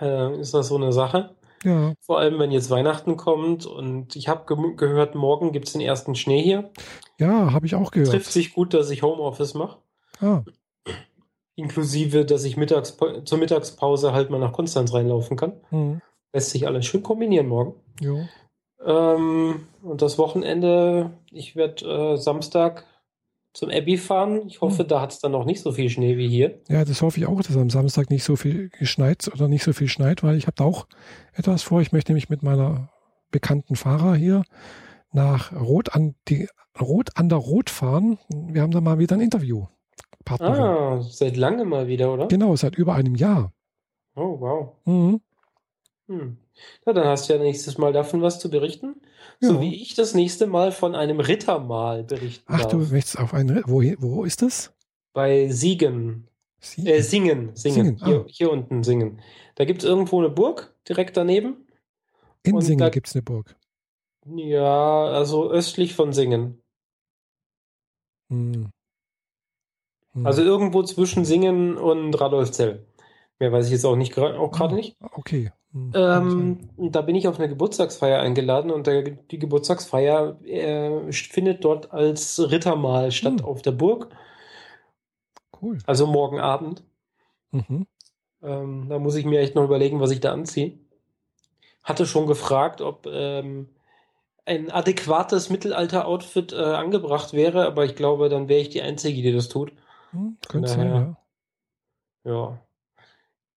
äh, 0.00 0.40
ist 0.40 0.54
das 0.54 0.68
so 0.68 0.76
eine 0.76 0.92
Sache. 0.92 1.36
Ja. 1.64 1.94
Vor 2.00 2.18
allem, 2.18 2.38
wenn 2.38 2.50
jetzt 2.50 2.70
Weihnachten 2.70 3.16
kommt 3.16 3.66
und 3.66 4.16
ich 4.16 4.28
habe 4.28 4.44
ge 4.46 4.74
gehört, 4.76 5.14
morgen 5.14 5.52
gibt 5.52 5.66
es 5.66 5.72
den 5.72 5.80
ersten 5.80 6.14
Schnee 6.14 6.42
hier. 6.42 6.70
Ja, 7.18 7.52
habe 7.52 7.66
ich 7.66 7.74
auch 7.74 7.90
gehört. 7.90 8.10
Trifft 8.10 8.32
sich 8.32 8.54
gut, 8.54 8.74
dass 8.74 8.90
ich 8.90 9.02
Homeoffice 9.02 9.54
mache. 9.54 9.78
Ah. 10.20 10.42
Inklusive, 11.54 12.24
dass 12.24 12.44
ich 12.44 12.56
mittags 12.56 12.96
zur 13.24 13.38
Mittagspause 13.38 14.12
halt 14.12 14.30
mal 14.30 14.38
nach 14.38 14.52
Konstanz 14.52 14.92
reinlaufen 14.92 15.36
kann. 15.36 15.60
Mhm. 15.70 16.00
Lässt 16.32 16.50
sich 16.50 16.66
alles 16.66 16.86
schön 16.86 17.02
kombinieren 17.02 17.46
morgen. 17.46 17.74
Jo. 18.00 18.26
Ähm, 18.84 19.66
und 19.82 20.02
das 20.02 20.18
Wochenende, 20.18 21.10
ich 21.30 21.54
werde 21.54 22.14
äh, 22.14 22.16
Samstag 22.16 22.86
zum 23.52 23.70
Abbey 23.70 23.98
fahren. 23.98 24.46
Ich 24.46 24.60
hoffe, 24.60 24.80
hm. 24.80 24.88
da 24.88 25.00
hat 25.00 25.12
es 25.12 25.20
dann 25.20 25.32
noch 25.32 25.44
nicht 25.44 25.60
so 25.60 25.72
viel 25.72 25.88
Schnee 25.88 26.16
wie 26.16 26.28
hier. 26.28 26.60
Ja, 26.68 26.84
das 26.84 27.02
hoffe 27.02 27.20
ich 27.20 27.26
auch, 27.26 27.42
dass 27.42 27.56
am 27.56 27.70
Samstag 27.70 28.10
nicht 28.10 28.24
so 28.24 28.36
viel 28.36 28.70
geschneit 28.70 29.30
oder 29.32 29.48
nicht 29.48 29.62
so 29.64 29.72
viel 29.72 29.88
schneit, 29.88 30.22
weil 30.22 30.36
ich 30.36 30.46
habe 30.46 30.56
da 30.56 30.64
auch 30.64 30.86
etwas 31.34 31.62
vor. 31.62 31.80
Ich 31.80 31.92
möchte 31.92 32.12
nämlich 32.12 32.28
mit 32.28 32.42
meiner 32.42 32.90
bekannten 33.30 33.76
Fahrer 33.76 34.14
hier 34.14 34.42
nach 35.12 35.52
Rot 35.52 35.94
an 35.94 36.14
die 36.28 36.48
Rot 36.80 37.10
an 37.16 37.28
der 37.28 37.38
Rot 37.38 37.68
fahren. 37.68 38.18
Wir 38.30 38.62
haben 38.62 38.70
da 38.70 38.80
mal 38.80 38.98
wieder 38.98 39.16
ein 39.16 39.20
Interview. 39.20 39.66
Partnerin. 40.24 40.62
Ah, 40.62 41.02
seit 41.02 41.36
langem 41.36 41.68
mal 41.68 41.88
wieder, 41.88 42.12
oder? 42.12 42.28
Genau, 42.28 42.54
seit 42.56 42.76
über 42.76 42.94
einem 42.94 43.14
Jahr. 43.14 43.52
Oh, 44.14 44.40
wow. 44.40 44.72
Mhm. 44.84 45.20
Hm. 46.08 46.38
Na, 46.84 46.92
dann 46.92 47.06
hast 47.06 47.28
du 47.28 47.34
ja 47.34 47.38
nächstes 47.38 47.78
Mal 47.78 47.92
davon 47.92 48.22
was 48.22 48.38
zu 48.38 48.50
berichten. 48.50 49.00
Ja. 49.40 49.48
So 49.48 49.60
wie 49.60 49.82
ich 49.82 49.94
das 49.94 50.14
nächste 50.14 50.46
Mal 50.46 50.72
von 50.72 50.94
einem 50.94 51.20
Rittermahl 51.20 52.04
berichten 52.04 52.44
Ach, 52.46 52.62
darf. 52.62 52.70
du 52.70 52.78
möchtest 52.78 53.18
auf 53.18 53.34
einen 53.34 53.62
wo, 53.66 53.82
wo 53.98 54.24
ist 54.24 54.42
das? 54.42 54.72
Bei 55.12 55.48
Siegen. 55.48 56.28
Siegen. 56.60 56.86
Äh, 56.86 57.02
singen, 57.02 57.50
singen. 57.54 57.74
singen. 57.74 57.98
Ah. 58.00 58.06
Hier, 58.06 58.24
hier, 58.28 58.52
unten 58.52 58.84
singen. 58.84 59.20
Da 59.56 59.64
gibt 59.64 59.82
es 59.82 59.88
irgendwo 59.88 60.18
eine 60.18 60.30
Burg 60.30 60.74
direkt 60.88 61.16
daneben. 61.16 61.66
In 62.44 62.54
Und 62.54 62.62
Singen 62.62 62.90
gibt 62.90 63.08
es 63.08 63.14
eine 63.14 63.22
Burg. 63.22 63.56
Ja, 64.24 65.06
also 65.06 65.50
östlich 65.50 65.94
von 65.94 66.12
Singen. 66.12 66.62
Hm. 68.30 68.70
Hm. 70.14 70.26
Also 70.26 70.42
irgendwo 70.42 70.82
zwischen 70.82 71.24
Singen 71.24 71.76
und 71.76 72.14
Radolfzell. 72.14 72.84
Mehr 73.38 73.52
weiß 73.52 73.66
ich 73.66 73.72
jetzt 73.72 73.84
auch 73.84 73.96
nicht 73.96 74.16
auch 74.18 74.50
gerade 74.50 74.74
nicht. 74.74 74.96
Okay. 75.00 75.52
Hm, 75.72 75.92
ähm, 75.94 76.68
da 76.90 77.00
bin 77.00 77.16
ich 77.16 77.28
auf 77.28 77.38
eine 77.38 77.48
Geburtstagsfeier 77.48 78.20
eingeladen 78.20 78.70
und 78.70 78.86
der, 78.86 79.02
die 79.02 79.38
Geburtstagsfeier 79.38 80.38
äh, 80.44 81.12
findet 81.12 81.64
dort 81.64 81.92
als 81.92 82.38
Rittermahl 82.50 83.10
statt 83.10 83.40
hm. 83.40 83.44
auf 83.44 83.62
der 83.62 83.72
Burg. 83.72 84.08
Cool. 85.60 85.78
Also 85.86 86.06
morgen 86.06 86.40
Abend. 86.40 86.82
Mhm. 87.52 87.86
Ähm, 88.42 88.86
da 88.88 88.98
muss 88.98 89.14
ich 89.14 89.24
mir 89.24 89.40
echt 89.40 89.54
noch 89.54 89.64
überlegen, 89.64 90.00
was 90.00 90.10
ich 90.10 90.20
da 90.20 90.32
anziehe. 90.32 90.78
Hatte 91.82 92.06
schon 92.06 92.26
gefragt, 92.26 92.80
ob 92.80 93.06
ähm, 93.06 93.68
ein 94.44 94.70
adäquates 94.70 95.50
Mittelalter-Outfit 95.50 96.52
äh, 96.52 96.56
angebracht 96.56 97.32
wäre, 97.32 97.66
aber 97.66 97.84
ich 97.84 97.94
glaube, 97.94 98.28
dann 98.28 98.48
wäre 98.48 98.60
ich 98.60 98.70
die 98.70 98.82
Einzige, 98.82 99.22
die 99.22 99.32
das 99.32 99.48
tut. 99.48 99.72
Hm, 100.10 100.36
könnte 100.48 100.68
sein, 100.68 101.16
ja. 102.24 102.30
Ja. 102.30 102.58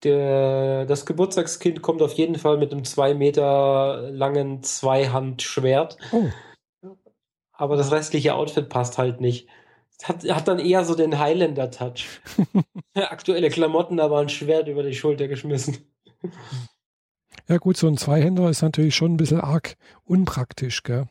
Der, 0.06 0.86
das 0.86 1.04
Geburtstagskind 1.04 1.82
kommt 1.82 2.00
auf 2.00 2.12
jeden 2.12 2.36
Fall 2.36 2.58
mit 2.58 2.70
einem 2.70 2.84
zwei 2.84 3.12
Meter 3.12 4.08
langen 4.12 4.62
Zweihandschwert. 4.62 5.96
Oh. 6.12 6.28
Aber 7.50 7.76
das 7.76 7.90
restliche 7.90 8.36
Outfit 8.36 8.68
passt 8.68 8.98
halt 8.98 9.20
nicht. 9.20 9.48
Hat, 10.04 10.22
hat 10.28 10.46
dann 10.46 10.60
eher 10.60 10.84
so 10.84 10.94
den 10.94 11.18
Highlander-Touch. 11.18 12.20
Aktuelle 12.94 13.50
Klamotten, 13.50 13.98
aber 13.98 14.20
ein 14.20 14.28
Schwert 14.28 14.68
über 14.68 14.84
die 14.84 14.94
Schulter 14.94 15.26
geschmissen. 15.26 15.78
Ja, 17.48 17.56
gut, 17.56 17.76
so 17.76 17.88
ein 17.88 17.96
Zweihänder 17.96 18.48
ist 18.48 18.62
natürlich 18.62 18.94
schon 18.94 19.14
ein 19.14 19.16
bisschen 19.16 19.40
arg 19.40 19.76
unpraktisch, 20.04 20.84
gell? 20.84 21.08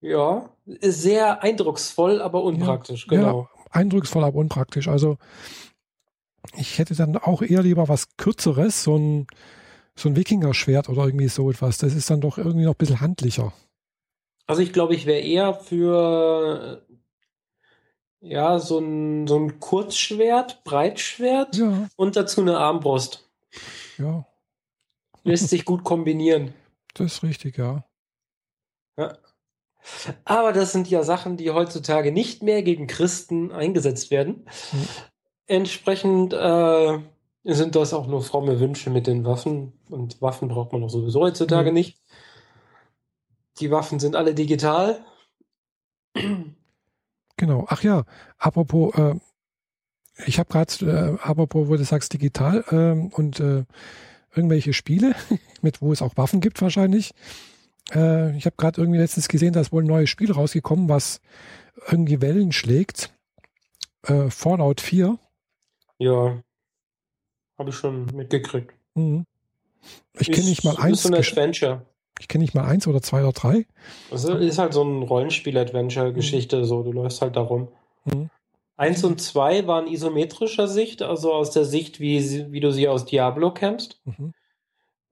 Ja, 0.00 0.50
sehr 0.66 1.44
eindrucksvoll, 1.44 2.20
aber 2.20 2.42
unpraktisch, 2.42 3.06
ja, 3.08 3.16
genau. 3.16 3.42
Ja, 3.42 3.64
eindrucksvoll, 3.70 4.24
aber 4.24 4.38
unpraktisch. 4.38 4.88
Also, 4.88 5.18
ich 6.56 6.78
hätte 6.78 6.94
dann 6.94 7.16
auch 7.16 7.42
eher 7.42 7.62
lieber 7.62 7.88
was 7.88 8.16
Kürzeres, 8.16 8.82
so 8.82 8.96
ein, 8.96 9.26
so 9.94 10.08
ein 10.08 10.16
Wikinger-Schwert 10.16 10.88
oder 10.88 11.04
irgendwie 11.04 11.28
so 11.28 11.50
etwas. 11.50 11.78
Das 11.78 11.94
ist 11.94 12.10
dann 12.10 12.20
doch 12.20 12.38
irgendwie 12.38 12.64
noch 12.64 12.74
ein 12.74 12.78
bisschen 12.78 13.00
handlicher. 13.00 13.52
Also 14.46 14.62
ich 14.62 14.72
glaube, 14.72 14.94
ich 14.94 15.06
wäre 15.06 15.20
eher 15.20 15.54
für 15.54 16.84
ja, 18.20 18.58
so 18.58 18.78
ein, 18.78 19.26
so 19.26 19.38
ein 19.38 19.60
Kurzschwert, 19.60 20.62
Breitschwert 20.64 21.56
ja. 21.56 21.88
und 21.96 22.16
dazu 22.16 22.40
eine 22.40 22.58
Armbrust. 22.58 23.28
Ja. 23.98 24.26
Lässt 25.24 25.48
sich 25.48 25.64
gut 25.64 25.84
kombinieren. 25.84 26.54
Das 26.94 27.14
ist 27.14 27.22
richtig, 27.22 27.58
ja. 27.58 27.84
Ja. 28.96 29.16
Aber 30.24 30.52
das 30.52 30.72
sind 30.72 30.88
ja 30.88 31.02
Sachen, 31.02 31.36
die 31.36 31.50
heutzutage 31.50 32.12
nicht 32.12 32.42
mehr 32.42 32.62
gegen 32.62 32.86
Christen 32.86 33.50
eingesetzt 33.50 34.10
werden. 34.10 34.46
Mhm. 34.72 34.88
Entsprechend 35.46 36.32
äh, 36.32 36.98
sind 37.44 37.74
das 37.74 37.92
auch 37.92 38.06
nur 38.06 38.22
fromme 38.22 38.60
Wünsche 38.60 38.90
mit 38.90 39.06
den 39.06 39.24
Waffen. 39.24 39.72
Und 39.90 40.20
Waffen 40.22 40.48
braucht 40.48 40.72
man 40.72 40.82
auch 40.82 40.90
sowieso 40.90 41.20
heutzutage 41.20 41.70
mhm. 41.70 41.74
nicht. 41.74 41.98
Die 43.58 43.70
Waffen 43.70 44.00
sind 44.00 44.16
alle 44.16 44.34
digital. 44.34 45.04
Genau. 47.36 47.66
Ach 47.68 47.82
ja, 47.82 48.04
apropos, 48.38 48.94
äh, 48.94 49.14
ich 50.26 50.38
habe 50.38 50.48
gerade, 50.48 51.18
äh, 51.20 51.22
apropos, 51.22 51.68
wo 51.68 51.76
du 51.76 51.84
sagst 51.84 52.12
digital 52.12 52.64
äh, 52.70 53.14
und 53.14 53.40
irgendwelche 54.34 54.72
Spiele, 54.72 55.14
mit 55.62 55.82
wo 55.82 55.92
es 55.92 56.02
auch 56.02 56.16
Waffen 56.16 56.40
gibt 56.40 56.60
wahrscheinlich. 56.62 57.14
Äh, 57.94 58.36
ich 58.36 58.46
habe 58.46 58.56
gerade 58.56 58.80
irgendwie 58.80 58.98
letztens 58.98 59.28
gesehen, 59.28 59.52
dass 59.52 59.72
wohl 59.72 59.82
ein 59.82 59.88
neues 59.88 60.10
Spiel 60.10 60.32
rausgekommen, 60.32 60.88
was 60.88 61.20
irgendwie 61.90 62.20
Wellen 62.20 62.52
schlägt. 62.52 63.12
Äh, 64.02 64.30
Fallout 64.30 64.80
4. 64.80 65.18
Ja, 66.02 66.42
habe 67.58 67.70
ich 67.70 67.76
schon 67.76 68.06
mitgekriegt. 68.06 68.74
Mhm. 68.94 69.24
Ich 70.18 70.30
kenne 70.30 70.48
nicht 70.48 70.64
mal 70.64 70.76
eins. 70.76 70.98
Ist 70.98 71.02
so 71.04 71.08
ein 71.08 71.14
Adventure. 71.14 71.86
Ich 72.18 72.26
kenne 72.28 72.42
nicht 72.42 72.54
mal 72.54 72.64
eins 72.64 72.86
oder 72.86 73.02
zwei 73.02 73.22
oder 73.22 73.32
drei. 73.32 73.66
Also 74.10 74.34
ist 74.34 74.58
halt 74.58 74.72
so 74.72 74.82
ein 74.82 75.02
Rollenspiel-Adventure-Geschichte, 75.02 76.58
mhm. 76.58 76.64
so 76.64 76.82
du 76.82 76.92
läufst 76.92 77.22
halt 77.22 77.36
darum. 77.36 77.68
Mhm. 78.04 78.30
Eins 78.76 79.04
und 79.04 79.20
zwei 79.20 79.66
waren 79.68 79.86
isometrischer 79.86 80.66
Sicht, 80.66 81.02
also 81.02 81.32
aus 81.32 81.52
der 81.52 81.64
Sicht, 81.64 82.00
wie, 82.00 82.50
wie 82.50 82.60
du 82.60 82.72
sie 82.72 82.88
aus 82.88 83.04
Diablo 83.04 83.52
kennst. 83.52 84.00
Mhm. 84.04 84.34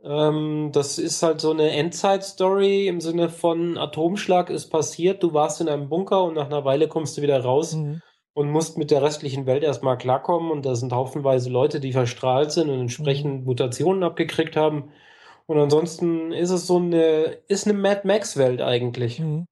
Ähm, 0.03 0.71
das 0.73 0.99
ist 0.99 1.23
halt 1.23 1.41
so 1.41 1.53
eine 1.53 1.71
Endzeit-Story 1.71 2.89
im 2.89 3.01
Sinne 3.01 3.29
von 3.29 3.79
Atomschlag 3.79 4.51
ist 4.51 4.71
passiert, 4.71 5.23
du 5.23 5.35
warst 5.35 5.61
in 5.61 5.69
einem 5.69 5.89
Bunker 5.89 6.25
und 6.25 6.35
nach 6.35 6.47
einer 6.47 6.65
Weile 6.65 6.89
kommst 6.89 7.17
du 7.17 7.23
wieder 7.23 7.41
raus 7.41 7.75
Mhm. 7.75 8.03
Und 8.35 8.51
musst 8.51 8.79
mit 8.79 8.91
der 8.91 9.03
restlichen 9.03 9.47
Welt 9.47 9.63
erstmal 9.65 9.99
klarkommen 9.99 10.51
und 10.51 10.65
da 10.65 10.75
sind 10.77 10.93
haufenweise 10.93 11.51
Leute, 11.51 11.81
die 11.81 11.93
verstrahlt 11.93 12.53
sind 12.53 12.71
und 12.71 12.81
entsprechend 12.81 13.45
Mutationen 13.47 14.03
abgekriegt 14.05 14.57
haben. 14.57 14.91
Und 15.47 15.59
ansonsten 15.59 16.33
ist 16.33 16.51
es 16.51 16.67
so 16.67 16.77
eine, 16.77 17.39
ist 17.49 17.67
eine 17.67 17.77
Mad 17.77 18.03
Max-Welt 18.05 18.61
eigentlich. 18.63 19.19
Mhm. 19.19 19.47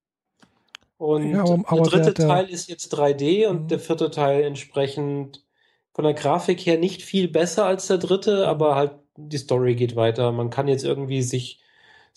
Und 0.97 1.31
Ja, 1.33 1.43
aber 1.43 1.65
der 1.69 1.83
dritte 1.83 2.03
der- 2.05 2.13
der- 2.15 2.29
Teil 2.29 2.51
ist 2.51 2.69
jetzt 2.69 2.89
3D 2.93 3.47
und 3.47 3.65
Mhm. 3.65 3.69
der 3.69 3.79
vierte 3.79 4.11
Teil 4.11 4.43
entsprechend 4.45 5.45
von 5.95 6.05
der 6.05 6.15
Grafik 6.15 6.61
her 6.67 6.79
nicht 6.79 7.03
viel 7.03 7.29
besser 7.29 7.67
als 7.67 7.89
der 7.89 7.99
dritte, 7.99 8.47
aber 8.47 8.77
halt 8.77 8.93
die 9.17 9.39
Story 9.39 9.75
geht 9.75 9.97
weiter. 9.97 10.31
Man 10.33 10.51
kann 10.51 10.69
jetzt 10.69 10.85
irgendwie 10.85 11.23
sich 11.23 11.61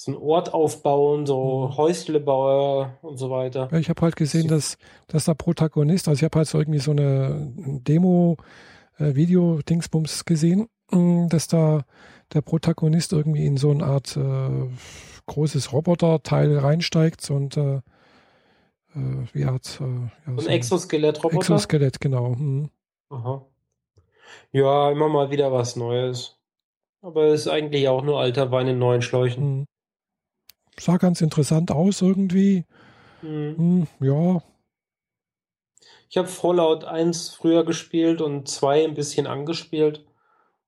so 0.03 0.11
einen 0.11 0.19
Ort 0.21 0.53
aufbauen, 0.53 1.25
so 1.27 1.67
Mhm. 1.67 1.77
Häuslebauer 1.77 2.97
und 3.03 3.17
so 3.17 3.29
weiter. 3.29 3.69
Ja, 3.71 3.77
ich 3.77 3.87
habe 3.89 4.01
halt 4.01 4.15
gesehen, 4.15 4.47
dass, 4.47 4.79
dass 5.07 5.25
der 5.25 5.35
Protagonist, 5.35 6.07
also 6.07 6.17
ich 6.17 6.23
habe 6.23 6.39
halt 6.39 6.47
so 6.47 6.57
irgendwie 6.57 6.79
so 6.79 6.89
eine 6.89 7.51
Demo-Video-Dingsbums 7.55 10.25
gesehen, 10.25 10.67
mh, 10.91 11.27
dass 11.29 11.47
da 11.47 11.83
der 12.33 12.41
Protagonist 12.41 13.13
irgendwie 13.13 13.45
in 13.45 13.57
so 13.57 13.69
eine 13.69 13.85
Art 13.85 14.17
äh, 14.17 14.69
großes 15.27 15.71
Roboterteil 15.71 16.57
reinsteigt 16.57 17.29
und 17.29 17.57
äh, 17.57 17.75
äh, 17.75 17.81
wie 19.33 19.45
Art 19.45 19.79
äh, 19.81 19.83
ja, 19.83 20.09
so 20.37 20.47
ein 20.47 20.53
Exoskelett-Roboter. 20.55 21.37
Exoskelett, 21.37 21.99
genau. 21.99 22.29
Mhm. 22.29 22.71
Aha. 23.09 23.45
Ja, 24.51 24.89
immer 24.91 25.09
mal 25.09 25.29
wieder 25.29 25.51
was 25.51 25.75
Neues. 25.75 26.39
Aber 27.03 27.25
es 27.25 27.41
ist 27.41 27.47
eigentlich 27.49 27.87
auch 27.87 28.01
nur 28.03 28.19
alter 28.19 28.49
Wein 28.51 28.67
in 28.67 28.79
neuen 28.79 29.03
Schläuchen. 29.03 29.59
Mhm. 29.59 29.65
Sah 30.81 30.97
ganz 30.97 31.21
interessant 31.21 31.69
aus 31.69 32.01
irgendwie. 32.01 32.65
Mhm. 33.21 33.55
Hm, 33.57 33.87
ja, 33.99 34.41
Ich 36.09 36.17
habe 36.17 36.27
Fallout 36.27 36.83
1 36.83 37.29
früher 37.29 37.63
gespielt 37.63 38.21
und 38.21 38.47
2 38.47 38.83
ein 38.83 38.95
bisschen 38.95 39.27
angespielt. 39.27 40.05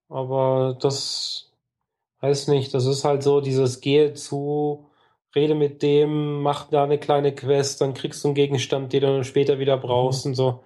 Aber 0.10 0.78
das 0.82 1.52
weiß 2.22 2.48
nicht, 2.50 2.74
das 2.74 2.86
ist 2.86 3.06
halt 3.06 3.24
so 3.24 3.42
dieses 3.42 3.82
Gehe 3.82 4.14
zu, 4.14 4.90
rede 5.36 5.56
mit 5.56 5.82
dem, 5.84 6.42
mach 6.42 6.70
da 6.70 6.84
eine 6.86 7.00
kleine 7.00 7.36
Quest, 7.36 7.82
dann 7.82 7.94
kriegst 7.94 8.24
du 8.24 8.30
einen 8.30 8.36
Gegenstand, 8.36 8.94
den 8.94 9.02
du 9.02 9.08
dann 9.08 9.24
später 9.26 9.60
wieder 9.60 9.78
brauchst 9.78 10.26
und 10.26 10.36
so. 10.36 10.64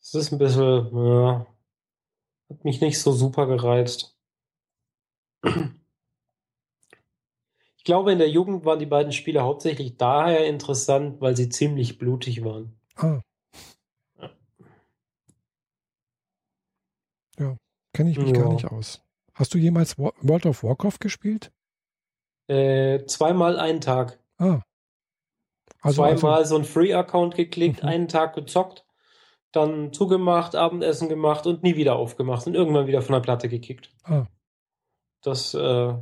Das 0.00 0.14
ist 0.14 0.32
ein 0.32 0.38
bisschen, 0.38 0.88
ja, 0.96 1.46
hat 2.50 2.64
mich 2.64 2.80
nicht 2.80 3.00
so 3.00 3.12
super 3.12 3.46
gereizt. 3.46 4.16
Ich 7.88 7.90
glaube, 7.90 8.12
in 8.12 8.18
der 8.18 8.28
Jugend 8.28 8.66
waren 8.66 8.78
die 8.78 8.84
beiden 8.84 9.12
Spiele 9.12 9.40
hauptsächlich 9.44 9.96
daher 9.96 10.46
interessant, 10.46 11.22
weil 11.22 11.34
sie 11.34 11.48
ziemlich 11.48 11.96
blutig 11.96 12.44
waren. 12.44 12.78
ah. 12.96 13.22
Ja. 14.20 14.30
Ja, 17.38 17.56
kenne 17.94 18.10
ich 18.10 18.18
mich 18.18 18.36
Ja. 18.36 18.42
gar 18.42 18.52
nicht 18.52 18.66
aus. 18.66 19.02
Hast 19.32 19.54
du 19.54 19.58
jemals 19.58 19.96
Wo- 19.96 20.12
World 20.20 20.44
of 20.44 20.62
Warcraft 20.64 20.98
gespielt? 21.00 21.50
Äh, 22.46 23.06
zweimal 23.06 23.58
einen 23.58 23.80
Tag. 23.80 24.18
Ah. 24.36 24.60
Also, 25.80 26.02
zweimal 26.02 26.34
also 26.40 26.50
so 26.50 26.54
einen 26.56 26.64
Free-Account 26.66 27.36
geklickt, 27.36 27.82
Mhm. 27.82 27.88
einen 27.88 28.08
Tag 28.08 28.34
gezockt, 28.34 28.84
dann 29.50 29.94
zugemacht, 29.94 30.54
Abendessen 30.56 31.08
gemacht 31.08 31.46
und 31.46 31.62
nie 31.62 31.76
wieder 31.76 31.96
aufgemacht 31.96 32.46
und 32.46 32.54
irgendwann 32.54 32.86
wieder 32.86 33.00
von 33.00 33.14
der 33.14 33.20
Platte 33.20 33.48
gekickt. 33.48 33.94
Ah. 34.02 34.26
Das 35.22 35.54
äh, 35.54 35.94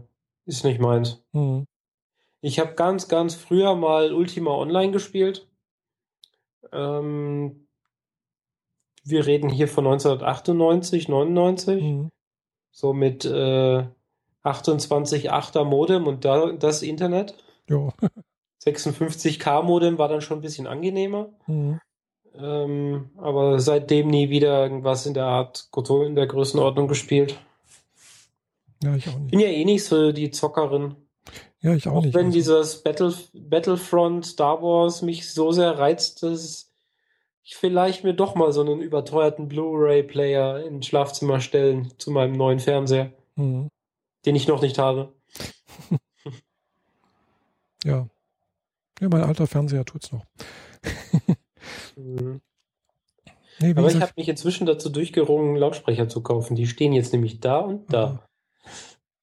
ist 0.46 0.64
nicht 0.64 0.80
meins. 0.80 1.22
hm, 1.32 1.64
Ich 2.40 2.58
habe 2.58 2.74
ganz, 2.74 3.08
ganz 3.08 3.34
früher 3.34 3.74
mal 3.74 4.12
Ultima 4.12 4.52
Online 4.52 4.92
gespielt. 4.92 5.48
Ähm, 6.72 7.66
wir 9.04 9.26
reden 9.26 9.50
hier 9.50 9.68
von 9.68 9.86
1998, 9.86 11.08
99, 11.08 11.82
hm, 11.82 12.10
so 12.72 12.92
mit 12.92 13.24
äh, 13.24 13.84
28,8er 14.44 15.64
Modem 15.64 16.06
und 16.06 16.24
da, 16.24 16.52
das 16.52 16.82
Internet. 16.82 17.36
ja, 17.68 17.88
56K 18.64 19.62
Modem 19.62 19.98
war 19.98 20.08
dann 20.08 20.20
schon 20.20 20.38
ein 20.38 20.42
bisschen 20.42 20.66
angenehmer. 20.66 21.30
hm, 21.44 21.80
Ähm, 22.34 23.10
aber 23.16 23.60
seitdem 23.60 24.08
nie 24.08 24.28
wieder 24.28 24.62
irgendwas 24.62 25.06
in 25.06 25.14
der 25.14 25.26
Art, 25.26 25.68
in 25.88 26.16
der 26.16 26.26
Größenordnung 26.26 26.88
gespielt. 26.88 27.38
ja, 28.82 28.94
ich 28.94 29.08
auch 29.08 29.18
nicht. 29.18 29.30
Bin 29.30 29.40
ja 29.40 29.48
eh 29.48 29.64
nicht 29.64 29.84
so 29.84 30.12
die 30.12 30.30
Zockerin. 30.30 30.96
Ja, 31.66 31.74
ich 31.74 31.88
auch, 31.88 31.96
Auch 31.96 32.04
nicht. 32.04 32.14
wenn 32.14 32.26
also, 32.26 32.36
dieses 32.36 32.82
Battle, 32.84 33.12
Battlefront 33.32 34.24
Star 34.24 34.62
Wars 34.62 35.02
mich 35.02 35.32
so 35.32 35.50
sehr 35.50 35.76
reizt, 35.76 36.22
dass 36.22 36.70
ich 37.42 37.56
vielleicht 37.56 38.04
mir 38.04 38.14
doch 38.14 38.36
mal 38.36 38.52
so 38.52 38.60
einen 38.60 38.80
überteuerten 38.80 39.48
Blu-ray-Player 39.48 40.64
ins 40.64 40.86
Schlafzimmer 40.86 41.40
stellen 41.40 41.92
zu 41.98 42.12
meinem 42.12 42.34
neuen 42.34 42.60
Fernseher, 42.60 43.10
hm, 43.34 43.68
den 44.24 44.36
ich 44.36 44.46
noch 44.46 44.62
nicht 44.62 44.78
habe. 44.78 45.12
ja. 47.84 48.06
Ja, 49.00 49.08
mein 49.08 49.24
alter 49.24 49.48
Fernseher 49.48 49.84
tut's 49.84 50.12
noch. 50.12 50.24
Mhm. 51.96 52.40
Nee, 53.58 53.70
Aber 53.74 53.88
ich 53.90 54.02
habe 54.02 54.12
mich 54.16 54.28
inzwischen 54.28 54.66
dazu 54.66 54.90
durchgerungen, 54.90 55.56
Lautsprecher 55.56 56.10
zu 56.10 56.22
kaufen. 56.22 56.56
Die 56.56 56.66
stehen 56.66 56.92
jetzt 56.92 57.14
nämlich 57.14 57.40
da 57.40 57.60
und 57.60 57.90
da. 57.90 58.28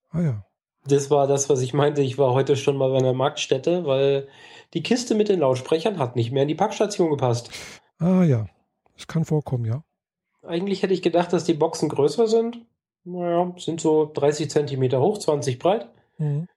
ah 0.09 0.21
ja. 0.21 0.45
Das 0.85 1.09
war 1.09 1.27
das, 1.27 1.49
was 1.49 1.61
ich 1.61 1.73
meinte. 1.73 2.01
Ich 2.01 2.17
war 2.17 2.33
heute 2.33 2.55
schon 2.55 2.77
mal 2.77 2.89
bei 2.91 2.97
einer 2.97 3.13
Marktstätte, 3.13 3.85
weil 3.85 4.27
die 4.73 4.83
Kiste 4.83 5.15
mit 5.15 5.29
den 5.29 5.39
Lautsprechern 5.39 5.97
hat 5.97 6.15
nicht 6.15 6.31
mehr 6.31 6.43
in 6.43 6.49
die 6.49 6.55
Packstation 6.55 7.09
gepasst. 7.09 7.49
Ah 7.99 8.23
ja. 8.23 8.47
Das 8.95 9.07
kann 9.07 9.25
vorkommen, 9.25 9.65
ja. 9.65 9.83
Eigentlich 10.43 10.83
hätte 10.83 10.93
ich 10.93 11.01
gedacht, 11.01 11.31
dass 11.31 11.45
die 11.45 11.53
Boxen 11.53 11.89
größer 11.89 12.27
sind. 12.27 12.65
Naja, 13.05 13.53
sind 13.57 13.81
so 13.81 14.11
30 14.13 14.49
Zentimeter 14.49 15.01
hoch, 15.01 15.17
20 15.17 15.59
breit 15.59 15.89
Hm, 16.17 16.47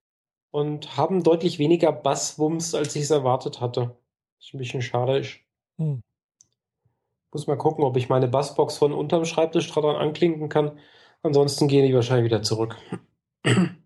und 0.51 0.97
haben 0.97 1.23
deutlich 1.23 1.59
weniger 1.59 1.93
Basswumms, 1.93 2.75
als 2.75 2.95
ich 2.97 3.03
es 3.03 3.11
erwartet 3.11 3.61
hatte. 3.61 3.97
Was 4.39 4.55
ein 4.55 4.59
bisschen 4.59 4.83
schade 4.83 5.19
ist. 5.19 5.39
hm. 5.79 6.03
Muss 7.33 7.47
mal 7.47 7.59
gucken, 7.59 7.85
ob 7.85 7.97
ich 7.97 8.09
meine 8.09 8.29
Bassbox 8.29 8.79
von 8.79 8.93
unterm 8.93 9.25
Schreibtisch 9.25 9.71
dran 9.71 9.85
anklinken 9.97 10.49
kann. 10.49 10.79
Ansonsten 11.23 11.69
gehen 11.69 11.87
die 11.87 11.95
wahrscheinlich 11.95 12.25
wieder 12.27 12.43
zurück. 12.43 12.77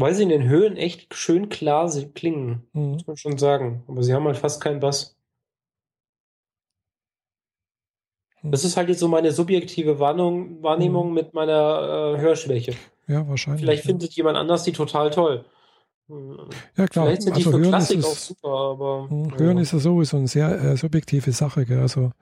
Weil 0.00 0.14
sie 0.14 0.22
in 0.22 0.28
den 0.28 0.48
Höhen 0.48 0.76
echt 0.76 1.12
schön 1.12 1.48
klar 1.48 1.90
klingen. 2.14 2.62
Hm. 2.72 2.92
Muss 2.92 3.06
man 3.08 3.16
schon 3.16 3.36
sagen. 3.36 3.82
Aber 3.88 4.04
sie 4.04 4.14
haben 4.14 4.24
halt 4.26 4.36
fast 4.36 4.62
keinen 4.62 4.78
Bass. 4.78 5.16
Hm. 8.42 8.52
Das 8.52 8.62
ist 8.64 8.76
halt 8.76 8.88
jetzt 8.88 9.00
so 9.00 9.08
meine 9.08 9.32
subjektive 9.32 9.98
Wahrnehmung, 9.98 10.62
Wahrnehmung 10.62 11.12
mit 11.12 11.34
meiner 11.34 12.14
äh, 12.16 12.20
Hörschwäche. 12.20 12.74
Ja, 13.08 13.26
wahrscheinlich. 13.26 13.62
Vielleicht 13.62 13.84
ja. 13.86 13.88
findet 13.88 14.12
jemand 14.12 14.36
anders 14.36 14.62
die 14.62 14.70
total 14.72 15.10
toll. 15.10 15.44
Ja, 16.76 16.86
klar. 16.86 17.06
Vielleicht 17.06 17.22
sind 17.22 17.36
die 17.36 17.40
Also 17.40 17.50
für 17.50 17.58
hören 17.58 17.68
Klassik 17.70 17.98
ist 17.98 18.04
auch 18.04 18.12
es, 18.12 18.26
super, 18.28 18.48
aber. 18.48 19.06
hm, 19.10 19.30
ja. 19.30 19.36
hören 19.38 19.58
ist 19.58 19.72
ja 19.72 19.78
sowieso 19.80 20.16
eine 20.16 20.28
sehr 20.28 20.62
äh, 20.62 20.76
subjektive 20.76 21.32
Sache, 21.32 21.66
gell? 21.66 21.80
Also 21.80 22.12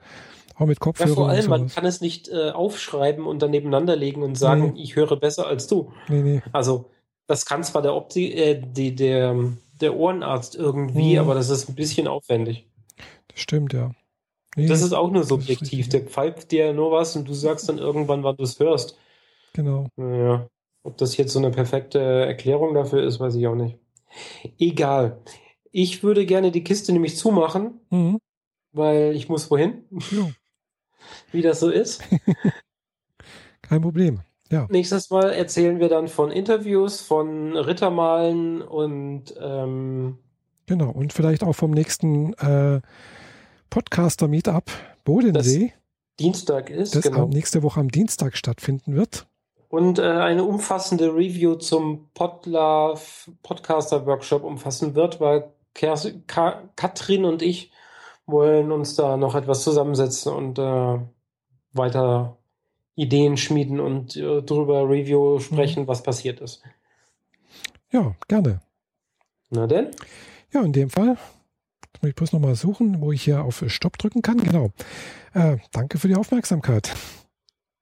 auch 0.55 0.67
mit 0.67 0.79
Ja, 0.79 0.81
Kopfhörern 0.81 1.15
vor 1.15 1.29
allem, 1.29 1.51
man 1.51 1.69
kann 1.69 1.85
es 1.85 2.01
nicht 2.01 2.29
äh, 2.29 2.53
aufschreiben 2.53 3.27
und 3.27 3.43
dann 3.43 3.51
nebeneinander 3.51 3.95
legen 3.97 4.23
und 4.23 4.37
sagen, 4.39 4.73
Nee. 4.73 4.83
ich 4.83 4.97
höre 4.97 5.17
besser 5.17 5.47
als 5.47 5.67
du. 5.67 5.93
Nee, 6.09 6.23
nee. 6.23 6.43
Also, 6.53 6.91
das 7.27 7.45
kann 7.47 7.65
zwar 7.65 7.83
der 7.83 7.95
Opti 7.95 8.33
äh, 8.33 8.61
die, 8.65 8.95
der, 8.95 9.35
der 9.81 9.97
Ohrenarzt 9.97 10.55
irgendwie, 10.57 11.15
Mhm. 11.15 11.21
aber 11.21 11.35
das 11.35 11.51
ist 11.51 11.69
ein 11.69 11.75
bisschen 11.75 12.07
aufwendig. 12.09 12.67
Das 13.29 13.41
stimmt, 13.41 13.73
ja. 13.73 13.91
Nee, 14.57 14.67
Das 14.69 14.81
ist 14.83 14.93
auch 14.95 15.11
nur 15.11 15.25
subjektiv. 15.25 15.89
Der 15.91 16.01
pfeift 16.01 16.51
dir 16.51 16.73
nur 16.73 16.91
was 16.91 17.15
und 17.17 17.29
du 17.29 17.35
sagst 17.35 17.69
dann 17.69 17.79
irgendwann, 17.79 18.23
wann 18.23 18.37
du 18.37 18.43
es 18.45 18.59
hörst. 18.59 18.97
genau. 19.53 19.89
Naja, 19.97 20.49
ob 20.83 20.97
das 20.99 21.17
jetzt 21.17 21.33
so 21.33 21.39
eine 21.39 21.51
perfekte 21.51 21.99
Erklärung 22.01 22.73
dafür 22.75 23.03
ist, 23.03 23.21
weiß 23.21 23.35
ich 23.35 23.47
auch 23.47 23.55
nicht. 23.55 23.77
Egal. 24.59 25.21
Ich 25.73 26.03
würde 26.03 26.25
gerne 26.25 26.51
die 26.53 26.65
Kiste 26.65 26.93
nämlich 26.93 27.17
zumachen, 27.19 27.81
Mhm. 27.91 28.19
weil 28.73 29.15
ich 29.15 29.29
muss 29.29 29.51
wohin, 29.51 29.85
Ja, 30.11 30.31
wie 31.33 31.43
das 31.43 31.61
so 31.61 31.69
ist. 31.69 32.03
kein 33.63 33.83
Problem. 33.83 34.21
Ja, 34.51 34.67
Nächstes 34.71 35.11
Mal 35.11 35.31
erzählen 35.31 35.81
wir 35.81 35.89
dann 35.89 36.09
von 36.09 36.31
Interviews, 36.31 37.01
von 37.01 37.57
Rittermalen 37.57 38.63
und 38.63 39.35
ähm, 39.41 40.19
genau. 40.67 40.91
Und 40.91 41.13
vielleicht 41.13 41.43
auch 41.43 41.55
vom 41.55 41.73
nächsten 41.73 42.33
äh, 42.35 42.81
Podcaster-Meetup 43.71 44.71
Bodensee, 45.05 45.73
Dienstag 46.19 46.71
ist. 46.71 46.95
das 46.95 47.03
genau. 47.03 47.27
nächste 47.27 47.63
Woche 47.63 47.81
am 47.81 47.89
Dienstag 47.89 48.37
stattfinden 48.37 48.95
wird. 48.95 49.27
Und 49.69 49.99
äh, 49.99 50.03
eine 50.03 50.45
umfassende 50.45 51.15
Review 51.15 51.57
zum 51.57 52.09
Podlove 52.15 53.01
Podcaster 53.43 54.07
Workshop 54.07 54.45
umfassen 54.45 54.95
wird, 54.95 55.21
weil 55.21 55.53
Kers 55.75 56.09
Ka 56.27 56.63
Katrin 56.77 57.25
und 57.25 57.43
ich 57.43 57.73
wollen 58.27 58.73
uns 58.73 58.95
da 58.95 59.17
noch 59.17 59.35
etwas 59.35 59.63
zusammensetzen 59.63 60.33
und 60.33 60.59
äh, 60.59 60.99
weiter 61.73 62.39
Ideen 62.97 63.37
schmieden 63.37 63.79
und 63.79 64.17
äh, 64.17 64.43
drüber 64.43 64.89
Review 64.89 65.39
sprechen, 65.39 65.87
was 65.87 66.03
passiert 66.03 66.41
ist. 66.41 66.63
Ja, 67.93 68.17
gerne. 68.27 68.61
Na 69.51 69.67
denn? 69.69 69.91
Ja, 70.53 70.63
in 70.63 70.73
dem 70.73 70.91
Fall 70.91 71.17
Jetzt 71.97 72.03
muss 72.03 72.11
ich 72.11 72.15
bloß 72.17 72.33
nochmal 72.35 72.55
suchen, 72.57 73.01
wo 73.01 73.11
ich 73.11 73.23
hier 73.23 73.43
auf 73.43 73.65
Stopp 73.69 73.97
drücken 73.97 74.21
kann. 74.21 74.37
Genau. 74.37 74.71
Äh, 75.33 75.57
danke 75.73 75.97
für 75.97 76.09
die 76.09 76.15
Aufmerksamkeit. 76.15 76.95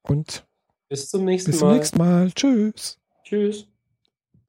Und 0.02 0.46
bis 0.88 1.10
zum 1.10 1.24
nächsten 1.24 1.50
bis 1.50 1.60
Mal. 1.60 1.78
Bis 1.78 1.90
zum 1.90 1.98
nächsten 1.98 1.98
Mal. 1.98 2.30
Tschüss. 2.32 3.00
Tschüss. 3.24 3.66